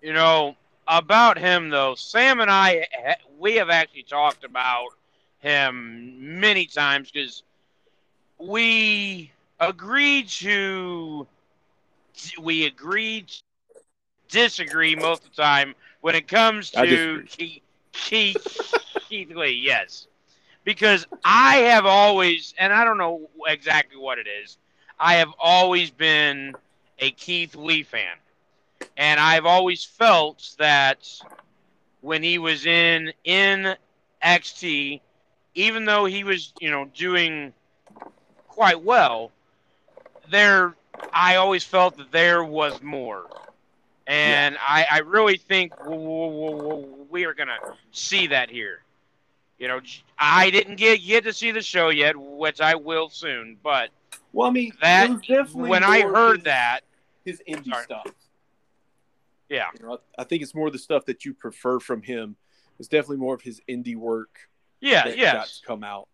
You 0.00 0.12
know, 0.12 0.56
about 0.86 1.38
him 1.38 1.70
though, 1.70 1.94
Sam 1.94 2.40
and 2.40 2.50
I, 2.50 2.86
we 3.38 3.56
have 3.56 3.70
actually 3.70 4.02
talked 4.04 4.44
about 4.44 4.92
him 5.38 6.40
many 6.40 6.66
times 6.66 7.10
because 7.10 7.42
we 8.38 9.32
agreed 9.58 10.28
to, 10.28 11.26
we 12.40 12.66
agree, 12.66 13.26
disagree 14.28 14.94
most 14.96 15.24
of 15.24 15.34
the 15.34 15.42
time 15.42 15.74
when 16.00 16.14
it 16.14 16.28
comes 16.28 16.70
to. 16.70 17.22
Keith, 17.26 17.62
Keith, 17.92 18.40
Keith 19.08 19.30
Lee. 19.30 19.60
Yes, 19.64 20.06
because 20.64 21.06
I 21.24 21.56
have 21.56 21.86
always, 21.86 22.54
and 22.58 22.72
I 22.72 22.84
don't 22.84 22.98
know 22.98 23.28
exactly 23.46 23.96
what 23.98 24.18
it 24.18 24.26
is, 24.42 24.58
I 24.98 25.14
have 25.14 25.32
always 25.38 25.90
been 25.90 26.54
a 26.98 27.10
Keith 27.12 27.54
Lee 27.56 27.82
fan. 27.82 28.16
And 28.96 29.18
I've 29.18 29.46
always 29.46 29.84
felt 29.84 30.54
that 30.58 31.08
when 32.02 32.22
he 32.22 32.38
was 32.38 32.66
in 32.66 33.12
in 33.24 33.74
XT, 34.22 35.00
even 35.54 35.84
though 35.86 36.04
he 36.04 36.24
was, 36.24 36.52
you 36.60 36.70
know, 36.70 36.84
doing 36.94 37.52
quite 38.48 38.82
well, 38.82 39.30
there 40.30 40.74
I 41.12 41.36
always 41.36 41.64
felt 41.64 41.96
that 41.98 42.10
there 42.12 42.44
was 42.44 42.82
more. 42.82 43.26
And 44.06 44.56
I, 44.60 44.86
I 44.90 44.98
really 44.98 45.36
think 45.36 45.72
we 45.84 47.24
are 47.24 47.34
going 47.34 47.48
to 47.48 47.74
see 47.92 48.26
that 48.28 48.50
here. 48.50 48.82
You 49.58 49.68
know, 49.68 49.80
I 50.18 50.50
didn't 50.50 50.76
get 50.76 51.02
get 51.04 51.24
to 51.24 51.32
see 51.32 51.50
the 51.50 51.60
show 51.62 51.90
yet, 51.90 52.14
which 52.16 52.60
I 52.60 52.74
will 52.74 53.10
soon. 53.10 53.58
But 53.62 53.90
Well, 54.32 54.48
I 54.48 54.50
mean, 54.50 54.72
That- 54.80 55.06
there 55.08 55.16
was 55.16 55.26
definitely 55.26 55.70
when 55.70 55.84
I 55.84 56.00
heard 56.00 56.36
his, 56.38 56.44
that, 56.44 56.80
his 57.24 57.42
indie 57.46 57.68
Sorry. 57.68 57.84
stuff. 57.84 58.06
yeah, 59.50 59.68
You 59.78 59.86
know, 59.86 59.98
I 60.18 60.24
think 60.24 60.42
it's 60.42 60.54
more 60.54 60.70
the 60.70 60.78
stuff 60.78 61.04
that 61.06 61.24
you 61.24 61.34
prefer 61.34 61.78
from 61.78 62.02
him. 62.02 62.36
It's 62.78 62.88
definitely 62.88 63.18
more 63.18 63.34
of 63.34 63.42
his 63.42 63.60
indie 63.68 63.96
work 63.96 64.48
yeah, 64.80 65.08
yes, 65.08 65.60
come 65.66 65.84
out. 65.84 66.08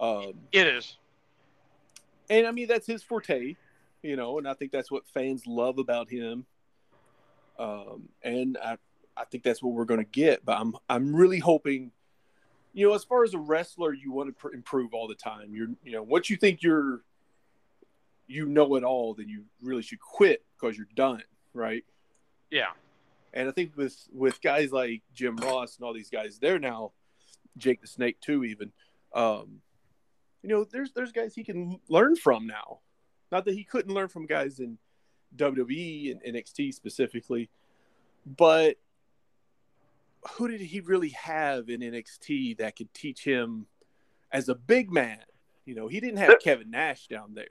Um, 0.00 0.32
it 0.50 0.66
is. 0.66 0.96
and 2.30 2.46
I 2.46 2.50
mean, 2.50 2.66
that's 2.66 2.86
his 2.86 3.02
forte, 3.02 3.56
you 4.06 4.16
know, 4.16 4.38
and 4.38 4.46
I 4.46 4.54
think 4.54 4.72
that's 4.72 4.90
what 4.90 5.08
fans 5.08 5.46
love 5.46 5.78
about 5.78 6.08
him. 6.08 6.46
Um, 7.58 8.08
and 8.22 8.56
I, 8.62 8.76
I 9.16 9.24
think 9.24 9.42
that's 9.42 9.62
what 9.62 9.72
we're 9.72 9.84
going 9.84 10.00
to 10.00 10.10
get. 10.10 10.44
But 10.44 10.58
I'm, 10.60 10.76
I'm 10.88 11.14
really 11.14 11.38
hoping, 11.38 11.90
you 12.72 12.88
know, 12.88 12.94
as 12.94 13.04
far 13.04 13.24
as 13.24 13.34
a 13.34 13.38
wrestler, 13.38 13.92
you 13.92 14.12
want 14.12 14.28
to 14.28 14.32
pr- 14.34 14.54
improve 14.54 14.94
all 14.94 15.08
the 15.08 15.14
time. 15.14 15.54
You're, 15.54 15.68
you 15.82 15.92
know, 15.92 16.02
once 16.02 16.30
you 16.30 16.36
think 16.36 16.62
you're, 16.62 17.02
you 18.28 18.46
know 18.46 18.74
it 18.76 18.84
all, 18.84 19.14
then 19.14 19.28
you 19.28 19.44
really 19.62 19.82
should 19.82 20.00
quit 20.00 20.44
because 20.58 20.76
you're 20.76 20.88
done, 20.94 21.22
right? 21.54 21.84
Yeah. 22.50 22.70
And 23.32 23.48
I 23.48 23.52
think 23.52 23.76
with 23.76 23.96
with 24.12 24.40
guys 24.40 24.72
like 24.72 25.02
Jim 25.14 25.36
Ross 25.36 25.76
and 25.76 25.84
all 25.84 25.92
these 25.92 26.10
guys, 26.10 26.38
they're 26.38 26.58
now 26.58 26.92
Jake 27.56 27.80
the 27.80 27.86
Snake 27.86 28.20
too. 28.20 28.44
Even, 28.44 28.72
um, 29.14 29.60
you 30.42 30.48
know, 30.48 30.64
there's 30.64 30.92
there's 30.92 31.12
guys 31.12 31.34
he 31.34 31.44
can 31.44 31.78
learn 31.88 32.16
from 32.16 32.46
now. 32.46 32.80
Not 33.32 33.44
that 33.46 33.54
he 33.54 33.64
couldn't 33.64 33.92
learn 33.94 34.08
from 34.08 34.26
guys 34.26 34.60
in 34.60 34.78
WWE 35.36 36.12
and 36.12 36.34
NXT 36.34 36.72
specifically, 36.74 37.50
but 38.24 38.76
who 40.32 40.48
did 40.48 40.60
he 40.60 40.80
really 40.80 41.10
have 41.10 41.68
in 41.68 41.80
NXT 41.80 42.58
that 42.58 42.76
could 42.76 42.92
teach 42.94 43.22
him 43.24 43.66
as 44.32 44.48
a 44.48 44.54
big 44.54 44.90
man? 44.92 45.18
You 45.64 45.74
know, 45.74 45.88
he 45.88 46.00
didn't 46.00 46.18
have 46.18 46.28
The- 46.30 46.40
Kevin 46.42 46.70
Nash 46.70 47.06
down 47.08 47.34
there. 47.34 47.46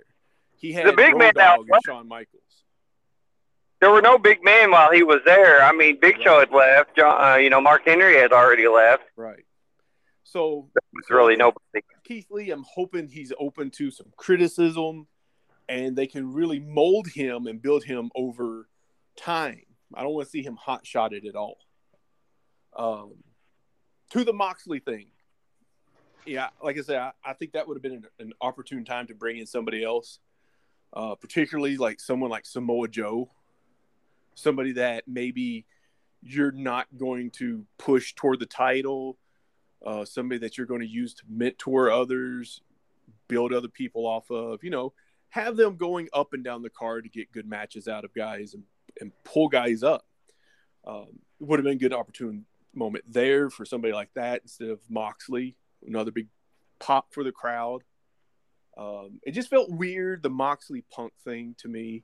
He 0.57 0.71
had 0.73 0.88
The 0.88 0.93
big 0.93 1.11
Road 1.13 1.19
man 1.19 1.34
Dogg 1.36 1.67
and 1.69 1.80
Shawn 1.86 2.07
Michaels. 2.07 2.63
there 3.82 3.91
were 3.91 4.01
no 4.01 4.17
big 4.17 4.43
men 4.43 4.71
while 4.71 4.91
he 4.91 5.03
was 5.03 5.19
there. 5.26 5.61
I 5.61 5.73
mean, 5.73 5.99
Big 5.99 6.15
Show 6.23 6.39
had 6.39 6.51
left. 6.51 6.95
John, 6.95 7.21
uh, 7.34 7.36
you 7.36 7.49
know, 7.49 7.59
Mark 7.59 7.84
Henry 7.86 8.15
had 8.17 8.32
already 8.32 8.67
left. 8.67 9.03
Right. 9.17 9.43
So 10.23 10.69
It's 10.93 11.09
really 11.11 11.36
nobody. 11.36 11.82
Keith 12.05 12.28
Lee, 12.32 12.51
I'm 12.51 12.63
hoping 12.73 13.07
he's 13.09 13.34
open 13.38 13.69
to 13.71 13.91
some 13.91 14.07
criticism 14.17 15.07
and 15.68 15.95
they 15.95 16.07
can 16.07 16.34
really 16.34 16.59
mold 16.59 17.07
him 17.07 17.47
and 17.47 17.61
build 17.61 17.84
him 17.84 18.11
over 18.16 18.68
time. 19.18 19.61
I 19.93 20.03
don't 20.03 20.13
want 20.13 20.28
to 20.28 20.32
see 20.32 20.43
him 20.43 20.55
hot 20.55 20.86
shotted 20.86 21.26
at 21.26 21.36
all. 21.36 21.57
Um, 22.76 23.13
to 24.11 24.24
the 24.24 24.34
Moxley 24.34 24.80
thing. 24.80 25.07
Yeah, 26.26 26.49
like 26.61 26.78
I 26.78 26.82
said, 26.82 26.97
I, 26.97 27.11
I 27.24 27.34
think 27.34 27.53
that 27.53 27.68
would 27.68 27.76
have 27.76 27.84
been 27.84 27.93
an, 27.93 28.05
an 28.20 28.34
opportune 28.41 28.84
time 28.84 29.07
to 29.07 29.13
bring 29.13 29.38
in 29.38 29.45
somebody 29.45 29.84
else, 29.84 30.20
uh, 30.93 31.16
particularly 31.16 31.78
like 31.78 31.99
someone 31.99 32.32
like 32.32 32.45
Samoa 32.45 32.88
Joe, 32.88 33.30
somebody 34.34 34.74
that 34.74 35.03
maybe 35.07 35.66
you're 36.22 36.51
not 36.51 36.88
going 36.97 37.30
to 37.30 37.66
push 37.78 38.13
toward 38.16 38.39
the 38.39 38.47
title, 38.47 39.18
uh, 39.86 40.03
somebody 40.03 40.39
that 40.39 40.57
you're 40.57 40.68
going 40.68 40.82
to 40.82 40.88
use 40.88 41.13
to 41.13 41.24
mentor 41.30 41.91
others, 41.91 42.61
build 43.28 43.53
other 43.53 43.68
people 43.68 44.07
off 44.07 44.30
of, 44.32 44.63
you 44.63 44.72
know, 44.72 44.93
have 45.36 45.57
them 45.57 45.75
going 45.75 46.07
up 46.13 46.31
and 46.31 46.45
down 46.45 46.61
the 46.61 46.69
card 46.69 47.03
to 47.03 47.09
get 47.09 47.29
good 47.33 47.45
matches 47.45 47.89
out 47.89 48.05
of 48.05 48.13
guys 48.13 48.53
and, 48.53 48.63
and 49.01 49.11
pull 49.25 49.49
guys 49.49 49.83
up. 49.83 50.05
Um, 50.88 51.07
it 51.41 51.45
would 51.45 51.59
have 51.59 51.65
been 51.65 51.73
a 51.73 51.79
good 51.79 51.93
opportune 51.93 52.45
moment 52.73 53.03
there 53.05 53.49
for 53.49 53.65
somebody 53.65 53.93
like 53.93 54.09
that 54.15 54.43
instead 54.43 54.69
of 54.69 54.79
Moxley, 54.89 55.57
another 55.86 56.11
big 56.11 56.27
pop 56.79 57.13
for 57.13 57.21
the 57.21 57.33
crowd. 57.33 57.83
Um, 58.77 59.19
it 59.23 59.31
just 59.31 59.49
felt 59.49 59.69
weird, 59.69 60.23
the 60.23 60.29
Moxley 60.29 60.86
punk 60.89 61.11
thing 61.25 61.55
to 61.57 61.67
me. 61.67 62.03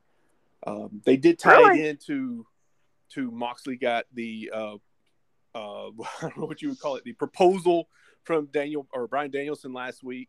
Um, 0.67 1.01
they 1.05 1.15
did 1.15 1.39
tie 1.39 1.55
Really? 1.55 1.81
it 1.81 1.85
into 1.87 2.45
to 3.13 3.31
Moxley 3.31 3.77
got 3.77 4.07
the 4.13 4.51
uh, 4.53 4.75
uh, 5.55 5.87
I 6.21 6.21
don't 6.21 6.37
know 6.37 6.45
what 6.45 6.61
you 6.61 6.67
would 6.69 6.79
call 6.81 6.97
it, 6.97 7.05
the 7.05 7.13
proposal 7.13 7.87
from 8.25 8.47
Daniel 8.47 8.87
or 8.91 9.07
Bryan 9.07 9.31
Danielson 9.31 9.71
last 9.71 10.03
week. 10.03 10.27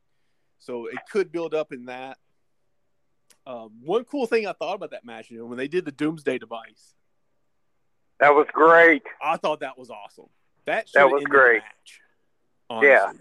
So 0.58 0.86
it 0.86 0.98
could 1.10 1.32
build 1.32 1.52
up 1.52 1.72
in 1.72 1.86
that. 1.86 2.18
Um, 3.46 3.70
one 3.82 4.04
cool 4.04 4.26
thing 4.26 4.46
I 4.46 4.52
thought 4.52 4.74
about 4.74 4.90
that 4.92 5.04
match, 5.04 5.30
you 5.30 5.38
know, 5.38 5.46
when 5.46 5.58
they 5.58 5.68
did 5.68 5.84
the 5.84 5.92
Doomsday 5.92 6.38
device, 6.38 6.94
That 8.20 8.34
was 8.34 8.46
great. 8.52 9.02
I 9.22 9.36
thought 9.36 9.60
that 9.60 9.76
was 9.76 9.90
awesome. 9.90 10.28
That 10.64 10.86
That 10.94 11.10
was 11.10 11.24
great. 11.24 11.62
Match. 11.62 12.82
Yeah. 12.84 13.12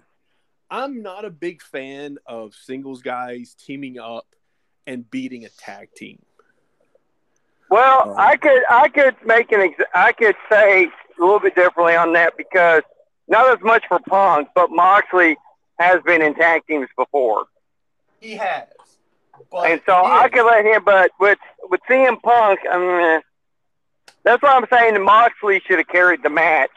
I'm 0.69 1.01
not 1.01 1.25
a 1.25 1.29
big 1.31 1.61
fan 1.61 2.17
of 2.25 2.53
singles 2.53 3.01
guys 3.01 3.55
teaming 3.55 3.99
up 3.99 4.27
and 4.87 5.09
beating 5.09 5.43
a 5.43 5.49
tag 5.49 5.89
team. 5.95 6.21
Well, 7.69 8.11
Um, 8.11 8.15
I 8.17 8.37
could 8.37 8.61
I 8.69 8.89
could 8.89 9.15
make 9.25 9.51
an 9.51 9.61
ex- 9.61 9.89
I 9.95 10.11
could 10.13 10.35
say 10.49 10.85
a 10.85 11.21
little 11.21 11.39
bit 11.39 11.55
differently 11.55 11.95
on 11.95 12.13
that 12.13 12.37
because 12.37 12.83
not 13.27 13.49
as 13.49 13.61
much 13.63 13.83
for 13.87 13.99
Punk, 13.99 14.49
but 14.55 14.69
Moxley 14.71 15.37
has 15.79 16.01
been 16.03 16.21
in 16.21 16.35
tag 16.35 16.61
teams 16.67 16.87
before, 16.97 17.45
He 18.19 18.33
has. 18.35 18.67
But 19.51 19.71
and 19.71 19.81
so 19.85 19.93
I 19.93 20.29
could 20.29 20.45
let 20.45 20.65
him. 20.65 20.83
But 20.83 21.11
with 21.19 21.39
with 21.63 21.79
CM 21.89 22.21
Punk, 22.21 22.59
I 22.71 22.77
mean, 22.77 23.21
that's 24.23 24.41
why 24.43 24.49
I'm 24.49 24.65
saying 24.71 25.01
Moxley 25.03 25.61
should 25.65 25.77
have 25.79 25.87
carried 25.87 26.23
the 26.23 26.29
match 26.29 26.71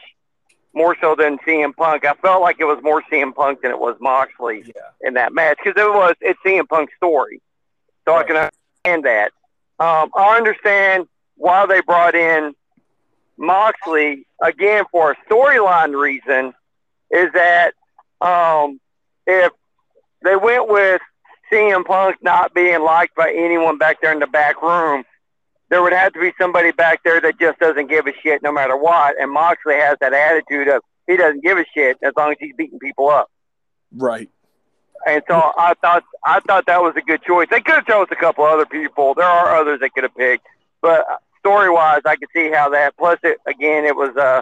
more 0.73 0.95
so 0.99 1.15
than 1.15 1.37
CM 1.39 1.75
Punk. 1.75 2.05
I 2.05 2.13
felt 2.15 2.41
like 2.41 2.57
it 2.59 2.65
was 2.65 2.79
more 2.83 3.01
CM 3.11 3.33
Punk 3.33 3.61
than 3.61 3.71
it 3.71 3.79
was 3.79 3.95
Moxley 3.99 4.63
Yeah. 4.75 4.81
in 5.01 5.13
that 5.15 5.33
match 5.33 5.57
because 5.63 5.79
it 5.81 5.89
was 5.89 6.15
it's 6.21 6.39
CM 6.45 6.67
Punk's 6.67 6.93
story, 6.97 7.41
so 8.05 8.15
I 8.15 8.23
can 8.23 8.35
understand 8.35 9.05
that. 9.05 9.31
Um, 9.79 10.09
I 10.15 10.37
understand 10.37 11.07
why 11.35 11.65
they 11.65 11.81
brought 11.81 12.15
in 12.15 12.53
Moxley 13.37 14.25
again 14.41 14.85
for 14.91 15.11
a 15.11 15.15
storyline 15.29 15.99
reason. 15.99 16.53
Is 17.11 17.31
that 17.33 17.73
um, 18.21 18.79
if 19.27 19.51
they 20.23 20.35
went 20.35 20.67
with 20.67 21.01
CM 21.51 21.85
Punk 21.85 22.17
not 22.21 22.53
being 22.53 22.81
liked 22.81 23.15
by 23.15 23.31
anyone 23.31 23.77
back 23.77 24.01
there 24.01 24.11
in 24.11 24.19
the 24.19 24.27
back 24.27 24.61
room, 24.61 25.03
there 25.69 25.81
would 25.81 25.93
have 25.93 26.13
to 26.13 26.19
be 26.19 26.31
somebody 26.39 26.71
back 26.71 27.01
there 27.03 27.19
that 27.21 27.39
just 27.39 27.59
doesn't 27.59 27.87
give 27.87 28.07
a 28.07 28.13
shit 28.21 28.43
no 28.43 28.51
matter 28.51 28.77
what. 28.77 29.15
And 29.19 29.31
Moxley 29.31 29.75
has 29.75 29.97
that 30.01 30.13
attitude 30.13 30.67
of 30.67 30.81
he 31.07 31.17
doesn't 31.17 31.43
give 31.43 31.57
a 31.57 31.65
shit 31.73 31.97
as 32.03 32.13
long 32.17 32.31
as 32.31 32.37
he's 32.39 32.55
beating 32.55 32.79
people 32.79 33.09
up. 33.09 33.29
Right. 33.91 34.29
And 35.05 35.21
so 35.27 35.35
I 35.57 35.73
thought 35.81 36.03
I 36.25 36.39
thought 36.39 36.65
that 36.65 36.81
was 36.81 36.93
a 36.97 37.01
good 37.01 37.21
choice. 37.21 37.47
They 37.49 37.61
could 37.61 37.75
have 37.75 37.85
chose 37.85 38.07
a 38.11 38.15
couple 38.15 38.43
other 38.43 38.65
people. 38.65 39.13
There 39.13 39.25
are 39.25 39.55
others 39.55 39.79
they 39.79 39.89
could 39.89 40.03
have 40.03 40.15
picked, 40.15 40.47
but 40.81 41.05
story 41.39 41.69
wise, 41.69 42.01
I 42.05 42.15
could 42.15 42.29
see 42.33 42.49
how 42.51 42.69
that. 42.69 42.97
Plus, 42.97 43.19
it 43.23 43.37
again, 43.45 43.85
it 43.85 43.95
was 43.95 44.15
uh, 44.17 44.41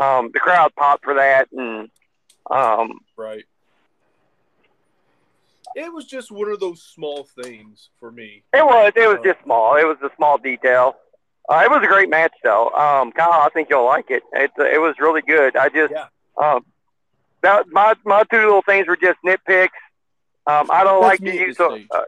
um, 0.00 0.30
the 0.32 0.38
crowd 0.38 0.72
popped 0.76 1.04
for 1.04 1.14
that, 1.14 1.50
and 1.50 1.88
um, 2.48 3.00
Right. 3.16 3.44
It 5.74 5.92
was 5.92 6.06
just 6.06 6.30
one 6.30 6.50
of 6.50 6.60
those 6.60 6.82
small 6.82 7.24
things 7.42 7.90
for 8.00 8.10
me. 8.10 8.42
it 8.52 8.64
was 8.64 8.92
it 8.96 9.08
was 9.08 9.18
just 9.24 9.42
small. 9.44 9.76
It 9.76 9.84
was 9.84 9.96
a 10.02 10.10
small 10.16 10.38
detail. 10.38 10.96
Uh, 11.48 11.62
it 11.64 11.70
was 11.70 11.82
a 11.82 11.86
great 11.86 12.10
match, 12.10 12.34
though. 12.44 12.68
Um, 12.70 13.10
Kyle, 13.12 13.32
I 13.32 13.48
think 13.54 13.68
you'll 13.70 13.86
like 13.86 14.10
it. 14.10 14.22
It 14.32 14.50
it 14.58 14.80
was 14.80 14.96
really 14.98 15.22
good. 15.22 15.56
I 15.56 15.68
just 15.68 15.92
Yeah. 15.92 16.06
um, 16.36 16.64
that 17.42 17.66
my 17.68 17.94
my 18.04 18.24
two 18.24 18.38
little 18.38 18.62
things 18.62 18.86
were 18.86 18.96
just 18.96 19.18
nitpicks. 19.24 19.68
Um, 20.46 20.70
I 20.70 20.82
don't 20.84 21.00
That's 21.02 21.20
like 21.20 21.20
the 21.20 21.36
use 21.36 21.58
of 21.60 21.72
uh, 21.90 22.02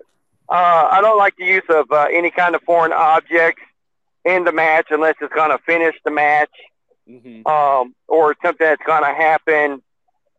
uh, 0.48 0.88
I 0.90 1.00
don't 1.00 1.18
like 1.18 1.36
the 1.36 1.44
use 1.46 1.62
of 1.68 1.90
uh, 1.92 2.06
any 2.10 2.30
kind 2.30 2.54
of 2.54 2.62
foreign 2.62 2.92
objects 2.92 3.62
in 4.24 4.44
the 4.44 4.52
match 4.52 4.88
unless 4.90 5.14
it's 5.20 5.32
going 5.32 5.50
to 5.50 5.58
finish 5.64 5.94
the 6.04 6.10
match 6.10 6.50
hmm 7.08 7.42
um, 7.46 7.94
or 8.08 8.36
something 8.42 8.66
that's 8.66 8.82
going 8.84 9.02
to 9.02 9.14
happen 9.14 9.82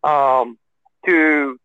um, 0.03 0.57
to 1.05 1.59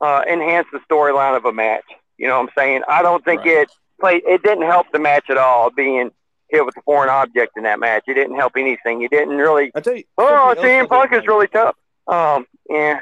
uh, 0.00 0.22
enhance 0.28 0.66
the 0.72 0.80
storyline 0.90 1.36
of 1.36 1.44
a 1.44 1.52
match. 1.52 1.84
You 2.18 2.28
know 2.28 2.36
what 2.40 2.48
I'm 2.48 2.54
saying? 2.56 2.82
I 2.88 3.02
don't 3.02 3.24
think 3.24 3.40
Right. 3.40 3.48
it 3.58 3.70
played. 4.00 4.22
It 4.26 4.42
didn't 4.42 4.64
help 4.64 4.86
the 4.92 4.98
match 4.98 5.30
at 5.30 5.36
all 5.38 5.70
being 5.70 6.10
hit 6.48 6.64
with 6.64 6.76
a 6.76 6.82
foreign 6.82 7.10
object 7.10 7.56
in 7.56 7.64
that 7.64 7.78
match. 7.80 8.04
It 8.06 8.14
didn't 8.14 8.36
help 8.36 8.52
anything. 8.56 9.02
It 9.02 9.10
didn't 9.10 9.36
really. 9.36 9.70
I 9.74 9.80
tell 9.80 9.96
you, 9.96 10.04
Oh, 10.18 10.48
something 10.54 10.64
CM 10.64 10.78
don't 10.80 10.88
Punk 10.88 11.12
is 11.12 11.18
like- 11.20 11.28
really 11.28 11.48
tough. 11.48 11.76
Um, 12.06 12.46
yeah. 12.70 13.00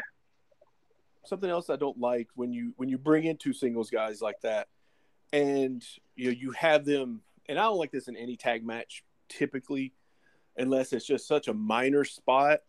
something 1.27 1.49
else 1.51 1.71
I 1.71 1.77
don't 1.77 1.99
like 1.99 2.29
when 2.35 2.53
you 2.53 2.73
when 2.77 2.89
you 2.89 2.99
bring 2.99 3.25
in 3.25 3.37
two 3.37 3.53
singles 3.53 3.91
guys 3.91 4.21
like 4.21 4.41
that, 4.43 4.69
and 5.33 5.83
you 6.17 6.27
know 6.27 6.37
you 6.39 6.51
have 6.53 6.85
them, 6.85 7.23
and 7.49 7.59
I 7.59 7.63
don't 7.65 7.79
like 7.79 7.91
this 7.93 8.09
in 8.09 8.17
any 8.17 8.37
tag 8.37 8.65
match 8.65 9.05
typically, 9.29 9.93
unless 10.57 10.93
it's 10.93 11.07
just 11.07 11.27
such 11.27 11.49
a 11.49 11.55
minor 11.55 12.05
spot. 12.05 12.61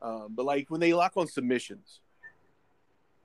Um, 0.00 0.28
but 0.34 0.44
like 0.44 0.70
when 0.70 0.80
they 0.80 0.92
lock 0.94 1.12
on 1.16 1.26
submissions, 1.26 2.00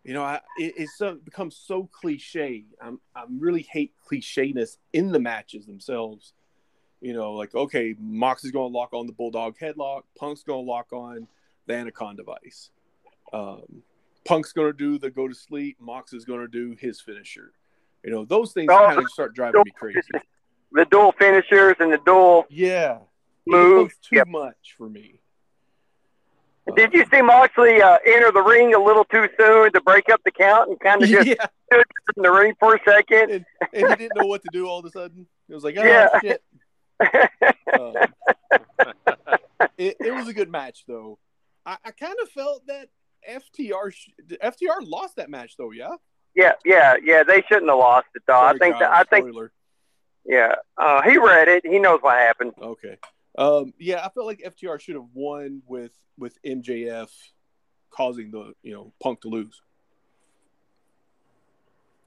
you 0.07 0.13
know, 0.13 0.23
I, 0.23 0.35
it, 0.57 0.73
it's 0.77 0.97
so, 0.97 1.15
becomes 1.15 1.55
so 1.55 1.87
cliche. 1.91 2.65
I'm 2.81 2.99
I 3.15 3.25
really 3.29 3.61
hate 3.61 3.93
clichéness 4.09 4.77
in 4.93 5.11
the 5.11 5.19
matches 5.19 5.65
themselves. 5.67 6.33
You 7.01 7.13
know, 7.13 7.33
like 7.33 7.53
okay, 7.53 7.93
Mox 7.99 8.43
is 8.43 8.51
going 8.51 8.71
to 8.71 8.77
lock 8.77 8.93
on 8.93 9.05
the 9.05 9.13
bulldog 9.13 9.55
headlock, 9.59 10.03
Punk's 10.17 10.43
going 10.43 10.65
to 10.65 10.71
lock 10.71 10.91
on 10.93 11.27
the 11.67 11.73
anaconda 11.75 12.23
vise. 12.23 12.71
Um, 13.33 13.83
Punk's 14.25 14.53
going 14.53 14.71
to 14.71 14.77
do 14.77 14.97
the 14.97 15.09
go 15.11 15.27
to 15.27 15.35
sleep. 15.35 15.77
Mox 15.79 16.13
is 16.13 16.25
going 16.25 16.39
to 16.41 16.47
do 16.47 16.75
his 16.79 16.99
finisher. 17.01 17.51
You 18.03 18.11
know, 18.11 18.25
those 18.25 18.53
things 18.53 18.69
Oh, 18.71 18.77
kind 18.87 18.99
of 18.99 19.09
start 19.09 19.35
driving 19.35 19.61
me 19.65 19.71
crazy. 19.71 19.99
The 20.71 20.85
dual 20.85 21.11
finishers 21.13 21.75
and 21.79 21.91
the 21.91 21.99
dual. 22.05 22.45
Yeah. 22.49 22.97
It 23.45 23.51
Move. 23.51 23.91
too 24.01 24.17
Yep. 24.17 24.27
much 24.27 24.75
for 24.77 24.89
me. 24.89 25.19
Did 26.75 26.93
you 26.93 27.05
see 27.11 27.21
Moxley 27.21 27.81
uh, 27.81 27.97
enter 28.05 28.31
the 28.31 28.41
ring 28.41 28.73
a 28.73 28.79
little 28.79 29.05
too 29.05 29.27
soon 29.39 29.71
to 29.71 29.81
break 29.81 30.09
up 30.09 30.21
the 30.25 30.31
count 30.31 30.69
and 30.69 30.79
kind 30.79 31.01
of 31.01 31.09
just 31.09 31.27
yeah. 31.27 31.45
stood 31.71 31.85
in 32.15 32.23
the 32.23 32.31
ring 32.31 32.53
for 32.59 32.75
a 32.75 32.79
second? 32.85 33.31
And, 33.31 33.45
and 33.73 33.89
he 33.89 33.95
didn't 33.95 34.17
know 34.17 34.27
what 34.27 34.41
to 34.43 34.49
do 34.51 34.67
all 34.67 34.79
of 34.79 34.85
a 34.85 34.91
sudden. 34.91 35.27
It 35.49 35.53
was 35.53 35.63
like, 35.63 35.75
oh, 35.77 35.83
Yeah. 35.83 36.09
shit. 36.21 36.43
Um, 37.79 37.93
it, 39.77 39.97
it 39.99 40.13
was 40.13 40.27
a 40.27 40.33
good 40.33 40.49
match, 40.49 40.85
though. 40.87 41.19
I, 41.65 41.77
I 41.83 41.91
kind 41.91 42.15
of 42.23 42.29
felt 42.29 42.65
that 42.67 42.87
FTR 43.29 43.93
FTR 44.41 44.87
lost 44.87 45.17
that 45.17 45.29
match, 45.29 45.55
though. 45.57 45.71
Yeah. 45.71 45.95
yeah, 46.35 46.53
yeah, 46.65 46.95
yeah. 47.03 47.23
They 47.23 47.43
shouldn't 47.47 47.69
have 47.69 47.77
lost 47.77 48.07
it 48.15 48.23
though. 48.25 48.39
I 48.39 48.57
think 48.57 48.79
that, 48.79 48.91
I 48.91 49.03
think 49.03 49.35
yeah. 50.25 50.55
Uh, 50.77 51.01
he 51.03 51.17
read 51.17 51.47
it. 51.47 51.65
He 51.65 51.79
knows 51.79 51.99
what 52.01 52.17
happened. 52.17 52.53
Okay. 52.61 52.97
Um, 53.37 53.73
yeah, 53.77 54.03
I 54.03 54.09
felt 54.09 54.25
like 54.25 54.39
FTR 54.39 54.79
should 54.79 54.95
have 54.95 55.09
won 55.13 55.61
with 55.67 55.93
with 56.17 56.41
MJF 56.43 57.09
causing 57.91 58.31
the 58.31 58.53
you 58.63 58.73
know 58.73 58.93
Punk 59.01 59.21
to 59.21 59.29
lose. 59.29 59.61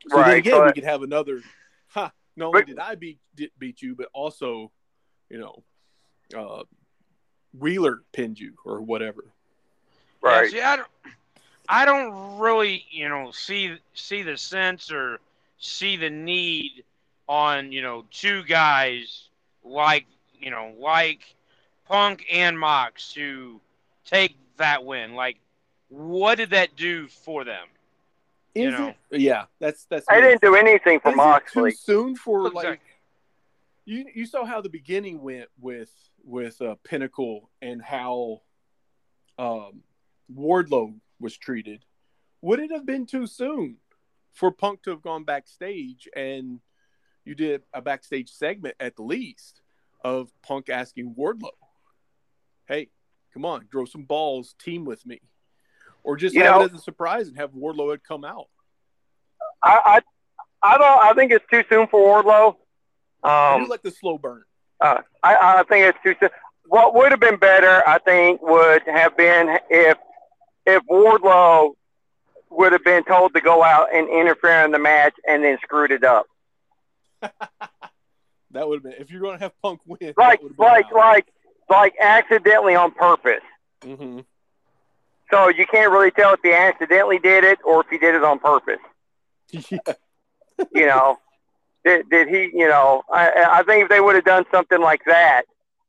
So 0.08 0.16
then 0.16 0.24
Right, 0.24 0.38
again, 0.38 0.64
we 0.64 0.72
could 0.72 0.84
have 0.84 1.02
another. 1.02 1.42
Ha! 1.88 2.10
Not 2.36 2.46
only 2.46 2.62
But- 2.62 2.66
did 2.68 2.78
I 2.78 2.94
beat 2.94 3.18
did 3.34 3.50
beat 3.58 3.82
you, 3.82 3.94
but 3.94 4.08
also, 4.12 4.72
you 5.28 5.38
know, 5.38 5.62
uh, 6.36 6.64
Wheeler 7.58 8.02
pinned 8.12 8.38
you 8.38 8.54
or 8.64 8.80
whatever. 8.80 9.24
Right. 10.22 10.44
Yeah, 10.44 10.50
see, 10.50 10.62
I 10.62 10.76
don't, 10.76 10.88
I 11.68 11.84
don't 11.84 12.38
really, 12.38 12.84
you 12.90 13.08
know, 13.08 13.30
see 13.30 13.76
see 13.94 14.22
the 14.22 14.36
sense 14.36 14.90
or 14.90 15.20
see 15.58 15.96
the 15.96 16.10
need 16.10 16.84
on, 17.28 17.72
you 17.72 17.82
know, 17.82 18.04
two 18.10 18.42
guys 18.44 19.28
like, 19.62 20.06
you 20.40 20.50
know, 20.50 20.72
like 20.78 21.20
Punk 21.86 22.24
and 22.32 22.58
Mox 22.58 23.12
to 23.14 23.60
take 24.04 24.36
that 24.56 24.84
win. 24.84 25.14
Like 25.14 25.38
what 25.88 26.36
did 26.36 26.50
that 26.50 26.76
do 26.76 27.08
for 27.08 27.44
them? 27.44 27.66
Is 28.54 28.64
You 28.64 28.70
know. 28.70 28.94
it? 29.10 29.20
Yeah, 29.20 29.44
that's 29.58 29.84
that's. 29.84 30.06
I 30.08 30.20
didn't 30.20 30.40
do 30.40 30.54
anything 30.54 31.00
for 31.00 31.08
Is 31.10 31.14
it 31.14 31.16
Moxley. 31.16 31.70
Too 31.72 31.76
soon 31.76 32.16
for 32.16 32.46
Exactly. 32.46 32.70
like. 32.70 32.80
You 33.84 34.06
you 34.14 34.26
saw 34.26 34.44
how 34.44 34.60
the 34.60 34.68
beginning 34.68 35.20
went 35.20 35.48
with 35.60 35.90
with 36.24 36.60
uh, 36.62 36.76
Pinnacle 36.84 37.50
and 37.62 37.82
how 37.82 38.42
um, 39.38 39.82
Wardlow 40.32 40.94
was 41.18 41.36
treated. 41.36 41.84
Would 42.42 42.60
it 42.60 42.70
have 42.72 42.86
been 42.86 43.06
too 43.06 43.26
soon 43.26 43.76
for 44.32 44.50
Punk 44.52 44.82
to 44.82 44.90
have 44.90 45.02
gone 45.02 45.24
backstage 45.24 46.08
and 46.14 46.60
you 47.24 47.34
did 47.34 47.62
a 47.74 47.82
backstage 47.82 48.30
segment 48.30 48.76
at 48.80 48.96
the 48.96 49.02
least 49.02 49.59
of 50.02 50.30
Punk 50.42 50.68
asking 50.70 51.14
Wardlow, 51.18 51.50
"Hey, 52.66 52.88
come 53.34 53.44
on, 53.44 53.66
throw 53.70 53.84
some 53.84 54.04
balls, 54.04 54.54
team 54.58 54.84
with 54.84 55.04
me," 55.06 55.20
or 56.02 56.16
just 56.16 56.34
You 56.34 56.42
have 56.44 56.56
know- 56.56 56.62
it 56.66 56.72
as 56.72 56.80
a 56.80 56.82
surprise 56.82 57.28
and 57.28 57.36
have 57.36 57.52
Wardlow 57.52 57.90
had 57.90 58.02
come 58.04 58.24
out. 58.24 58.48
I, 59.62 60.00
I, 60.62 60.72
I 60.74 60.78
don't. 60.78 61.02
I 61.04 61.12
think 61.14 61.32
it's 61.32 61.44
too 61.50 61.62
soon 61.68 61.86
for 61.88 62.00
Wardlow. 62.22 62.56
I 63.22 63.54
Um, 63.54 63.64
do 63.64 63.70
like 63.70 63.82
the 63.82 63.90
slow 63.90 64.16
burn. 64.18 64.42
uh, 64.80 65.02
I, 65.22 65.58
I 65.60 65.62
think 65.64 65.86
it's 65.86 65.98
too 66.02 66.14
soon. 66.20 66.30
What 66.66 66.94
would 66.94 67.10
have 67.10 67.20
been 67.20 67.36
better, 67.36 67.82
I 67.86 67.98
think, 67.98 68.40
would 68.42 68.82
have 68.86 69.16
been 69.16 69.58
if 69.68 69.98
if 70.66 70.82
Wardlow 70.84 71.74
would 72.50 72.72
have 72.72 72.84
been 72.84 73.04
told 73.04 73.34
to 73.34 73.40
go 73.40 73.62
out 73.62 73.94
and 73.94 74.08
interfere 74.08 74.64
in 74.64 74.70
the 74.72 74.78
match 74.78 75.14
and 75.28 75.44
then 75.44 75.58
screwed 75.62 75.90
it 75.92 76.04
up. 76.04 76.26
That 78.52 78.68
would 78.68 78.76
have 78.76 78.82
been 78.82 79.00
if 79.00 79.10
you're 79.10 79.20
going 79.20 79.38
to 79.38 79.44
have 79.44 79.52
Punk 79.62 79.80
win. 79.86 80.14
Like 80.16 80.40
like 80.58 80.90
like 80.92 81.26
like 81.68 81.94
accidentally 82.00 82.74
on 82.74 82.90
purpose. 82.92 83.42
hmm 83.82 84.20
So 85.30 85.48
you 85.48 85.66
can't 85.66 85.92
really 85.92 86.10
tell 86.10 86.34
if 86.34 86.40
he 86.42 86.52
accidentally 86.52 87.18
did 87.18 87.44
it 87.44 87.58
or 87.64 87.82
if 87.82 87.88
he 87.88 87.98
did 87.98 88.14
it 88.14 88.24
on 88.24 88.38
purpose. 88.38 88.80
yeah. 89.52 89.78
you 90.72 90.86
know, 90.86 91.18
did, 91.84 92.08
did 92.10 92.28
he, 92.28 92.50
you 92.52 92.68
know, 92.68 93.02
I, 93.12 93.46
I 93.50 93.62
think 93.62 93.84
if 93.84 93.88
they 93.88 94.00
would 94.00 94.14
have 94.14 94.24
done 94.24 94.44
something 94.52 94.80
like 94.80 95.02
that, 95.06 95.42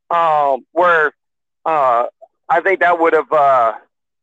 um, 0.10 0.66
where, 0.72 1.14
uh, 1.66 2.06
I 2.50 2.62
think 2.62 2.80
that 2.82 3.00
would 3.00 3.14
have, 3.14 3.32
uh, 3.32 3.74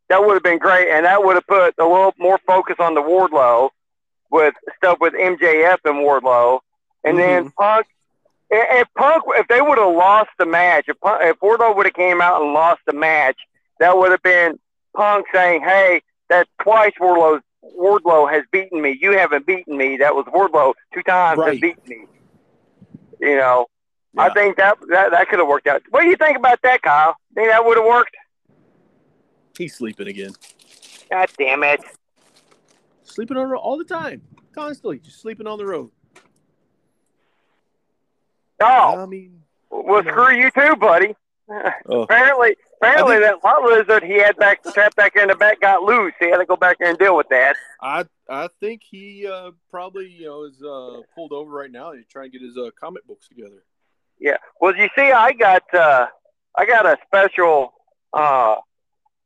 that 0.09 0.25
would 0.25 0.33
have 0.33 0.43
been 0.43 0.57
great. 0.57 0.89
And 0.89 1.05
that 1.05 1.23
would 1.23 1.35
have 1.35 1.47
put 1.47 1.75
a 1.79 1.83
little 1.85 2.13
more 2.17 2.39
focus 2.45 2.77
on 2.79 2.95
the 2.95 3.01
Wardlow 3.01 3.69
with 4.31 4.53
stuff 4.77 4.97
with 4.99 5.13
MJF 5.13 5.77
and 5.85 5.95
Wardlow. 5.95 6.59
And 7.03 7.17
then 7.17 7.51
Punk, 7.51 7.87
and, 8.51 8.63
and 8.71 8.87
Punk, 8.95 9.23
if 9.35 9.47
they 9.47 9.61
would 9.61 9.77
have 9.77 9.93
lost 9.93 10.29
the 10.37 10.45
match, 10.45 10.85
if, 10.87 10.99
Punk, 10.99 11.21
if 11.23 11.39
Wardlow 11.39 11.75
would 11.75 11.85
have 11.85 11.95
came 11.95 12.21
out 12.21 12.41
and 12.41 12.53
lost 12.53 12.81
the 12.85 12.93
match, 12.93 13.37
that 13.79 13.97
would 13.97 14.11
have 14.11 14.23
been 14.23 14.59
Punk 14.95 15.25
saying, 15.33 15.61
"Hey, 15.61 16.01
that's 16.29 16.49
twice 16.61 16.93
Wardlow 16.99 17.41
Wardlow 17.77 18.31
has 18.31 18.43
beaten 18.51 18.81
me. 18.81 18.97
You 18.99 19.17
haven't 19.17 19.45
beaten 19.45 19.77
me. 19.77 19.97
That 19.97 20.15
was 20.15 20.25
Wardlow 20.25 20.73
two 20.93 21.03
times 21.03 21.39
has 21.39 21.51
Right. 21.51 21.61
beaten 21.61 21.83
me." 21.87 22.05
You 23.19 23.35
know, 23.35 23.67
I 24.17 24.29
think 24.29 24.57
that 24.57 24.77
that, 24.89 25.11
that 25.11 25.29
could 25.29 25.39
have 25.39 25.47
worked 25.47 25.67
out. 25.67 25.81
What 25.89 26.01
do 26.01 26.07
you 26.07 26.15
think 26.15 26.37
about 26.37 26.61
that, 26.63 26.81
Kyle? 26.81 27.15
Think 27.35 27.49
that 27.49 27.65
would 27.65 27.77
have 27.77 27.85
worked? 27.85 28.15
He's 29.57 29.75
sleeping 29.75 30.07
again. 30.07 30.31
God 31.11 31.29
damn 31.37 31.63
it! 31.63 31.81
Sleeping 33.03 33.37
on 33.37 33.43
the 33.43 33.53
road 33.53 33.59
all 33.59 33.77
the 33.77 33.83
time, 33.83 34.21
constantly, 34.53 34.99
just 34.99 35.21
sleeping 35.21 35.47
on 35.47 35.57
the 35.57 35.65
road. 35.65 35.91
Oh, 38.61 39.03
I 39.03 39.05
mean, 39.05 39.41
well, 39.69 40.03
screw 40.03 40.35
you 40.35 40.51
too, 40.51 40.75
buddy. 40.75 41.15
oh, 41.87 42.01
apparently, 42.03 42.55
apparently 42.81 43.15
I 43.15 43.19
that 43.19 43.43
lot 43.43 43.63
lizard 43.63 44.03
he 44.03 44.19
had 44.19 44.37
back 44.37 44.63
trapped 44.73 44.95
back 44.95 45.15
in 45.15 45.29
the 45.29 45.35
back 45.35 45.61
got 45.61 45.83
loose. 45.83 46.13
He 46.19 46.29
had 46.29 46.37
to 46.37 46.45
go 46.45 46.55
back 46.55 46.77
there 46.79 46.89
and 46.89 46.97
deal 46.97 47.17
with 47.17 47.29
that. 47.29 47.55
I 47.81 48.05
I 48.29 48.49
think 48.59 48.81
he 48.89 49.27
uh, 49.27 49.51
probably 49.71 50.07
you 50.07 50.25
know 50.25 50.43
is 50.43 50.61
uh, 50.61 51.01
pulled 51.15 51.31
over 51.31 51.49
right 51.51 51.71
now. 51.71 51.93
He's 51.93 52.07
trying 52.07 52.31
to 52.31 52.37
get 52.37 52.45
his 52.45 52.57
uh, 52.57 52.69
comic 52.79 53.05
books 53.07 53.27
together. 53.27 53.63
Yeah. 54.19 54.37
Well, 54.59 54.75
you 54.75 54.89
see, 54.95 55.11
I 55.11 55.31
got 55.33 55.63
uh, 55.73 56.07
I 56.55 56.65
got 56.65 56.85
a 56.85 56.97
special 57.07 57.73
uh, 58.13 58.55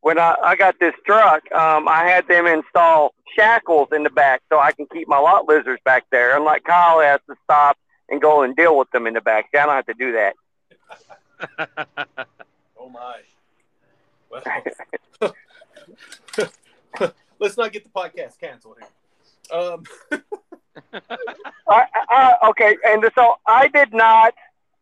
when 0.01 0.19
I, 0.19 0.35
I 0.43 0.55
got 0.55 0.79
this 0.79 0.93
truck. 1.05 1.51
Um, 1.51 1.87
I 1.87 2.05
had 2.05 2.27
them 2.27 2.45
install 2.45 3.13
shackles 3.35 3.89
in 3.91 4.03
the 4.03 4.09
back 4.09 4.41
so 4.49 4.59
I 4.59 4.71
can 4.71 4.85
keep 4.93 5.07
my 5.07 5.17
lot 5.17 5.47
lizards 5.47 5.81
back 5.83 6.05
there. 6.11 6.37
Unlike 6.37 6.65
Kyle 6.65 7.01
has 7.01 7.19
to 7.27 7.35
stop 7.43 7.77
and 8.09 8.21
go 8.21 8.43
and 8.43 8.55
deal 8.55 8.77
with 8.77 8.89
them 8.91 9.07
in 9.07 9.13
the 9.13 9.21
back. 9.21 9.49
I 9.53 9.65
don't 9.65 9.75
have 9.75 9.85
to 9.87 9.93
do 9.93 10.11
that. 10.13 10.35
Oh 12.83 12.89
my! 12.89 13.15
Well, 14.29 14.43
let's 17.39 17.57
not 17.57 17.71
get 17.71 17.85
the 17.85 17.89
podcast 17.89 18.37
canceled 18.41 18.75
here. 18.77 19.57
Um, 19.57 19.83
I, 21.69 21.85
I, 22.09 22.35
okay, 22.49 22.75
and 22.85 23.09
so 23.15 23.35
I 23.47 23.69
did 23.69 23.93
not 23.93 24.33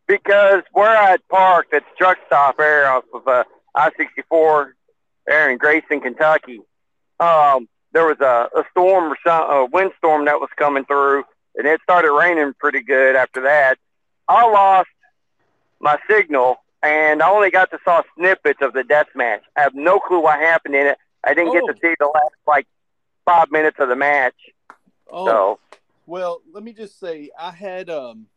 because 0.07 0.63
where 0.71 0.97
I 0.97 1.17
parked 1.29 1.75
at 1.75 1.83
the 1.83 1.95
truck 1.95 2.17
stop 2.25 2.57
there 2.57 2.91
off 2.91 3.03
of 3.13 3.27
uh, 3.27 3.43
I-64 3.75 4.71
there 5.27 5.51
in 5.51 5.59
Grayson, 5.59 6.01
Kentucky, 6.01 6.61
um, 7.19 7.69
there 7.93 8.07
was 8.07 8.19
a, 8.19 8.49
a 8.57 8.63
storm 8.71 9.13
or 9.13 9.17
some 9.23 9.47
a 9.47 9.65
windstorm 9.71 10.25
that 10.25 10.39
was 10.39 10.49
coming 10.55 10.85
through, 10.85 11.23
and 11.55 11.67
it 11.67 11.81
started 11.83 12.11
raining 12.11 12.53
pretty 12.59 12.81
good 12.81 13.15
after 13.15 13.41
that. 13.41 13.77
I 14.27 14.45
lost 14.49 14.89
my 15.79 15.97
signal, 16.09 16.57
and 16.83 17.21
I 17.21 17.29
only 17.29 17.51
got 17.51 17.71
to 17.71 17.79
saw 17.83 18.01
snippets 18.17 18.59
of 18.61 18.73
the 18.73 18.83
death 18.83 19.07
match. 19.15 19.43
I 19.57 19.61
have 19.61 19.75
no 19.75 19.99
clue 19.99 20.21
what 20.21 20.39
happened 20.39 20.75
in 20.75 20.87
it. 20.87 20.97
I 21.23 21.33
didn't 21.33 21.53
get 21.53 21.63
Oh. 21.63 21.67
to 21.67 21.73
see 21.81 21.93
the 21.99 22.05
last 22.07 22.35
like 22.47 22.67
five 23.25 23.51
minutes 23.51 23.77
of 23.79 23.89
the 23.89 23.95
match. 23.95 24.35
oh, 25.09 25.25
So 25.27 25.59
Well, 26.07 26.41
let 26.51 26.63
me 26.63 26.73
just 26.73 26.99
say, 26.99 27.29
I 27.37 27.51
had 27.51 27.89
um, 27.89 28.27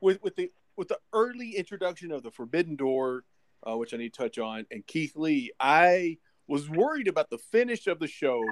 with 0.00 0.22
with 0.22 0.36
the 0.36 0.50
with 0.76 0.88
the 0.88 0.98
early 1.12 1.56
introduction 1.56 2.10
of 2.10 2.22
the 2.22 2.30
Forbidden 2.30 2.74
Door, 2.76 3.24
uh, 3.68 3.76
which 3.76 3.94
I 3.94 3.96
need 3.98 4.12
to 4.12 4.18
touch 4.22 4.38
on, 4.38 4.66
and 4.70 4.84
Keith 4.86 5.14
Lee, 5.16 5.52
I 5.60 6.18
was 6.48 6.68
worried 6.68 7.06
about 7.08 7.30
the 7.30 7.38
finish 7.38 7.86
of 7.86 7.98
the 8.00 8.08
show. 8.08 8.42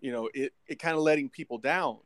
You 0.00 0.12
know, 0.12 0.30
it 0.34 0.52
it 0.66 0.78
kind 0.78 0.96
of 0.96 1.02
letting 1.02 1.28
people 1.28 1.58
down. 1.58 1.98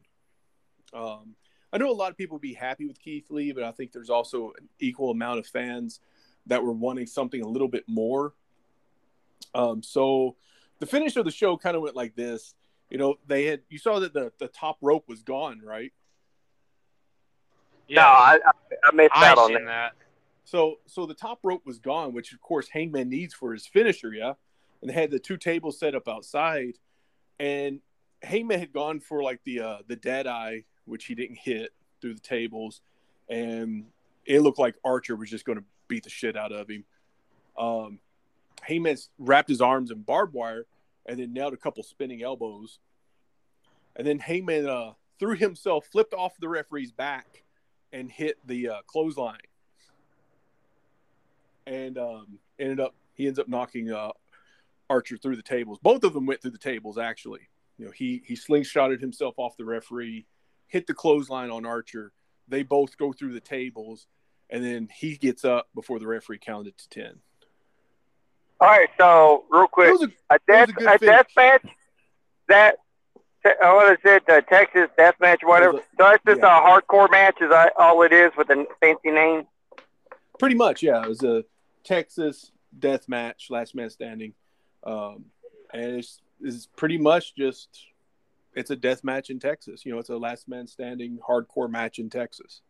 Um, 0.93 1.35
I 1.73 1.79
know 1.79 1.91
a 1.91 1.93
lot 1.93 2.11
of 2.11 2.17
people 2.17 2.37
would 2.37 2.43
be 2.43 2.55
happy 2.55 2.87
with 2.87 2.99
Keith 2.99 3.31
Lee, 3.31 3.53
but 3.53 3.63
I 3.63 3.73
think 3.73 3.93
there's 3.93 4.11
also 4.11 4.53
an 4.59 4.69
equal 4.79 5.11
amount 5.11 5.39
of 5.39 5.47
fans 5.47 6.01
that 6.47 6.63
were 6.63 6.73
wanting 6.73 7.07
something 7.07 7.43
a 7.43 7.49
little 7.49 7.69
bit 7.69 7.85
more. 7.87 8.35
Um, 9.55 9.83
so 9.83 10.37
the 10.79 10.87
finish 10.87 11.17
of 11.17 11.25
the 11.25 11.31
show 11.31 11.57
kind 11.57 11.77
of 11.77 11.83
went 11.83 11.97
like 11.97 12.15
this. 12.15 12.55
You 12.91 12.99
know, 12.99 13.17
they 13.27 13.45
had 13.45 13.61
you 13.69 13.79
saw 13.79 14.01
that 14.01 14.15
the 14.15 14.33
the 14.39 14.49
top 14.49 14.79
rope 14.81 15.05
was 15.09 15.23
gone, 15.23 15.61
right? 15.63 15.93
no, 17.91 18.03
I, 18.03 18.39
I, 18.45 18.51
I 18.85 18.95
missed 18.95 19.11
I 19.15 19.29
out 19.29 19.39
on 19.39 19.49
seen 19.49 19.65
that. 19.65 19.65
that. 19.65 19.93
So 20.45 20.77
so 20.87 21.05
the 21.05 21.15
top 21.15 21.41
rope 21.43 21.63
was 21.67 21.79
gone, 21.79 22.15
which 22.15 22.33
of 22.33 22.41
course 22.41 22.69
Hangman 22.69 23.11
needs 23.11 23.35
for 23.35 23.53
his 23.53 23.67
finisher, 23.67 24.13
yeah. 24.13 24.35
And 24.81 24.89
they 24.89 24.95
had 24.95 25.11
the 25.11 25.19
two 25.19 25.37
tables 25.37 25.79
set 25.79 25.95
up 25.95 26.09
outside, 26.09 26.75
and 27.39 27.81
Hangman 28.23 28.61
had 28.61 28.73
gone 28.73 29.01
for 29.01 29.23
like 29.23 29.41
the 29.45 29.61
uh, 29.61 29.79
the 29.87 29.97
dead 29.97 30.27
eye, 30.27 30.65
which 30.89 31.07
he 31.07 31.15
didn't 31.15 31.39
hit 31.39 31.73
through 32.01 32.15
the 32.15 32.21
tables, 32.21 32.81
and 33.29 33.87
it 34.25 34.41
looked 34.41 34.59
like 34.59 34.77
Archer 34.85 35.17
was 35.17 35.31
just 35.31 35.45
going 35.45 35.59
to 35.59 35.65
beat 35.89 36.05
the 36.05 36.11
shit 36.11 36.37
out 36.37 36.53
of 36.53 36.69
him. 36.69 36.85
Um, 37.59 37.99
Hangman 38.63 38.99
wrapped 39.19 39.49
his 39.49 39.61
arms 39.61 39.91
in 39.91 40.03
barbed 40.03 40.35
wire 40.35 40.67
and 41.07 41.19
then 41.19 41.33
nailed 41.33 41.55
a 41.55 41.57
couple 41.57 41.83
spinning 41.83 42.23
elbows, 42.23 42.79
and 43.97 44.07
then 44.07 44.19
Hangman 44.19 44.67
uh, 44.67 44.93
threw 45.19 45.35
himself, 45.35 45.87
flipped 45.91 46.15
off 46.15 46.35
the 46.41 46.49
referee's 46.49 46.93
back, 46.93 47.45
and 47.93 48.11
hit 48.11 48.39
the 48.47 48.69
uh, 48.69 48.83
clothesline 48.87 49.39
and 51.69 51.99
um, 51.99 52.39
ended 52.59 52.81
up 52.81 52.95
he 53.15 53.27
ends 53.27 53.39
up 53.39 53.49
knocking 53.49 53.91
uh, 53.91 54.11
Archer 54.89 55.17
through 55.17 55.37
the 55.37 55.43
tables. 55.43 55.79
Both 55.83 56.05
of 56.05 56.13
them 56.15 56.27
went 56.27 56.41
through 56.41 56.53
the 56.53 56.59
tables 56.59 56.99
actually. 56.99 57.49
You 57.79 57.87
know, 57.87 57.93
he 57.93 58.23
he 58.25 58.35
slingshotted 58.35 59.01
himself 59.01 59.35
off 59.37 59.57
the 59.57 59.65
referee, 59.65 60.27
hit 60.69 60.87
the 60.87 60.95
clothesline 60.95 61.51
on 61.51 61.67
Archer. 61.67 62.13
They 62.47 62.63
both 62.63 62.97
go 62.97 63.13
through 63.13 63.33
the 63.33 63.41
tables, 63.41 64.07
and 64.49 64.65
then 64.65 64.89
he 64.95 65.17
gets 65.17 65.45
up 65.45 65.69
before 65.75 65.99
the 65.99 66.07
referee 66.07 66.39
counted 66.39 66.79
to 66.79 66.89
ten. 66.89 67.19
All 68.61 68.69
right, 68.69 68.89
so 68.99 69.45
real 69.51 69.69
quick, 69.69 70.01
a, 70.31 70.35
a 70.35 70.39
death 70.47 70.71
a 70.81 70.95
a 70.95 70.99
death 70.99 71.27
match 71.37 71.67
that 72.49 72.77
I 73.45 73.73
want 73.73 74.01
to 74.01 74.09
say 74.09 74.21
The 74.27 74.43
Texas 74.49 74.89
death 74.97 75.15
match, 75.21 75.41
whatever. 75.43 75.75
was 75.75 75.83
So 75.97 76.05
that's 76.05 76.25
just 76.27 76.41
yeah. 76.41 76.59
a 76.59 76.61
hardcore 76.61 77.11
match. 77.11 77.37
Is 77.41 77.53
all 77.77 78.03
it 78.03 78.13
is 78.13 78.33
with 78.37 78.51
a 78.51 78.67
fancy 78.81 79.11
name? 79.11 79.47
pretty 80.39 80.55
much, 80.55 80.83
yeah. 80.83 81.03
It 81.03 81.09
was 81.09 81.23
a 81.23 81.45
Texas 81.85 82.53
death 82.79 83.09
match, 83.09 83.49
last 83.51 83.75
man 83.75 83.91
standing, 83.91 84.35
um, 84.85 85.27
and 85.73 85.97
it's, 85.97 86.21
it's 86.41 86.67
pretty 86.67 86.99
much 86.99 87.35
just 87.35 87.87
it's 88.55 88.71
a 88.71 88.77
death 88.77 89.05
match 89.05 89.31
in 89.31 89.39
Texas. 89.39 89.85
You 89.85 89.93
know, 89.93 89.99
it's 89.99 90.09
a 90.09 90.17
last 90.17 90.49
man 90.49 90.67
standing 90.67 91.19
hardcore 91.27 91.71
match 91.71 91.99
in 91.99 92.11
Texas. 92.11 92.63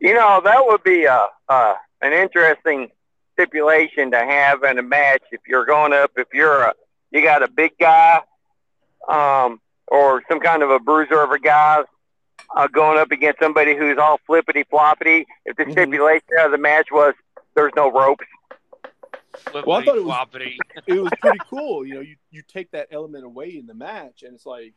You 0.00 0.14
know, 0.14 0.40
that 0.44 0.66
would 0.66 0.82
be 0.82 1.04
a, 1.04 1.26
uh, 1.48 1.74
an 2.00 2.12
interesting 2.12 2.90
stipulation 3.34 4.10
to 4.10 4.18
have 4.18 4.62
in 4.64 4.78
a 4.78 4.82
match 4.82 5.22
if 5.30 5.40
you're 5.46 5.64
going 5.64 5.92
up 5.92 6.10
if 6.16 6.28
you're 6.34 6.62
a 6.64 6.74
you 7.12 7.22
got 7.22 7.42
a 7.42 7.48
big 7.50 7.72
guy 7.78 8.20
um, 9.08 9.60
or 9.88 10.22
some 10.28 10.40
kind 10.40 10.62
of 10.62 10.70
a 10.70 10.78
bruiser 10.78 11.22
of 11.22 11.30
a 11.30 11.38
guy 11.38 11.82
uh, 12.56 12.66
going 12.68 12.98
up 12.98 13.10
against 13.10 13.40
somebody 13.40 13.76
who's 13.76 13.96
all 13.98 14.18
flippity 14.26 14.64
floppity. 14.64 15.24
If 15.46 15.56
the 15.56 15.64
Mhm. 15.64 15.72
stipulation 15.72 16.28
of 16.40 16.50
the 16.50 16.58
match 16.58 16.88
was 16.90 17.14
there's 17.54 17.72
no 17.76 17.90
ropes, 17.90 18.26
Well, 19.66 19.78
I 19.78 19.84
thought 19.84 19.96
it 19.96 20.04
was- 20.04 20.12
it 20.86 21.00
was 21.00 21.12
pretty 21.20 21.38
cool. 21.48 21.86
You 21.86 21.94
know, 21.94 22.00
you, 22.00 22.16
you 22.30 22.42
take 22.46 22.70
that 22.72 22.88
element 22.90 23.24
away 23.24 23.56
in 23.56 23.66
the 23.66 23.74
match, 23.74 24.22
and 24.22 24.34
it's 24.34 24.46
like 24.46 24.74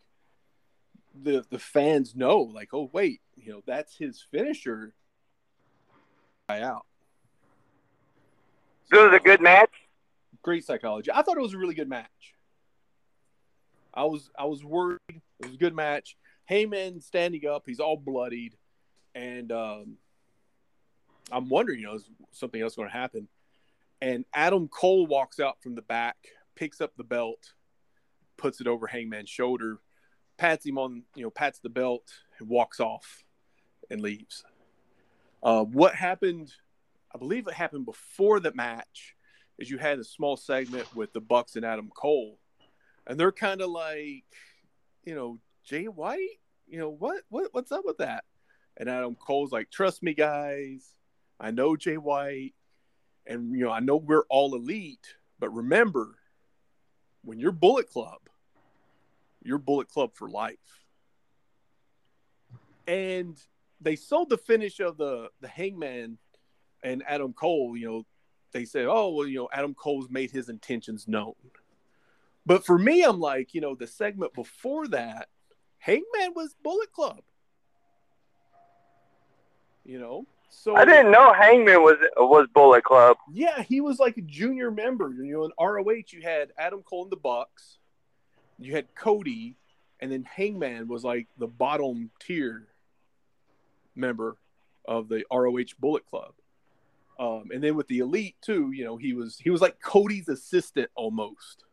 the 1.24 1.45
the 1.49 1.60
fans 1.60 2.16
know, 2.16 2.39
like, 2.39 2.70
oh 2.74 2.89
wait, 2.93 3.22
you 3.36 3.51
know, 3.51 3.62
that's 3.66 3.95
his 3.97 4.22
finisher. 4.32 4.93
Guy 6.47 6.62
out. 6.62 6.86
so 8.91 9.06
it 9.06 9.12
was 9.12 9.20
a 9.20 9.24
good 9.24 9.41
match. 9.41 9.72
Great 10.43 10.64
psychology. 10.64 11.10
I 11.12 11.22
thought 11.24 11.38
it 11.38 11.41
was 11.41 11.53
a 11.56 11.58
really 11.58 11.74
good 11.74 11.89
match. 11.89 12.36
I 13.93 14.03
was 14.03 14.30
I 14.38 14.45
was 14.45 14.64
worried. 14.64 14.99
It 15.10 15.45
was 15.47 15.56
a 15.56 15.58
good 15.58 15.76
match. 15.76 16.16
Hangman 16.45 17.01
standing 17.01 17.47
up, 17.47 17.64
he's 17.66 17.80
all 17.80 17.97
bloodied, 17.97 18.56
and 19.16 19.51
um, 19.51 19.97
I'm 21.32 21.49
wondering, 21.49 21.80
you 21.80 21.88
know, 21.88 21.95
is 21.95 22.08
something 22.32 22.62
else 22.62 22.76
going 22.76 22.88
to 22.89 22.93
happen? 22.93 23.28
And 24.06 24.24
Adam 24.36 24.68
Cole 24.68 25.08
walks 25.08 25.39
out 25.39 25.64
from 25.64 25.74
the 25.74 25.82
back, 25.82 26.16
picks 26.53 26.80
up 26.80 26.95
the 26.95 27.03
belt, 27.03 27.53
puts 28.38 28.62
it 28.62 28.68
over 28.68 28.86
Hangman's 28.86 29.32
shoulder, 29.32 29.80
pats 30.38 30.64
him 30.64 30.78
on, 30.78 31.01
you 31.16 31.24
know, 31.24 31.32
pats 31.32 31.58
the 31.58 31.70
belt, 31.70 32.03
and 32.38 32.47
walks 32.47 32.80
off 32.80 33.24
and 33.89 34.01
leaves. 34.01 34.43
Uh, 35.41 35.64
what 35.64 35.95
happened? 35.95 36.53
I 37.16 37.18
believe 37.18 37.47
it 37.47 37.56
happened 37.56 37.88
before 37.88 38.39
the 38.39 38.53
match. 38.53 39.16
Is 39.58 39.72
you 39.72 39.80
had 39.80 39.97
a 39.97 40.03
small 40.03 40.38
segment 40.38 40.95
with 40.95 41.12
the 41.12 41.22
Bucks 41.22 41.56
and 41.56 41.66
Adam 41.66 41.89
Cole, 41.89 42.38
and 43.08 43.20
they're 43.20 43.32
kind 43.32 43.60
of 43.60 43.72
like, 43.72 44.26
you 45.03 45.16
know, 45.16 45.39
Jay 45.64 45.86
White, 45.86 46.39
you 46.68 46.78
know 46.78 46.91
what, 46.91 47.24
what, 47.30 47.47
what's 47.53 47.72
up 47.72 47.86
with 47.86 47.97
that? 47.97 48.24
And 48.78 48.88
Adam 48.88 49.16
Cole's 49.16 49.51
like, 49.51 49.72
trust 49.72 50.03
me, 50.03 50.14
guys, 50.14 50.93
I 51.39 51.49
know 51.49 51.76
Jay 51.76 51.97
White, 51.97 52.53
and 53.28 53.55
you 53.55 53.65
know, 53.65 53.71
I 53.71 53.80
know 53.80 53.97
we're 53.97 54.26
all 54.30 54.55
elite, 54.55 55.15
but 55.39 55.49
remember, 55.49 56.15
when 57.23 57.39
you're 57.39 57.51
Bullet 57.51 57.89
Club, 57.89 58.19
you're 59.43 59.57
Bullet 59.57 59.89
Club 59.89 60.11
for 60.13 60.30
life. 60.30 60.84
And 62.88 63.38
they 63.82 63.95
sold 63.95 64.30
the 64.30 64.38
finish 64.38 64.80
of 64.80 64.97
the 64.97 65.30
the 65.41 65.47
Hangman 65.47 66.17
and 66.84 67.03
Adam 67.07 67.34
Cole. 67.34 67.76
You 67.76 67.88
know, 67.88 68.05
they 68.51 68.65
said, 68.65 68.86
"Oh, 68.86 69.09
well, 69.09 69.28
you 69.28 69.39
know, 69.39 69.49
Adam 69.51 69.73
Cole's 69.73 70.09
made 70.09 70.32
his 70.32 70.49
intentions 70.49 71.07
known." 71.07 71.36
But 72.45 72.65
for 72.65 72.78
me, 72.78 73.03
I'm 73.03 73.19
like, 73.19 73.53
you 73.55 73.61
know, 73.61 73.73
the 73.73 73.88
segment 73.88 74.34
before 74.34 74.88
that, 74.89 75.30
Hangman 75.80 76.34
was 76.36 76.55
Bullet 76.63 76.91
Club. 76.91 77.21
You 79.84 79.99
know, 79.99 80.28
so 80.49 80.75
I 80.75 80.85
didn't 80.85 81.11
know 81.11 81.33
Hangman 81.33 81.81
was 81.83 81.97
was 82.17 82.47
Bullet 82.53 82.83
Club. 82.83 83.17
yeah, 83.31 83.61
he 83.63 83.81
was 83.81 83.99
like 83.99 84.17
a 84.17 84.21
junior 84.21 84.71
member. 84.71 85.13
You 85.13 85.33
know, 85.33 85.45
in 85.45 85.51
ROH, 85.59 86.09
you 86.09 86.21
had 86.21 86.51
Adam 86.57 86.81
Cole 86.83 87.03
in 87.03 87.09
the 87.09 87.15
Bucks, 87.15 87.77
you 88.57 88.73
had 88.73 88.93
Cody, 88.95 89.57
and 89.99 90.11
then 90.11 90.23
Hangman 90.23 90.87
was 90.87 91.03
like 91.03 91.27
the 91.37 91.47
bottom 91.47 92.09
tier 92.19 92.67
member 93.95 94.37
of 94.85 95.07
the 95.07 95.23
ROH 95.31 95.75
Bullet 95.79 96.05
Club. 96.05 96.33
Um, 97.17 97.49
and 97.53 97.63
then 97.63 97.75
with 97.75 97.87
the 97.87 97.99
Elite 97.99 98.35
too, 98.41 98.71
you 98.71 98.83
know, 98.83 98.97
he 98.97 99.13
was 99.13 99.37
he 99.37 99.49
was 99.49 99.61
like 99.61 99.79
Cody's 99.79 100.27
assistant 100.27 100.89
almost, 100.95 101.63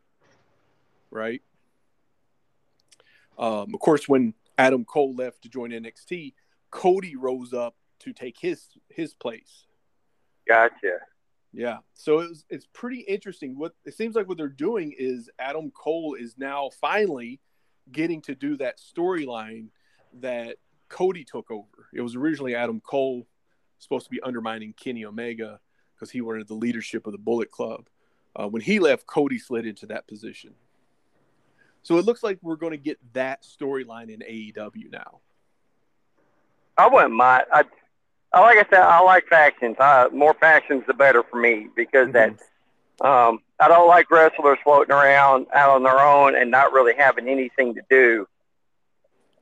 right? 1.11 1.43
Um, 3.39 3.75
of 3.75 3.81
course, 3.81 4.09
when 4.09 4.35
Adam 4.57 4.85
Cole 4.85 5.15
left 5.15 5.43
to 5.43 5.49
join 5.49 5.71
NXT, 5.71 6.35
Cody 6.71 7.17
rose 7.17 7.53
up 7.53 7.75
to 8.03 8.13
take 8.13 8.39
his 8.39 8.69
his 8.89 9.15
place. 9.15 9.67
Gotcha. 10.47 10.99
Yeah. 11.53 11.79
So 11.95 12.21
it 12.21 12.31
was, 12.31 12.45
it's 12.49 12.67
pretty 12.73 13.01
interesting. 13.01 13.59
What 13.59 13.75
it 13.85 13.95
seems 13.95 14.15
like 14.15 14.29
what 14.29 14.39
they're 14.39 14.49
doing 14.49 14.95
is 14.97 15.31
Adam 15.39 15.71
Cole 15.71 16.17
is 16.19 16.35
now 16.39 16.71
finally 16.81 17.41
getting 17.91 18.23
to 18.23 18.35
do 18.35 18.57
that 18.57 18.79
storyline 18.79 19.69
that 20.21 20.57
Cody 20.89 21.25
took 21.25 21.51
over. 21.51 21.89
It 21.93 22.01
was 22.01 22.17
originally 22.17 22.55
Adam 22.55 22.81
Cole 22.81 23.27
supposed 23.79 24.05
to 24.05 24.11
be 24.11 24.21
undermining 24.21 24.73
Kenny 24.75 25.05
Omega 25.05 25.61
because 25.95 26.11
he 26.11 26.21
wanted 26.21 26.49
the 26.49 26.55
leadership 26.55 27.07
of 27.07 27.13
the 27.13 27.19
Bullet 27.19 27.51
Club. 27.51 27.89
Uh, 28.35 28.49
when 28.49 28.63
he 28.63 28.79
left, 28.79 29.07
Cody 29.07 29.39
slid 29.39 29.67
into 29.67 29.87
that 29.87 30.07
position. 30.07 30.55
So 31.83 31.99
it 31.99 32.05
looks 32.05 32.23
like 32.23 32.39
we're 32.43 32.57
going 32.57 32.73
to 32.73 32.79
get 32.79 32.99
that 33.13 33.43
storyline 33.43 34.09
in 34.09 34.21
AEW 34.21 34.91
now. 34.91 35.21
I 36.79 36.89
wouldn't 36.89 37.13
mind. 37.13 37.45
I, 37.53 37.61
I 37.61 37.65
like 38.41 38.59
I 38.59 38.65
said, 38.71 38.81
I 38.81 39.01
like 39.03 39.27
factions. 39.29 39.77
I, 39.79 40.09
more 40.13 40.35
factions, 40.35 40.85
the 40.87 40.95
better 40.95 41.23
for 41.23 41.39
me 41.39 41.69
because 41.77 42.11
that 42.13 42.31
um, 43.01 43.41
I 43.61 43.69
don't 43.69 43.89
like 43.89 44.11
wrestlers 44.11 44.59
floating 44.65 44.93
around 44.93 45.47
out 45.55 45.71
on 45.71 45.83
their 45.83 46.01
own 46.01 46.35
and 46.35 46.51
not 46.51 46.73
really 46.73 46.95
having 46.97 47.29
anything 47.29 47.75
to 47.75 47.83
do. 47.91 48.27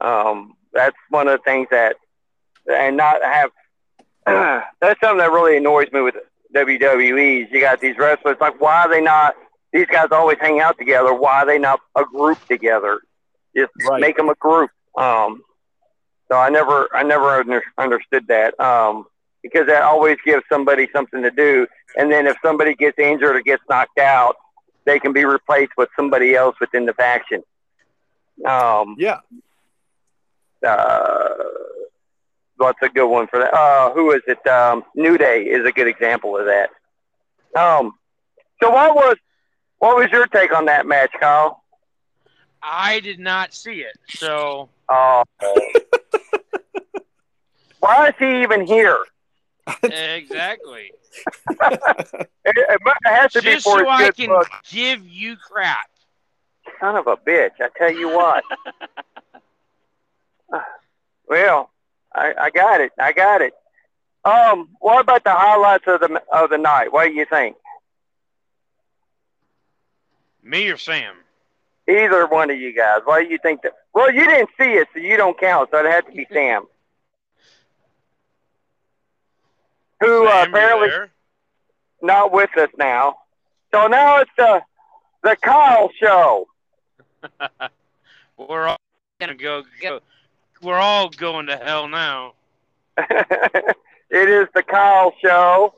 Um, 0.00 0.54
that's 0.72 0.96
one 1.10 1.28
of 1.28 1.38
the 1.38 1.44
things 1.44 1.68
that, 1.70 1.96
and 2.70 2.96
not 2.96 3.22
have. 3.22 3.50
that's 4.80 5.00
something 5.00 5.18
that 5.18 5.30
really 5.30 5.56
annoys 5.56 5.88
me 5.92 6.00
with 6.00 6.14
WWE. 6.54 7.44
Is 7.44 7.52
you 7.52 7.60
got 7.60 7.80
these 7.80 7.96
wrestlers 7.98 8.36
like, 8.40 8.60
why 8.60 8.82
are 8.82 8.88
they 8.88 9.00
not? 9.00 9.34
These 9.72 9.86
guys 9.86 10.08
always 10.10 10.38
hang 10.40 10.60
out 10.60 10.78
together. 10.78 11.14
Why 11.14 11.42
are 11.42 11.46
they 11.46 11.58
not 11.58 11.80
a 11.96 12.04
group 12.04 12.44
together? 12.46 13.00
Just 13.56 13.72
Right. 13.88 14.00
make 14.00 14.16
them 14.16 14.28
a 14.28 14.34
group. 14.34 14.70
Um, 14.96 15.42
so 16.30 16.38
I 16.38 16.48
never, 16.48 16.88
I 16.94 17.02
never 17.02 17.28
under, 17.40 17.62
understood 17.78 18.26
that 18.28 18.58
um, 18.60 19.06
because 19.42 19.66
that 19.66 19.82
always 19.82 20.16
gives 20.24 20.44
somebody 20.50 20.88
something 20.94 21.22
to 21.22 21.30
do. 21.30 21.66
And 21.96 22.10
then 22.10 22.26
if 22.26 22.36
somebody 22.44 22.74
gets 22.74 22.98
injured 22.98 23.36
or 23.36 23.40
gets 23.42 23.62
knocked 23.68 23.98
out, 23.98 24.36
they 24.86 24.98
can 24.98 25.12
be 25.12 25.24
replaced 25.24 25.72
with 25.76 25.88
somebody 25.96 26.34
else 26.34 26.56
within 26.60 26.86
the 26.86 26.94
faction. 26.94 27.42
Um, 28.46 28.96
Yeah. 28.98 29.18
uh, 30.66 31.28
what's 32.56 32.78
a 32.82 32.88
good 32.88 33.06
one 33.08 33.26
for 33.26 33.38
that? 33.40 33.52
Uh, 33.52 33.92
who 33.92 34.12
is 34.12 34.22
it? 34.26 34.44
Um, 34.46 34.84
New 34.94 35.18
Day 35.18 35.42
is 35.42 35.66
a 35.66 35.72
good 35.72 35.88
example 35.88 36.36
of 36.36 36.46
that. 36.46 36.70
Um, 37.58 37.92
so 38.62 38.70
what 38.70 38.94
was 38.94 39.16
what 39.78 39.96
was 39.96 40.08
your 40.12 40.26
take 40.26 40.54
on 40.54 40.66
that 40.66 40.86
match, 40.86 41.10
Kyle? 41.18 41.62
I 42.62 43.00
did 43.00 43.18
not 43.18 43.54
see 43.54 43.80
it, 43.80 43.96
so 44.08 44.68
Oh, 44.88 45.22
why 47.80 48.08
is 48.08 48.14
he 48.18 48.42
even 48.42 48.66
here? 48.66 48.98
exactly. 49.82 50.92
It, 52.42 52.56
it 52.56 52.80
has 53.04 53.32
to 53.32 53.42
be 53.42 53.50
Just 53.50 53.64
for 53.64 53.80
so 53.80 53.88
I 53.88 54.10
can 54.12 54.28
book. 54.28 54.48
give 54.70 55.06
you 55.06 55.36
crap. 55.36 55.90
Son 56.80 56.96
of 56.96 57.06
a 57.06 57.16
bitch! 57.16 57.50
I 57.60 57.68
tell 57.76 57.92
you 57.92 58.08
what. 58.08 58.42
well, 61.28 61.70
I, 62.14 62.34
I 62.40 62.50
got 62.50 62.80
it. 62.80 62.92
I 62.98 63.12
got 63.12 63.42
it. 63.42 63.52
Um, 64.24 64.68
what 64.80 65.00
about 65.00 65.24
the 65.24 65.32
highlights 65.32 65.84
of 65.86 66.00
the 66.00 66.22
of 66.32 66.50
the 66.50 66.58
night? 66.58 66.92
What 66.92 67.06
do 67.08 67.12
you 67.12 67.26
think? 67.26 67.56
Me 70.42 70.68
or 70.68 70.76
Sam? 70.76 71.14
Either 71.88 72.26
one 72.26 72.50
of 72.50 72.58
you 72.58 72.74
guys. 72.74 73.00
What 73.04 73.20
do 73.22 73.28
you 73.30 73.38
think? 73.38 73.62
That, 73.62 73.72
well, 73.94 74.12
you 74.12 74.26
didn't 74.26 74.50
see 74.58 74.72
it, 74.72 74.88
so 74.94 75.00
you 75.00 75.16
don't 75.16 75.38
count. 75.38 75.70
So 75.70 75.78
it 75.84 75.90
had 75.90 76.06
to 76.06 76.12
be 76.12 76.26
Sam, 76.32 76.64
who 80.00 80.26
uh, 80.26 80.30
Sam, 80.30 80.50
you 80.50 80.56
apparently 80.56 81.10
not 82.02 82.32
with 82.32 82.56
us 82.56 82.70
now. 82.78 83.16
So 83.72 83.86
now 83.86 84.18
it's 84.18 84.30
the 84.36 84.62
the 85.22 85.36
Kyle 85.36 85.90
show. 86.00 86.48
We're 88.36 88.68
all 88.68 88.78
gonna 89.20 89.34
go, 89.34 89.62
go. 89.80 90.00
We're 90.62 90.78
all 90.78 91.08
going 91.08 91.46
to 91.46 91.56
hell 91.56 91.88
now. 91.88 92.34
it 92.98 93.76
is 94.10 94.48
the 94.54 94.62
Kyle 94.62 95.14
show. 95.22 95.74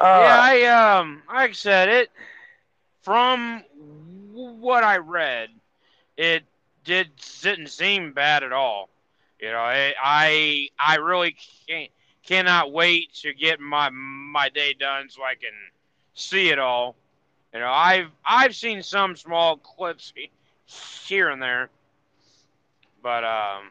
Uh, 0.00 0.04
yeah, 0.04 0.40
I 0.40 0.98
um, 0.98 1.22
I 1.28 1.52
said 1.52 1.88
it. 1.88 2.10
From 3.02 3.62
what 4.32 4.84
I 4.84 4.98
read, 4.98 5.50
it 6.16 6.44
did 6.84 7.10
didn't 7.42 7.68
seem 7.68 8.12
bad 8.12 8.42
at 8.42 8.52
all. 8.52 8.88
You 9.40 9.50
know, 9.50 9.58
I 9.58 9.94
I, 10.02 10.68
I 10.78 10.96
really 10.96 11.36
can't 11.68 11.90
cannot 12.30 12.70
wait 12.70 13.12
to 13.12 13.34
get 13.34 13.58
my 13.58 13.90
my 13.90 14.48
day 14.50 14.72
done 14.72 15.10
so 15.10 15.20
I 15.20 15.34
can 15.34 15.50
see 16.14 16.50
it 16.50 16.60
all. 16.60 16.94
You 17.52 17.58
know, 17.58 17.70
I've 17.70 18.10
I've 18.24 18.54
seen 18.54 18.84
some 18.84 19.16
small 19.16 19.56
clips 19.56 20.12
he- 20.14 20.30
here 21.08 21.28
and 21.28 21.42
there, 21.42 21.70
but 23.02 23.24
um, 23.24 23.70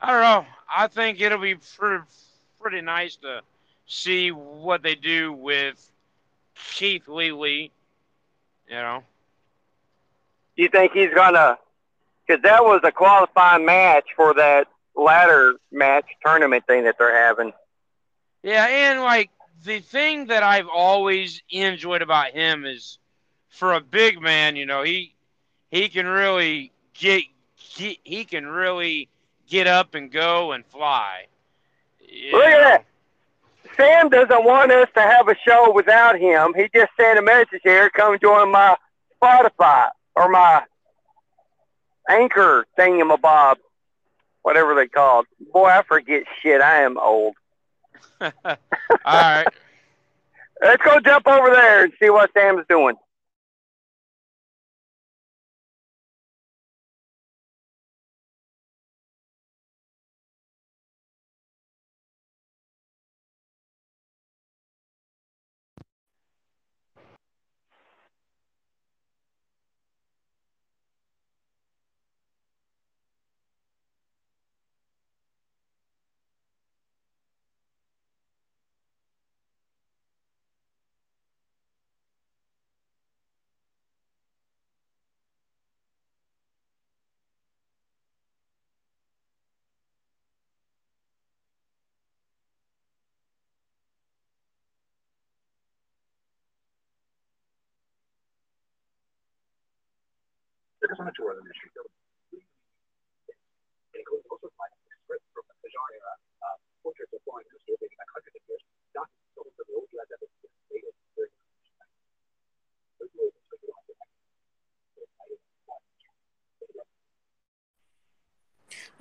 I 0.00 0.12
don't 0.12 0.22
know. 0.22 0.46
I 0.74 0.86
think 0.86 1.20
it'll 1.20 1.36
be 1.36 1.56
pretty 1.56 2.04
pretty 2.58 2.80
nice 2.80 3.16
to 3.16 3.42
see 3.86 4.30
what 4.30 4.82
they 4.82 4.94
do 4.94 5.30
with 5.30 5.76
Keith 6.54 7.06
Lee. 7.06 7.70
You 8.66 8.76
know, 8.76 9.02
you 10.56 10.70
think 10.70 10.92
he's 10.92 11.12
gonna? 11.14 11.58
Because 12.26 12.42
that 12.44 12.64
was 12.64 12.80
a 12.82 12.90
qualifying 12.90 13.66
match 13.66 14.06
for 14.16 14.32
that 14.32 14.68
ladder 14.96 15.54
match 15.72 16.06
tournament 16.24 16.66
thing 16.66 16.84
that 16.84 16.96
they're 16.98 17.16
having. 17.26 17.52
Yeah, 18.42 18.66
and 18.66 19.00
like 19.00 19.30
the 19.64 19.80
thing 19.80 20.26
that 20.26 20.42
I've 20.42 20.68
always 20.68 21.42
enjoyed 21.50 22.02
about 22.02 22.32
him 22.32 22.64
is 22.64 22.98
for 23.48 23.74
a 23.74 23.80
big 23.80 24.20
man, 24.20 24.56
you 24.56 24.66
know, 24.66 24.82
he 24.82 25.14
he 25.70 25.88
can 25.88 26.06
really 26.06 26.72
get, 26.94 27.24
get 27.76 27.98
he 28.04 28.24
can 28.24 28.46
really 28.46 29.08
get 29.48 29.66
up 29.66 29.94
and 29.94 30.10
go 30.10 30.52
and 30.52 30.64
fly. 30.66 31.26
You 32.00 32.32
Look 32.32 32.44
at 32.44 32.60
that. 32.60 32.84
Sam 33.76 34.08
doesn't 34.08 34.44
want 34.44 34.70
us 34.70 34.88
to 34.94 35.00
have 35.00 35.28
a 35.28 35.34
show 35.46 35.72
without 35.72 36.18
him. 36.18 36.54
He 36.54 36.68
just 36.74 36.92
sent 36.98 37.18
a 37.18 37.22
message 37.22 37.60
here. 37.64 37.90
Come 37.90 38.16
join 38.20 38.52
my 38.52 38.76
Spotify 39.20 39.88
or 40.14 40.28
my 40.28 40.62
Anchor 42.08 42.66
thingamabob, 42.78 43.56
whatever 44.44 44.74
they 44.74 44.86
called. 44.86 45.26
Boy, 45.52 45.66
I 45.66 45.82
forget 45.82 46.22
shit. 46.40 46.60
I 46.60 46.82
am 46.82 46.98
old. 46.98 47.34
All 48.20 48.30
right. 49.04 49.48
Let's 50.62 50.82
go 50.82 51.00
jump 51.00 51.26
over 51.26 51.50
there 51.50 51.84
and 51.84 51.92
see 52.00 52.10
what 52.10 52.30
Sam's 52.32 52.64
doing. 52.68 52.94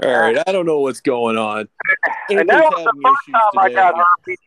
All 0.01 0.09
right, 0.09 0.43
I 0.45 0.51
don't 0.51 0.65
know 0.65 0.79
what's 0.79 1.01
going 1.01 1.37
on. 1.37 1.69
And 2.29 2.49
that 2.49 2.63
was 2.63 2.83
the 2.83 2.93
first 3.03 3.19
time 3.31 3.59
I 3.59 3.69
got 3.69 3.95
herpes. 3.95 4.37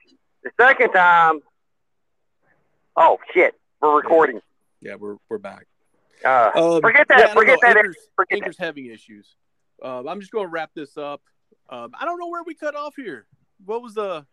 The 0.43 0.51
second 0.61 0.93
time, 0.93 1.41
oh 2.97 3.19
shit, 3.33 3.55
we're 3.81 3.97
recording. 3.97 4.41
Yeah, 4.81 4.97
we're 4.97 5.17
we're 5.29 5.39
back. 5.39 5.67
Uh, 6.25 6.51
Um, 6.55 6.81
forget 6.81 7.09
that. 7.09 7.19
yeah, 7.19 7.35
forget 7.35 7.59
know. 7.63 7.69
that. 7.69 7.77
Anchor's, 7.77 7.97
forget 8.15 8.39
Anchor's 8.39 8.59
having 8.59 8.87
issues. 8.87 9.37
Um, 9.83 10.09
I'm 10.09 10.21
just 10.21 10.33
going 10.33 10.47
to 10.47 10.51
wrap 10.51 10.71
this 10.75 10.97
up. 10.97 11.23
Um, 11.69 11.93
I 11.99 12.05
don't 12.05 12.19
know 12.19 12.29
where 12.29 12.43
we 12.43 12.55
cut 12.55 12.75
off 12.75 12.95
here. 12.97 13.27
What 13.65 13.83
was 13.83 13.95
the 13.95 14.25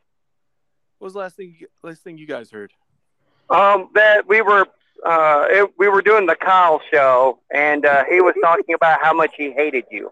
what 0.99 1.05
was 1.05 1.13
the 1.13 1.19
last 1.19 1.35
thing 1.35 1.57
last 1.81 2.03
thing 2.03 2.17
you 2.17 2.27
guys 2.27 2.49
heard? 2.51 2.71
Um, 3.49 3.89
that 3.93 4.27
we 4.27 4.41
were 4.41 4.67
uh, 5.05 5.45
it, 5.49 5.73
we 5.77 5.89
were 5.89 6.01
doing 6.01 6.25
the 6.25 6.35
Kyle 6.35 6.81
show, 6.91 7.39
and 7.53 7.85
uh, 7.85 8.05
he 8.09 8.21
was 8.21 8.33
talking 8.41 8.73
about 8.73 9.01
how 9.01 9.13
much 9.13 9.31
he 9.35 9.51
hated 9.51 9.85
you. 9.91 10.11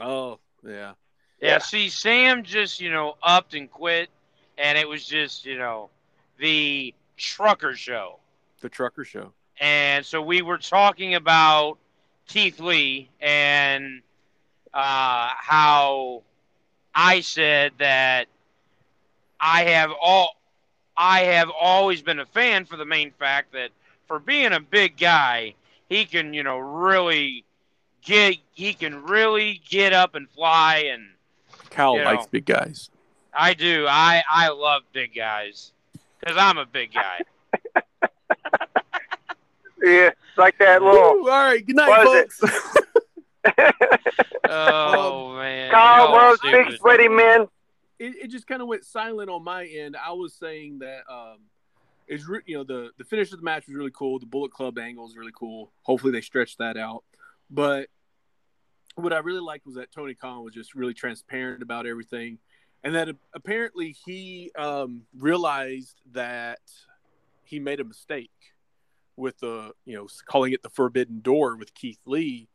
Oh, 0.00 0.40
yeah. 0.66 0.92
Yeah, 1.40 1.58
see, 1.58 1.90
Sam 1.90 2.42
just, 2.42 2.80
you 2.80 2.90
know, 2.90 3.16
upped 3.22 3.54
and 3.54 3.70
quit, 3.70 4.08
and 4.56 4.78
it 4.78 4.88
was 4.88 5.04
just, 5.04 5.44
you 5.44 5.58
know, 5.58 5.90
the 6.38 6.94
trucker 7.16 7.74
show. 7.74 8.18
The 8.62 8.68
trucker 8.70 9.04
show. 9.04 9.32
And 9.60 10.04
so 10.04 10.20
we 10.20 10.42
were 10.42 10.58
talking 10.58 11.14
about 11.14 11.78
Keith 12.26 12.60
Lee 12.60 13.08
and 13.20 14.02
uh, 14.74 15.30
how 15.36 16.22
I 16.94 17.20
said 17.20 17.72
that 17.78 18.26
I 19.40 19.64
have 19.64 19.90
all 20.00 20.36
I 20.96 21.20
have 21.20 21.50
always 21.50 22.02
been 22.02 22.18
a 22.18 22.26
fan 22.26 22.64
for 22.64 22.76
the 22.76 22.84
main 22.84 23.10
fact 23.12 23.52
that 23.52 23.70
for 24.06 24.18
being 24.18 24.52
a 24.52 24.60
big 24.60 24.96
guy, 24.96 25.54
he 25.88 26.04
can, 26.04 26.32
you 26.32 26.42
know, 26.42 26.58
really 26.58 27.44
get 28.02 28.36
he 28.52 28.72
can 28.74 29.04
really 29.04 29.60
get 29.68 29.92
up 29.92 30.14
and 30.14 30.28
fly 30.30 30.88
and 30.92 31.08
Cal 31.70 31.96
likes 32.02 32.24
know. 32.24 32.28
big 32.30 32.46
guys. 32.46 32.90
I 33.32 33.54
do. 33.54 33.86
I 33.88 34.22
I 34.30 34.48
love 34.48 34.82
big 34.92 35.14
guys 35.14 35.72
because 36.18 36.36
I'm 36.38 36.58
a 36.58 36.66
big 36.66 36.94
guy. 36.94 37.20
Yeah, 39.82 40.10
like 40.36 40.58
that 40.58 40.82
little 40.82 41.22
Woo, 41.22 41.28
all 41.28 41.44
right, 41.44 41.64
good 41.64 41.76
night, 41.76 42.04
folks. 42.04 42.40
Oh 44.48 45.34
man, 45.36 45.70
Kyle 45.70 46.06
y'all 46.06 46.14
loves 46.14 46.40
big 46.40 46.78
sweaty 46.78 47.08
men. 47.08 47.48
it, 47.98 48.14
it 48.22 48.26
just 48.28 48.46
kind 48.46 48.62
of 48.62 48.68
went 48.68 48.84
silent 48.84 49.30
on 49.30 49.42
my 49.42 49.66
end. 49.66 49.96
I 49.96 50.12
was 50.12 50.34
saying 50.34 50.80
that 50.80 51.00
um, 51.12 51.38
it's 52.06 52.28
re- 52.28 52.42
you 52.46 52.56
know 52.56 52.64
the 52.64 52.90
the 52.98 53.04
finish 53.04 53.32
of 53.32 53.38
the 53.38 53.44
match 53.44 53.66
was 53.66 53.74
really 53.74 53.90
cool. 53.92 54.18
The 54.18 54.26
Bullet 54.26 54.52
Club 54.52 54.78
angle 54.78 55.04
was 55.04 55.16
really 55.16 55.32
cool. 55.34 55.72
Hopefully 55.82 56.12
they 56.12 56.20
stretch 56.20 56.56
that 56.58 56.76
out. 56.76 57.04
But 57.50 57.88
what 58.94 59.12
I 59.12 59.18
really 59.18 59.40
liked 59.40 59.66
was 59.66 59.74
that 59.76 59.92
Tony 59.92 60.14
Khan 60.14 60.44
was 60.44 60.54
just 60.54 60.74
really 60.74 60.94
transparent 60.94 61.62
about 61.62 61.86
everything, 61.86 62.38
and 62.84 62.94
that 62.94 63.08
apparently 63.34 63.96
he 64.04 64.52
um, 64.56 65.02
realized 65.16 66.00
that 66.12 66.60
he 67.44 67.58
made 67.58 67.80
a 67.80 67.84
mistake 67.84 68.30
with 69.16 69.38
the 69.38 69.72
you 69.84 69.96
know 69.96 70.08
calling 70.26 70.52
it 70.52 70.62
the 70.62 70.70
Forbidden 70.70 71.20
Door 71.20 71.56
with 71.56 71.74
Keith 71.74 72.00
Lee 72.06 72.48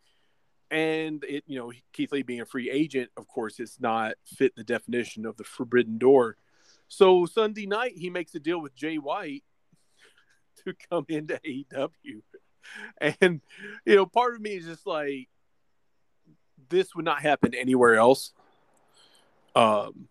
and 0.71 1.23
it 1.25 1.43
you 1.45 1.59
know 1.59 1.71
Keith 1.93 2.11
Lee 2.11 2.23
being 2.23 2.41
a 2.41 2.45
free 2.45 2.71
agent, 2.71 3.11
of 3.17 3.27
course, 3.27 3.59
it's 3.59 3.79
not 3.79 4.13
fit 4.25 4.55
the 4.55 4.63
definition 4.63 5.25
of 5.25 5.37
the 5.37 5.43
forbidden 5.43 5.97
door. 5.97 6.37
So 6.87 7.25
Sunday 7.25 7.67
night 7.67 7.93
he 7.95 8.09
makes 8.09 8.33
a 8.33 8.39
deal 8.39 8.61
with 8.61 8.73
Jay 8.73 8.95
White 8.95 9.43
to 10.63 10.73
come 10.89 11.05
into 11.09 11.39
AEW, 11.45 12.21
and 13.21 13.41
you 13.85 13.95
know 13.95 14.05
part 14.05 14.33
of 14.33 14.41
me 14.41 14.51
is 14.51 14.65
just 14.65 14.87
like 14.87 15.27
this 16.69 16.95
would 16.95 17.05
not 17.05 17.21
happen 17.21 17.53
anywhere 17.53 17.95
else. 17.95 18.31
Um, 19.53 20.07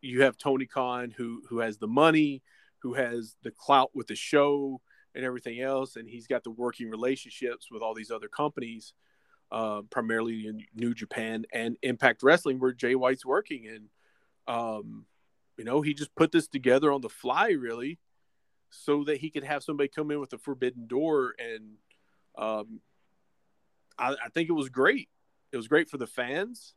you 0.00 0.22
have 0.22 0.38
Tony 0.38 0.64
Khan 0.64 1.12
who 1.14 1.42
who 1.50 1.58
has 1.58 1.76
the 1.76 1.86
money, 1.86 2.42
who 2.78 2.94
has 2.94 3.36
the 3.42 3.50
clout 3.50 3.90
with 3.94 4.06
the 4.06 4.16
show 4.16 4.80
and 5.14 5.24
everything 5.24 5.60
else, 5.60 5.96
and 5.96 6.08
he's 6.08 6.26
got 6.26 6.44
the 6.44 6.50
working 6.50 6.90
relationships 6.90 7.70
with 7.70 7.82
all 7.82 7.94
these 7.94 8.10
other 8.10 8.28
companies 8.28 8.94
uh, 9.52 9.82
primarily 9.90 10.46
in 10.46 10.64
New 10.74 10.94
Japan 10.94 11.44
and 11.52 11.76
Impact 11.82 12.22
Wrestling, 12.22 12.58
where 12.58 12.72
Jay 12.72 12.94
White's 12.94 13.24
working. 13.24 13.68
And, 13.68 13.88
um, 14.48 15.06
you 15.56 15.64
know, 15.64 15.82
he 15.82 15.94
just 15.94 16.14
put 16.14 16.32
this 16.32 16.48
together 16.48 16.90
on 16.90 17.00
the 17.00 17.08
fly, 17.08 17.50
really, 17.50 17.98
so 18.70 19.04
that 19.04 19.18
he 19.18 19.30
could 19.30 19.44
have 19.44 19.62
somebody 19.62 19.88
come 19.88 20.10
in 20.10 20.18
with 20.18 20.32
a 20.32 20.38
forbidden 20.38 20.86
door. 20.88 21.34
And 21.38 21.74
um, 22.36 22.80
I, 23.98 24.16
I 24.24 24.28
think 24.32 24.48
it 24.48 24.54
was 24.54 24.68
great. 24.68 25.08
It 25.52 25.56
was 25.56 25.68
great 25.68 25.88
for 25.88 25.98
the 25.98 26.06
fans. 26.08 26.74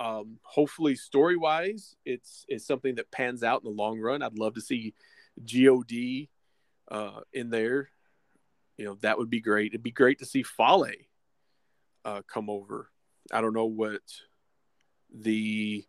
Um, 0.00 0.38
hopefully, 0.42 0.94
story 0.96 1.36
wise, 1.36 1.96
it's 2.04 2.44
it's 2.48 2.66
something 2.66 2.96
that 2.96 3.10
pans 3.10 3.42
out 3.42 3.62
in 3.62 3.70
the 3.70 3.82
long 3.82 4.00
run. 4.00 4.22
I'd 4.22 4.38
love 4.38 4.54
to 4.54 4.60
see 4.60 4.94
God 5.44 5.84
uh, 6.90 7.20
in 7.32 7.50
there. 7.50 7.90
You 8.76 8.84
know, 8.84 8.94
that 9.00 9.18
would 9.18 9.30
be 9.30 9.40
great. 9.40 9.72
It'd 9.72 9.82
be 9.82 9.90
great 9.90 10.20
to 10.20 10.26
see 10.26 10.42
Fale 10.42 10.86
uh, 12.04 12.22
come 12.26 12.48
over. 12.48 12.90
I 13.32 13.40
don't 13.40 13.54
know 13.54 13.66
what 13.66 14.02
the 15.12 15.84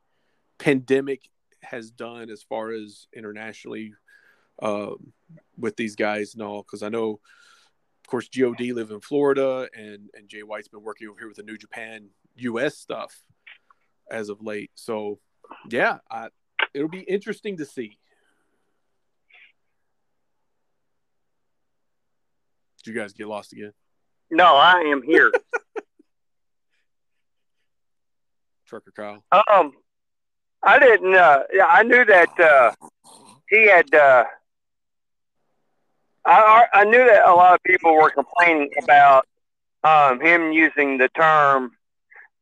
pandemic 0.57 1.29
has 1.61 1.91
done 1.91 2.29
as 2.29 2.43
far 2.43 2.71
as 2.71 3.07
internationally 3.15 3.93
um, 4.61 5.13
with 5.57 5.75
these 5.77 5.95
guys 5.95 6.33
and 6.33 6.43
all, 6.43 6.63
because 6.63 6.83
I 6.83 6.89
know, 6.89 7.19
of 8.03 8.09
course, 8.09 8.29
God 8.29 8.59
live 8.59 8.91
in 8.91 9.01
Florida, 9.01 9.69
and 9.75 10.09
and 10.13 10.27
Jay 10.27 10.43
White's 10.43 10.67
been 10.67 10.83
working 10.83 11.07
over 11.07 11.19
here 11.19 11.27
with 11.27 11.37
the 11.37 11.43
New 11.43 11.57
Japan 11.57 12.09
US 12.35 12.77
stuff 12.77 13.21
as 14.11 14.29
of 14.29 14.41
late. 14.41 14.71
So, 14.75 15.19
yeah, 15.69 15.99
I, 16.09 16.29
it'll 16.73 16.89
be 16.89 17.01
interesting 17.01 17.57
to 17.57 17.65
see. 17.65 17.99
Did 22.89 22.95
you 22.95 23.01
guys 23.01 23.13
get 23.13 23.27
lost 23.27 23.53
again? 23.53 23.71
No, 24.31 24.55
I 24.55 24.79
am 24.79 25.03
here. 25.03 25.31
Trucker 28.67 28.91
Kyle. 28.95 29.23
um, 29.31 29.73
I 30.63 30.79
didn't. 30.79 31.13
Uh, 31.13 31.43
yeah, 31.53 31.67
I 31.69 31.83
knew 31.83 32.03
that 32.03 32.39
uh, 32.39 32.71
he 33.47 33.67
had. 33.67 33.93
Uh, 33.93 34.23
I 36.25 36.65
I 36.73 36.83
knew 36.85 36.97
that 36.97 37.29
a 37.29 37.31
lot 37.31 37.53
of 37.53 37.59
people 37.63 37.93
were 37.93 38.09
complaining 38.09 38.71
about 38.81 39.27
um, 39.83 40.19
him 40.19 40.51
using 40.51 40.97
the 40.97 41.09
term 41.09 41.73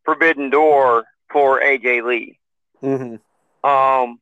"forbidden 0.05 0.49
door" 0.49 1.03
for 1.29 1.59
AJ 1.59 2.05
Lee. 2.05 2.39
Mm-hmm. 2.81 3.69
Um, 3.69 4.21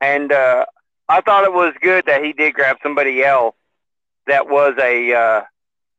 and 0.00 0.32
uh, 0.32 0.66
I 1.08 1.20
thought 1.20 1.44
it 1.44 1.52
was 1.52 1.74
good 1.80 2.06
that 2.06 2.24
he 2.24 2.32
did 2.32 2.54
grab 2.54 2.78
somebody 2.82 3.22
else 3.22 3.54
that 4.28 4.48
was 4.48 4.74
a 4.80 5.12
uh, 5.14 5.42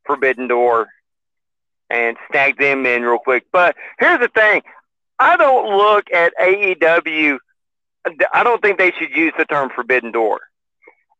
forbidden 0.06 0.48
door 0.48 0.88
and 1.90 2.18
snag 2.30 2.58
them 2.60 2.86
in 2.86 3.04
real 3.04 3.20
quick. 3.20 3.46
But 3.52 3.76
here's 4.00 4.20
the 4.20 4.30
thing: 4.30 4.62
I 5.20 5.38
don't 5.38 5.78
look 5.78 6.12
at 6.14 6.34
AEW. 6.42 7.38
I 8.34 8.44
don't 8.44 8.62
think 8.62 8.78
they 8.78 8.92
should 8.98 9.16
use 9.16 9.34
the 9.38 9.46
term 9.46 9.70
forbidden 9.76 10.12
door. 10.12 10.42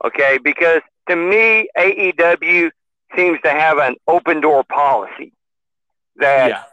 Okay, 0.04 0.38
because 0.42 0.82
to 1.10 1.16
me, 1.16 1.68
AEW 1.78 2.72
seems 3.16 3.40
to 3.44 3.50
have 3.50 3.78
an 3.80 3.96
open 4.08 4.40
door 4.42 4.64
policy 4.64 5.34
that 6.18 6.50
Yeah. 6.50 6.64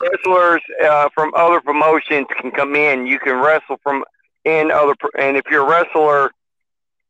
wrestlers 0.00 0.62
uh, 0.82 1.08
from 1.14 1.32
other 1.36 1.60
promotions 1.60 2.26
can 2.40 2.50
come 2.50 2.74
in. 2.74 3.06
You 3.06 3.18
can 3.18 3.36
wrestle 3.36 3.78
from 3.82 4.04
in 4.44 4.70
other, 4.72 4.94
and 5.18 5.36
if 5.36 5.44
you're 5.50 5.64
a 5.64 5.68
wrestler 5.70 6.32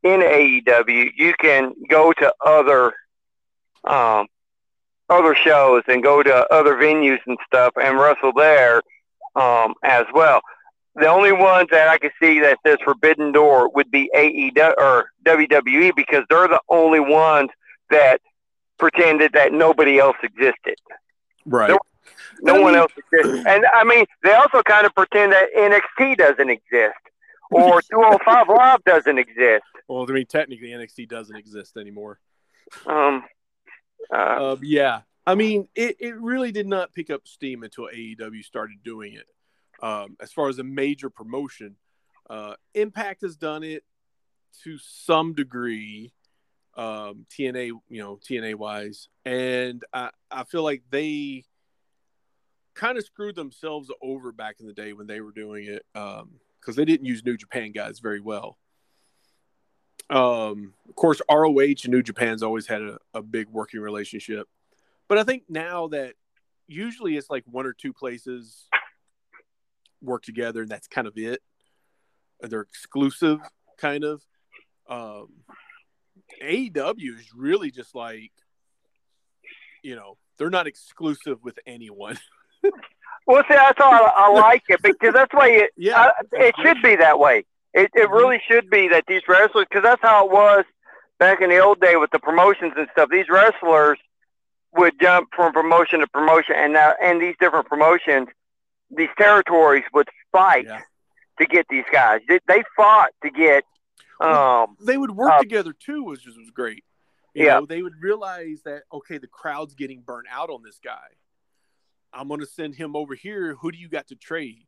in 0.03 0.21
AEW, 0.21 1.11
you 1.17 1.35
can 1.41 1.73
go 1.89 2.13
to 2.13 2.33
other, 2.45 2.93
um, 3.85 4.27
other 5.09 5.35
shows 5.35 5.83
and 5.89 6.03
go 6.03 6.23
to 6.23 6.47
other 6.53 6.75
venues 6.75 7.19
and 7.27 7.39
stuff 7.47 7.73
and 7.81 7.99
wrestle 7.99 8.33
there, 8.33 8.83
um, 9.37 9.75
as 9.83 10.05
well. 10.15 10.41
The 10.95 11.07
only 11.07 11.33
ones 11.33 11.69
that 11.71 11.89
I 11.89 11.99
can 11.99 12.11
see 12.21 12.41
that 12.41 12.59
says 12.67 12.77
Forbidden 12.85 13.33
Door 13.33 13.71
would 13.71 13.91
be 13.91 14.11
AEW 14.15 14.75
or 14.79 15.11
WWE 15.25 15.93
because 15.97 16.25
they're 16.29 16.49
the 16.49 16.61
only 16.69 17.01
ones 17.01 17.51
that 17.91 18.21
pretended 18.79 19.33
that 19.33 19.53
nobody 19.53 19.99
else 19.99 20.17
existed. 20.23 20.75
Right. 21.47 21.69
There- 21.69 21.79
No 22.43 22.57
I 22.57 22.61
one 22.61 22.75
else 22.75 22.93
exists. 22.97 23.45
And 23.47 23.65
I 23.73 23.85
mean, 23.85 24.05
they 24.23 24.33
also 24.35 24.63
kind 24.63 24.85
of 24.87 24.95
pretend 24.95 25.33
that 25.33 25.49
NXT 25.57 26.17
doesn't 26.17 26.51
exist 26.51 26.99
or 27.53 27.83
205 27.83 28.49
Live 28.49 28.85
doesn't 28.85 29.19
exist. 29.19 29.65
Well, 29.89 30.07
I 30.09 30.13
mean, 30.13 30.27
technically 30.27 30.69
NXT 30.69 31.09
doesn't 31.09 31.37
exist 31.37 31.77
anymore. 31.77 32.19
Um, 32.87 33.25
uh, 34.13 34.53
Um, 34.53 34.59
yeah, 34.63 35.03
I 35.27 35.35
mean, 35.35 35.69
it, 35.75 35.97
it 36.01 36.17
really 36.21 36.53
did 36.53 36.67
not 36.67 36.93
pick 36.93 37.11
up 37.11 37.27
steam 37.27 37.63
until 37.63 37.89
AEW 37.95 38.45
started 38.45 38.83
doing 38.83 39.15
it. 39.15 39.27
Um, 39.83 40.17
as 40.21 40.33
far 40.33 40.49
as 40.49 40.59
a 40.59 40.65
major 40.65 41.11
promotion, 41.11 41.77
uh, 42.31 42.55
Impact 42.75 43.23
has 43.23 43.37
done 43.37 43.63
it 43.63 43.85
to 44.65 44.79
some 44.79 45.35
degree. 45.35 46.13
Um, 46.75 47.27
TNA, 47.31 47.67
you 47.91 48.03
know, 48.03 48.17
TNA 48.17 48.55
wise, 48.55 49.09
and 49.27 49.85
I, 49.93 50.09
I 50.31 50.45
feel 50.45 50.63
like 50.63 50.83
they 50.89 51.45
kind 52.75 52.97
of 52.97 53.05
screwed 53.05 53.37
themselves 53.37 53.91
over 54.01 54.33
back 54.33 54.57
in 54.59 54.67
the 54.67 54.73
day 54.73 54.95
when 54.95 55.07
they 55.07 55.21
were 55.21 55.33
doing 55.33 55.67
it 55.67 55.85
because 56.63 56.77
they 56.77 56.85
didn't 56.85 57.07
use 57.07 57.25
New 57.25 57.37
Japan 57.37 57.73
guys 57.73 57.99
very 57.99 58.21
well. 58.21 58.57
Um, 60.09 60.75
of 60.89 60.95
course, 60.95 61.21
ROH 61.31 61.85
and 61.85 61.89
New 61.89 62.03
Japan's 62.03 62.43
always 62.43 62.67
had 62.67 62.83
a, 62.83 62.99
a 63.15 63.23
big 63.23 63.49
working 63.49 63.81
relationship, 63.81 64.49
but 65.09 65.19
I 65.19 65.25
think 65.25 65.45
now 65.49 65.89
that 65.89 66.15
usually 66.69 67.17
it's 67.17 67.31
like 67.31 67.45
one 67.47 67.67
or 67.67 67.73
two 67.73 67.93
places 67.93 68.69
work 70.01 70.23
together, 70.23 70.63
and 70.63 70.71
that's 70.71 70.89
kind 70.89 71.07
of 71.07 71.17
it. 71.17 71.41
They're 72.41 72.61
exclusive, 72.61 73.39
kind 73.79 74.05
of. 74.05 74.23
Um, 74.89 75.29
AEW 76.43 77.19
is 77.19 77.33
really 77.35 77.71
just 77.71 77.95
like, 77.95 78.33
you 79.83 79.95
know, 79.95 80.19
they're 80.39 80.51
not 80.51 80.67
exclusive 80.67 81.43
with 81.43 81.59
anyone. 81.67 82.19
well, 83.27 83.43
see, 83.49 83.55
that's 83.55 83.81
all 83.81 83.93
I, 83.93 84.13
I 84.17 84.31
like 84.31 84.63
it 84.69 84.83
because 84.83 85.15
that's 85.15 85.33
why 85.33 85.49
it, 85.51 85.71
Yeah, 85.77 86.01
I, 86.01 86.11
it 86.33 86.55
should 86.63 86.83
be 86.83 86.97
that 86.97 87.19
way. 87.19 87.45
It, 87.75 87.91
it 87.95 88.11
really 88.11 88.41
should 88.47 88.69
be 88.69 88.89
that 88.89 89.05
these 89.09 89.23
wrestlers, 89.29 89.67
because 89.69 89.83
that's 89.83 90.03
how 90.03 90.27
it 90.27 90.33
was 90.33 90.65
back 91.19 91.41
in 91.41 91.49
the 91.51 91.59
old 91.59 91.81
day 91.81 91.97
with 91.97 92.11
the 92.11 92.19
promotions 92.19 92.75
and 92.77 92.87
stuff. 92.93 93.09
These 93.11 93.29
wrestlers 93.31 93.99
would 94.77 94.95
jump 95.01 95.29
from 95.35 95.53
promotion 95.53 96.01
to 96.01 96.07
promotion, 96.07 96.55
and 96.57 96.73
now 96.75 96.95
and 97.03 97.21
these 97.21 97.35
different 97.41 97.67
promotions, 97.67 98.29
these 98.95 99.09
territories 99.19 99.85
would 99.95 100.09
fight 100.33 100.67
Yeah. 100.67 100.81
to 101.39 101.47
get 101.47 101.67
these 101.71 101.85
guys. 101.93 102.21
They, 102.29 102.41
they 102.47 102.63
fought 102.77 103.11
to 103.23 103.31
get. 103.31 103.65
Um, 104.21 104.77
they 104.85 104.97
would 104.99 105.11
work 105.13 105.33
Uh, 105.33 105.39
together 105.41 105.73
too, 105.73 106.05
which 106.05 106.27
was, 106.27 106.37
was 106.37 106.51
great. 106.51 106.85
You 107.35 107.47
Yeah. 107.47 107.61
know, 107.61 107.67
they 107.67 107.83
would 107.83 107.95
realize 108.01 108.63
that 108.65 108.83
okay, 108.93 109.17
the 109.19 109.27
crowd's 109.27 109.75
getting 109.75 110.01
burnt 110.03 110.27
out 110.31 110.51
on 110.51 110.63
this 110.63 110.79
guy. 110.85 111.09
I'm 112.13 112.29
going 112.29 112.41
to 112.41 112.47
send 112.47 112.75
him 112.75 112.95
over 112.97 113.15
here. 113.15 113.55
Who 113.61 113.73
do 113.73 113.79
you 113.79 113.89
got 113.89 114.09
to 114.09 114.17
trade? 114.17 114.67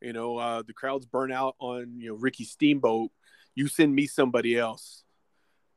You 0.00 0.12
know, 0.12 0.36
uh, 0.36 0.62
the 0.66 0.72
crowd's 0.72 1.06
burnt 1.06 1.32
out 1.32 1.56
on 1.58 1.94
you 1.98 2.08
know 2.10 2.14
Ricky 2.16 2.44
Steamboat. 2.44 3.10
You 3.54 3.68
send 3.68 3.94
me 3.94 4.06
somebody 4.06 4.58
else, 4.58 5.04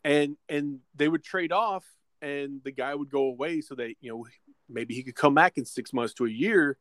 and 0.03 0.37
and 0.49 0.79
they 0.95 1.07
would 1.07 1.23
trade 1.23 1.51
off, 1.51 1.85
and 2.21 2.61
the 2.63 2.71
guy 2.71 2.93
would 2.93 3.09
go 3.09 3.23
away 3.23 3.61
so 3.61 3.75
that 3.75 3.93
you 4.01 4.11
know 4.11 4.25
maybe 4.69 4.93
he 4.95 5.03
could 5.03 5.15
come 5.15 5.33
back 5.33 5.57
in 5.57 5.65
six 5.65 5.93
months 5.93 6.13
to 6.15 6.25
a 6.25 6.29
year, 6.29 6.77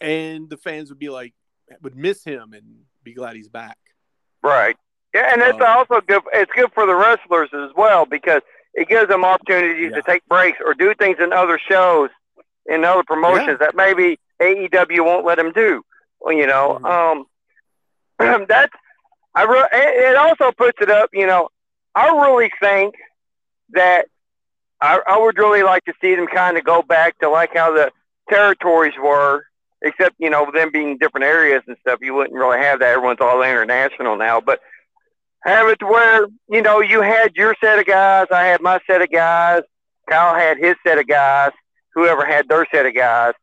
and 0.00 0.48
the 0.48 0.56
fans 0.56 0.90
would 0.90 0.98
be 0.98 1.08
like 1.08 1.34
would 1.82 1.96
miss 1.96 2.22
him 2.22 2.52
and 2.52 2.64
be 3.02 3.14
glad 3.14 3.34
he's 3.34 3.48
back. 3.48 3.78
Right. 4.42 4.76
Yeah, 5.14 5.32
and 5.32 5.42
it's 5.42 5.60
Um, 5.60 5.66
also 5.66 6.00
good. 6.02 6.22
It's 6.32 6.52
good 6.52 6.72
for 6.72 6.86
the 6.86 6.94
wrestlers 6.94 7.48
as 7.52 7.70
well 7.74 8.06
because 8.06 8.42
it 8.74 8.88
gives 8.88 9.08
them 9.08 9.24
opportunities 9.24 9.90
Yeah. 9.90 9.96
to 9.96 10.02
take 10.02 10.24
breaks 10.28 10.58
or 10.64 10.74
do 10.74 10.94
things 10.94 11.16
in 11.18 11.32
other 11.32 11.58
shows, 11.58 12.10
in 12.68 12.84
other 12.84 13.04
promotions 13.04 13.58
that 13.60 13.76
maybe 13.76 14.18
AEW 14.40 15.04
won't 15.04 15.26
let 15.26 15.36
them 15.36 15.52
do. 15.52 15.82
You 16.26 16.46
know, 16.46 16.78
um, 16.84 17.26
that's 18.48 18.72
I. 19.34 19.44
Re- 19.44 19.68
it 19.72 20.16
also 20.16 20.50
puts 20.52 20.78
it 20.80 20.90
up. 20.90 21.10
You 21.12 21.26
know, 21.26 21.48
I 21.94 22.08
really 22.08 22.50
think 22.60 22.94
that 23.70 24.06
I, 24.80 25.00
I 25.06 25.18
would 25.18 25.38
really 25.38 25.62
like 25.62 25.84
to 25.84 25.92
see 26.00 26.14
them 26.14 26.26
kind 26.26 26.56
of 26.56 26.64
go 26.64 26.82
back 26.82 27.18
to 27.20 27.28
like 27.28 27.50
how 27.54 27.72
the 27.72 27.90
territories 28.28 28.94
were, 29.00 29.44
except 29.82 30.16
you 30.18 30.30
know 30.30 30.50
them 30.52 30.70
being 30.72 30.98
different 30.98 31.24
areas 31.24 31.62
and 31.66 31.76
stuff. 31.80 32.00
You 32.02 32.14
wouldn't 32.14 32.34
really 32.38 32.58
have 32.58 32.80
that. 32.80 32.90
Everyone's 32.90 33.20
all 33.20 33.42
international 33.42 34.16
now, 34.16 34.40
but 34.40 34.60
have 35.44 35.68
it 35.68 35.78
to 35.78 35.86
where 35.86 36.26
you 36.50 36.62
know 36.62 36.80
you 36.80 37.02
had 37.02 37.36
your 37.36 37.54
set 37.62 37.78
of 37.78 37.86
guys, 37.86 38.26
I 38.32 38.44
had 38.46 38.60
my 38.60 38.80
set 38.86 39.02
of 39.02 39.10
guys, 39.10 39.62
Kyle 40.08 40.34
had 40.34 40.58
his 40.58 40.74
set 40.84 40.98
of 40.98 41.06
guys, 41.06 41.52
whoever 41.96 42.24
had 42.24 42.48
their 42.48 42.64
set 42.70 42.86
of 42.86 42.94
guys, 42.94 43.34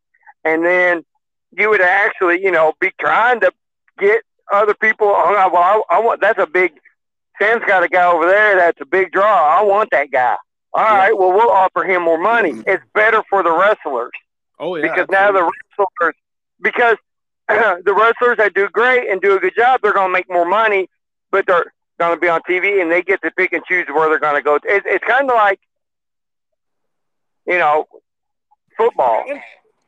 and 0.46 0.64
then 0.64 1.04
you 1.52 1.70
would 1.70 1.82
actually 1.82 2.42
you 2.42 2.52
know 2.52 2.72
be 2.80 2.92
trying 2.98 3.42
to 3.42 3.52
get 4.00 4.22
other 4.52 4.74
people. 4.74 5.08
Oh, 5.08 5.50
well, 5.52 5.86
I, 5.90 5.98
I 5.98 6.00
want 6.00 6.22
that's 6.22 6.40
a 6.40 6.48
big. 6.48 6.72
Sam's 7.38 7.64
got 7.68 7.84
a 7.84 7.90
guy 7.90 8.06
over 8.10 8.26
there 8.26 8.56
that's 8.56 8.80
a 8.80 8.86
big 8.86 9.12
draw. 9.12 9.60
I 9.60 9.62
want 9.64 9.90
that 9.92 10.12
guy. 10.12 10.38
All 10.74 10.84
right, 10.84 11.18
well 11.18 11.34
we'll 11.34 11.52
offer 11.52 11.84
him 11.84 12.04
more 12.04 12.18
money. 12.18 12.54
Mm-hmm. 12.54 12.70
It's 12.70 12.84
better 12.94 13.22
for 13.30 13.44
the 13.44 13.52
wrestlers 13.52 14.14
Oh 14.60 14.76
yeah, 14.76 14.84
because 14.84 15.08
now 15.10 15.32
the 15.32 15.44
wrestlers 15.44 16.16
because 16.62 16.98
the 17.50 17.94
wrestlers 17.94 18.38
that 18.38 18.54
do 18.54 18.70
great 18.70 19.10
and 19.10 19.22
do 19.22 19.36
a 19.36 19.40
good 19.40 19.54
job, 19.56 19.82
they're 19.84 19.94
going 19.94 20.08
to 20.08 20.14
make 20.14 20.30
more 20.30 20.46
money, 20.46 20.88
but 21.32 21.46
they're 21.46 21.74
going 22.00 22.16
to 22.16 22.20
be 22.20 22.30
on 22.30 22.42
TV 22.50 22.82
and 22.82 22.92
they 22.92 23.02
get 23.02 23.22
to 23.24 23.32
pick 23.32 23.52
and 23.54 23.64
choose 23.66 23.86
where 23.90 24.10
they're 24.10 24.20
going 24.20 24.36
to 24.36 24.42
go. 24.42 24.56
It, 24.56 24.84
it's 24.86 25.04
kind 25.04 25.30
of 25.30 25.36
like 25.36 25.60
you 27.46 27.58
know 27.58 27.86
football. 28.78 29.26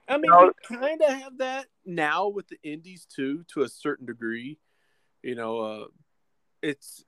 I 0.07 0.17
mean, 0.17 0.29
know- 0.29 0.51
we 0.69 0.77
kind 0.77 1.01
of 1.01 1.09
have 1.09 1.37
that 1.39 1.67
now 1.85 2.27
with 2.27 2.47
the 2.47 2.57
indies 2.63 3.05
too, 3.05 3.43
to 3.53 3.63
a 3.63 3.69
certain 3.69 4.05
degree. 4.05 4.59
You 5.23 5.35
know, 5.35 5.59
uh, 5.59 5.85
it's 6.61 7.03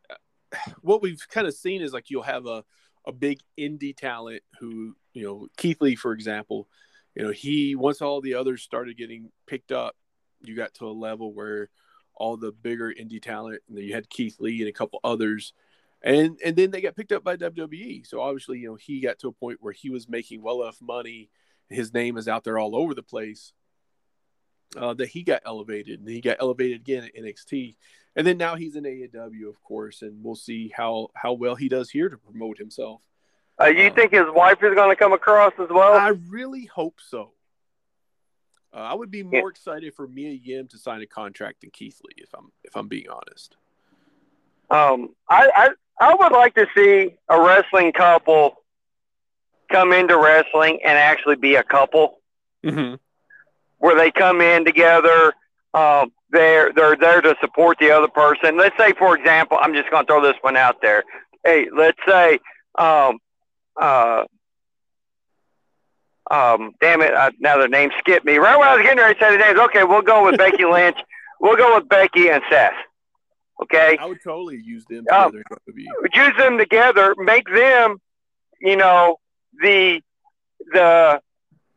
what 0.81 1.01
we've 1.01 1.25
kind 1.29 1.47
of 1.47 1.53
seen 1.53 1.81
is 1.81 1.93
like 1.93 2.09
you'll 2.09 2.23
have 2.23 2.45
a 2.45 2.63
a 3.05 3.11
big 3.13 3.39
indie 3.57 3.95
talent 3.95 4.43
who, 4.59 4.93
you 5.13 5.23
know, 5.23 5.47
Keith 5.55 5.79
Lee, 5.79 5.95
for 5.95 6.11
example. 6.11 6.67
You 7.15 7.23
know, 7.23 7.31
he 7.31 7.75
once 7.75 8.01
all 8.01 8.21
the 8.21 8.35
others 8.35 8.61
started 8.61 8.97
getting 8.97 9.31
picked 9.47 9.71
up, 9.71 9.95
you 10.41 10.55
got 10.55 10.73
to 10.75 10.87
a 10.87 10.91
level 10.91 11.33
where 11.33 11.69
all 12.15 12.35
the 12.37 12.51
bigger 12.51 12.93
indie 12.93 13.21
talent, 13.21 13.61
and 13.67 13.77
then 13.77 13.85
you 13.85 13.93
had 13.93 14.09
Keith 14.09 14.37
Lee 14.39 14.59
and 14.59 14.69
a 14.69 14.73
couple 14.73 14.99
others, 15.03 15.53
and 16.03 16.37
and 16.43 16.55
then 16.55 16.69
they 16.71 16.81
got 16.81 16.95
picked 16.95 17.11
up 17.11 17.23
by 17.23 17.37
WWE. 17.37 18.05
So 18.05 18.21
obviously, 18.21 18.59
you 18.59 18.69
know, 18.69 18.75
he 18.75 18.99
got 18.99 19.19
to 19.19 19.29
a 19.29 19.31
point 19.31 19.59
where 19.61 19.73
he 19.73 19.89
was 19.89 20.09
making 20.09 20.41
well 20.41 20.61
enough 20.61 20.81
money 20.81 21.29
his 21.69 21.93
name 21.93 22.17
is 22.17 22.27
out 22.27 22.43
there 22.43 22.57
all 22.57 22.75
over 22.75 22.93
the 22.93 23.03
place. 23.03 23.53
Uh, 24.75 24.93
that 24.93 25.07
he 25.07 25.23
got 25.23 25.41
elevated, 25.45 26.01
and 26.01 26.09
he 26.09 26.19
got 26.19 26.35
elevated 26.41 26.81
again 26.81 27.05
at 27.05 27.15
NXT, 27.15 27.77
and 28.17 28.27
then 28.27 28.37
now 28.37 28.55
he's 28.55 28.75
in 28.75 28.83
AEW, 28.83 29.47
of 29.47 29.63
course, 29.63 30.01
and 30.01 30.21
we'll 30.21 30.35
see 30.35 30.73
how 30.75 31.07
how 31.15 31.31
well 31.31 31.55
he 31.55 31.69
does 31.69 31.89
here 31.89 32.09
to 32.09 32.17
promote 32.17 32.57
himself. 32.57 33.01
Uh, 33.61 33.67
you 33.67 33.87
Um, 33.87 33.95
think 33.95 34.11
his 34.11 34.25
wife 34.27 34.61
is 34.61 34.75
going 34.75 34.89
to 34.89 34.95
come 34.97 35.13
across 35.13 35.53
as 35.57 35.69
well? 35.69 35.93
I 35.93 36.09
really 36.27 36.65
hope 36.65 36.99
so. 36.99 37.31
Uh, 38.73 38.79
I 38.79 38.93
would 38.93 39.09
be 39.09 39.23
more 39.23 39.49
excited 39.49 39.95
for 39.95 40.05
Mia 40.05 40.31
Yim 40.31 40.67
to 40.67 40.77
sign 40.77 41.01
a 41.01 41.07
contract 41.07 41.61
than 41.61 41.69
Keith 41.71 42.01
Lee, 42.03 42.21
if 42.21 42.29
I'm 42.37 42.51
if 42.65 42.75
I'm 42.75 42.89
being 42.89 43.07
honest. 43.09 43.55
Um, 44.69 45.15
I, 45.29 45.49
I 45.55 45.69
I 46.09 46.13
would 46.13 46.33
like 46.33 46.55
to 46.55 46.67
see 46.75 47.15
a 47.29 47.41
wrestling 47.41 47.93
couple 47.93 48.57
come 49.71 49.93
into 49.93 50.17
wrestling 50.17 50.79
and 50.83 50.97
actually 50.97 51.35
be 51.35 51.55
a 51.55 51.63
couple 51.63 52.19
Mm-hmm. 52.65 52.95
where 53.77 53.95
they 53.95 54.11
come 54.11 54.41
in 54.41 54.65
together. 54.65 55.33
Um, 55.73 56.11
they're 56.31 56.73
they're 56.73 56.95
there 56.97 57.21
to 57.21 57.35
support 57.39 57.77
the 57.79 57.91
other 57.91 58.07
person. 58.09 58.57
Let's 58.57 58.75
say, 58.77 58.93
for 58.93 59.15
example, 59.17 59.57
I'm 59.61 59.73
just 59.73 59.89
going 59.91 60.05
to 60.05 60.11
throw 60.11 60.21
this 60.21 60.35
one 60.41 60.57
out 60.57 60.77
there. 60.81 61.03
Hey, 61.45 61.67
let's 61.73 61.99
say, 62.05 62.39
um, 62.79 63.19
uh, 63.79 64.23
um, 66.29 66.71
damn 66.81 67.01
it, 67.01 67.13
uh, 67.13 67.31
now 67.39 67.57
their 67.57 67.69
name 67.69 67.91
skipped 67.99 68.25
me. 68.25 68.37
Right 68.37 68.57
when 68.57 68.67
I 68.67 68.75
was 68.75 68.83
getting 68.83 68.97
ready 68.99 69.13
to 69.13 69.19
say 69.19 69.31
the 69.31 69.37
names, 69.37 69.59
okay, 69.59 69.83
we'll 69.83 70.01
go 70.01 70.25
with 70.25 70.37
Becky 70.37 70.65
Lynch. 70.69 70.97
We'll 71.39 71.55
go 71.55 71.75
with 71.75 71.87
Becky 71.87 72.29
and 72.29 72.41
Seth. 72.51 72.73
Okay, 73.63 73.97
I 73.99 74.05
would 74.05 74.19
totally 74.23 74.59
use 74.63 74.83
them 74.89 75.05
Um, 75.11 75.31
together 75.31 75.43
in 75.67 75.73
WWE. 75.75 76.15
use 76.27 76.37
them 76.37 76.57
together, 76.57 77.15
make 77.17 77.47
them, 77.51 77.97
you 78.61 78.75
know, 78.75 79.17
the 79.61 80.01
the 80.73 81.21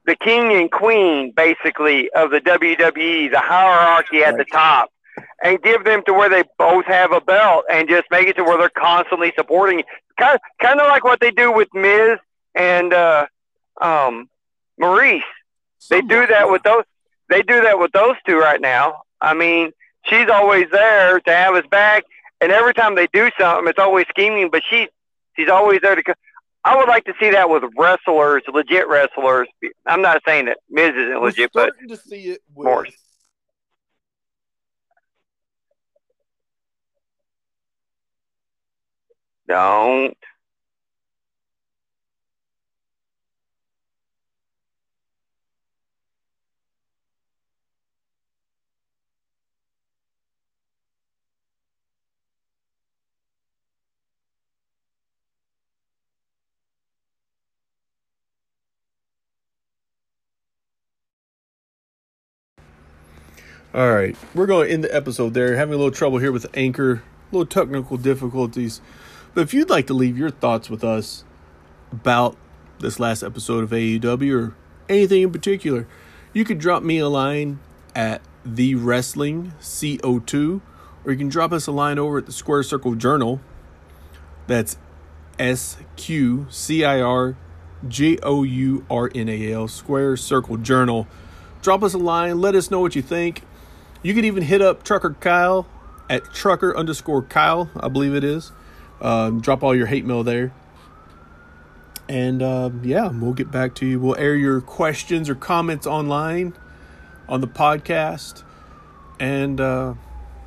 the 0.06 0.16
king 0.16 0.52
and 0.52 0.70
queen 0.70 1.32
basically 1.36 2.10
of 2.10 2.30
the 2.30 2.40
WWE, 2.40 3.30
the 3.30 3.38
hierarchy 3.38 4.22
at 4.24 4.36
the 4.36 4.44
top, 4.44 4.90
and 5.42 5.62
give 5.62 5.84
them 5.84 6.02
to 6.06 6.12
where 6.12 6.28
they 6.28 6.42
both 6.58 6.84
have 6.86 7.12
a 7.12 7.20
belt, 7.20 7.64
and 7.70 7.88
just 7.88 8.06
make 8.10 8.26
it 8.26 8.36
to 8.36 8.44
where 8.44 8.58
they're 8.58 8.70
constantly 8.70 9.32
supporting, 9.36 9.82
kind 10.18 10.34
of 10.34 10.40
kind 10.60 10.80
of 10.80 10.88
like 10.88 11.04
what 11.04 11.20
they 11.20 11.30
do 11.30 11.52
with 11.52 11.68
Miz 11.74 12.18
and 12.54 12.92
uh, 12.92 13.26
um, 13.80 14.28
Maryse. 14.80 15.22
They 15.88 16.00
do 16.02 16.26
that 16.26 16.50
with 16.50 16.62
those. 16.62 16.84
They 17.28 17.42
do 17.42 17.62
that 17.62 17.78
with 17.78 17.92
those 17.92 18.16
two 18.26 18.38
right 18.38 18.60
now. 18.60 19.02
I 19.20 19.34
mean, 19.34 19.72
she's 20.04 20.28
always 20.28 20.66
there 20.72 21.20
to 21.20 21.30
have 21.30 21.54
his 21.54 21.66
back, 21.70 22.04
and 22.40 22.50
every 22.52 22.74
time 22.74 22.94
they 22.94 23.06
do 23.12 23.30
something, 23.38 23.68
it's 23.68 23.78
always 23.78 24.06
scheming. 24.08 24.50
But 24.50 24.62
she, 24.68 24.88
she's 25.36 25.48
always 25.48 25.80
there 25.82 25.94
to. 25.94 26.14
I 26.62 26.76
would 26.76 26.88
like 26.88 27.04
to 27.04 27.14
see 27.18 27.30
that 27.30 27.48
with 27.48 27.64
wrestlers, 27.78 28.42
legit 28.52 28.86
wrestlers. 28.88 29.48
I'm 29.86 30.02
not 30.02 30.22
saying 30.26 30.46
that 30.46 30.58
Miz 30.68 30.90
isn't 30.94 31.22
legit, 31.22 31.50
but 31.54 31.72
to 31.88 31.96
see 31.96 32.30
it 32.30 32.42
with 32.54 32.66
Maryse. 32.66 32.92
don't. 39.50 40.16
All 63.72 63.92
right, 63.92 64.16
we're 64.34 64.46
going 64.46 64.66
to 64.66 64.74
end 64.74 64.82
the 64.82 64.92
episode 64.92 65.32
there. 65.32 65.54
Having 65.54 65.74
a 65.74 65.76
little 65.76 65.92
trouble 65.92 66.18
here 66.18 66.32
with 66.32 66.44
Anchor, 66.54 66.92
a 66.94 67.02
little 67.30 67.46
technical 67.46 67.96
difficulties. 67.96 68.80
But 69.32 69.42
if 69.42 69.54
you'd 69.54 69.70
like 69.70 69.86
to 69.86 69.94
leave 69.94 70.18
your 70.18 70.30
thoughts 70.30 70.68
with 70.68 70.82
us 70.82 71.22
about 71.92 72.36
this 72.80 72.98
last 72.98 73.22
episode 73.22 73.62
of 73.62 73.70
AEW 73.70 74.34
or 74.34 74.54
anything 74.88 75.22
in 75.22 75.30
particular, 75.30 75.86
you 76.32 76.44
could 76.44 76.58
drop 76.58 76.82
me 76.82 76.98
a 76.98 77.08
line 77.08 77.60
at 77.94 78.22
the 78.44 78.74
Wrestling 78.74 79.52
CO2, 79.60 80.60
or 81.04 81.12
you 81.12 81.18
can 81.18 81.28
drop 81.28 81.52
us 81.52 81.68
a 81.68 81.72
line 81.72 82.00
over 82.00 82.18
at 82.18 82.26
the 82.26 82.32
Squared 82.32 82.66
Circle 82.66 82.96
Journal. 82.96 83.40
That's 84.48 84.78
S 85.38 85.76
Q 85.94 86.48
C 86.50 86.84
I 86.84 87.00
R 87.00 87.36
J 87.86 88.18
O 88.24 88.42
U 88.42 88.84
R 88.90 89.12
N 89.14 89.28
A 89.28 89.52
L 89.52 89.68
Squared 89.68 90.18
Circle 90.18 90.56
Journal. 90.56 91.06
Drop 91.62 91.84
us 91.84 91.94
a 91.94 91.98
line. 91.98 92.40
Let 92.40 92.56
us 92.56 92.68
know 92.68 92.80
what 92.80 92.96
you 92.96 93.02
think. 93.02 93.44
You 94.02 94.14
could 94.14 94.24
even 94.24 94.42
hit 94.42 94.62
up 94.62 94.82
Trucker 94.82 95.14
Kyle 95.20 95.66
at 96.08 96.24
trucker 96.32 96.76
underscore 96.76 97.22
Kyle, 97.22 97.70
I 97.78 97.88
believe 97.88 98.14
it 98.14 98.24
is. 98.24 98.52
Um, 99.00 99.40
drop 99.40 99.62
all 99.62 99.74
your 99.74 99.86
hate 99.86 100.04
mail 100.04 100.24
there. 100.24 100.52
And 102.08 102.42
um, 102.42 102.82
yeah, 102.84 103.08
we'll 103.08 103.34
get 103.34 103.50
back 103.50 103.76
to 103.76 103.86
you. 103.86 104.00
We'll 104.00 104.16
air 104.16 104.34
your 104.34 104.60
questions 104.60 105.30
or 105.30 105.36
comments 105.36 105.86
online 105.86 106.54
on 107.28 107.40
the 107.40 107.46
podcast. 107.46 108.42
And 109.20 109.60
uh, 109.60 109.94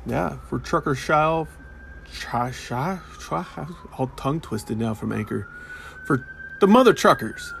yeah, 0.04 0.36
for 0.48 0.58
Trucker 0.58 0.94
Kyle, 0.94 1.48
try, 2.12 2.50
try, 2.50 2.98
try, 3.18 3.46
all 3.96 4.08
tongue 4.08 4.40
twisted 4.40 4.78
now 4.78 4.92
from 4.92 5.12
Anchor. 5.12 5.48
For 6.06 6.26
the 6.60 6.66
mother 6.66 6.92
truckers, 6.92 7.54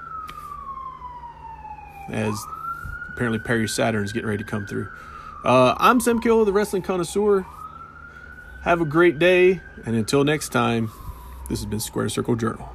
as 2.10 2.38
apparently 3.14 3.38
Perry 3.38 3.66
Saturn 3.66 4.04
is 4.04 4.12
getting 4.12 4.28
ready 4.28 4.44
to 4.44 4.50
come 4.50 4.66
through. 4.66 4.90
Uh, 5.44 5.74
I'm 5.76 6.00
Sam 6.00 6.20
Kill, 6.20 6.46
the 6.46 6.54
wrestling 6.54 6.80
connoisseur. 6.80 7.44
Have 8.62 8.80
a 8.80 8.86
great 8.86 9.18
day, 9.18 9.60
and 9.84 9.94
until 9.94 10.24
next 10.24 10.48
time, 10.48 10.90
this 11.50 11.58
has 11.58 11.66
been 11.66 11.80
Squared 11.80 12.12
Circle 12.12 12.36
Journal. 12.36 12.74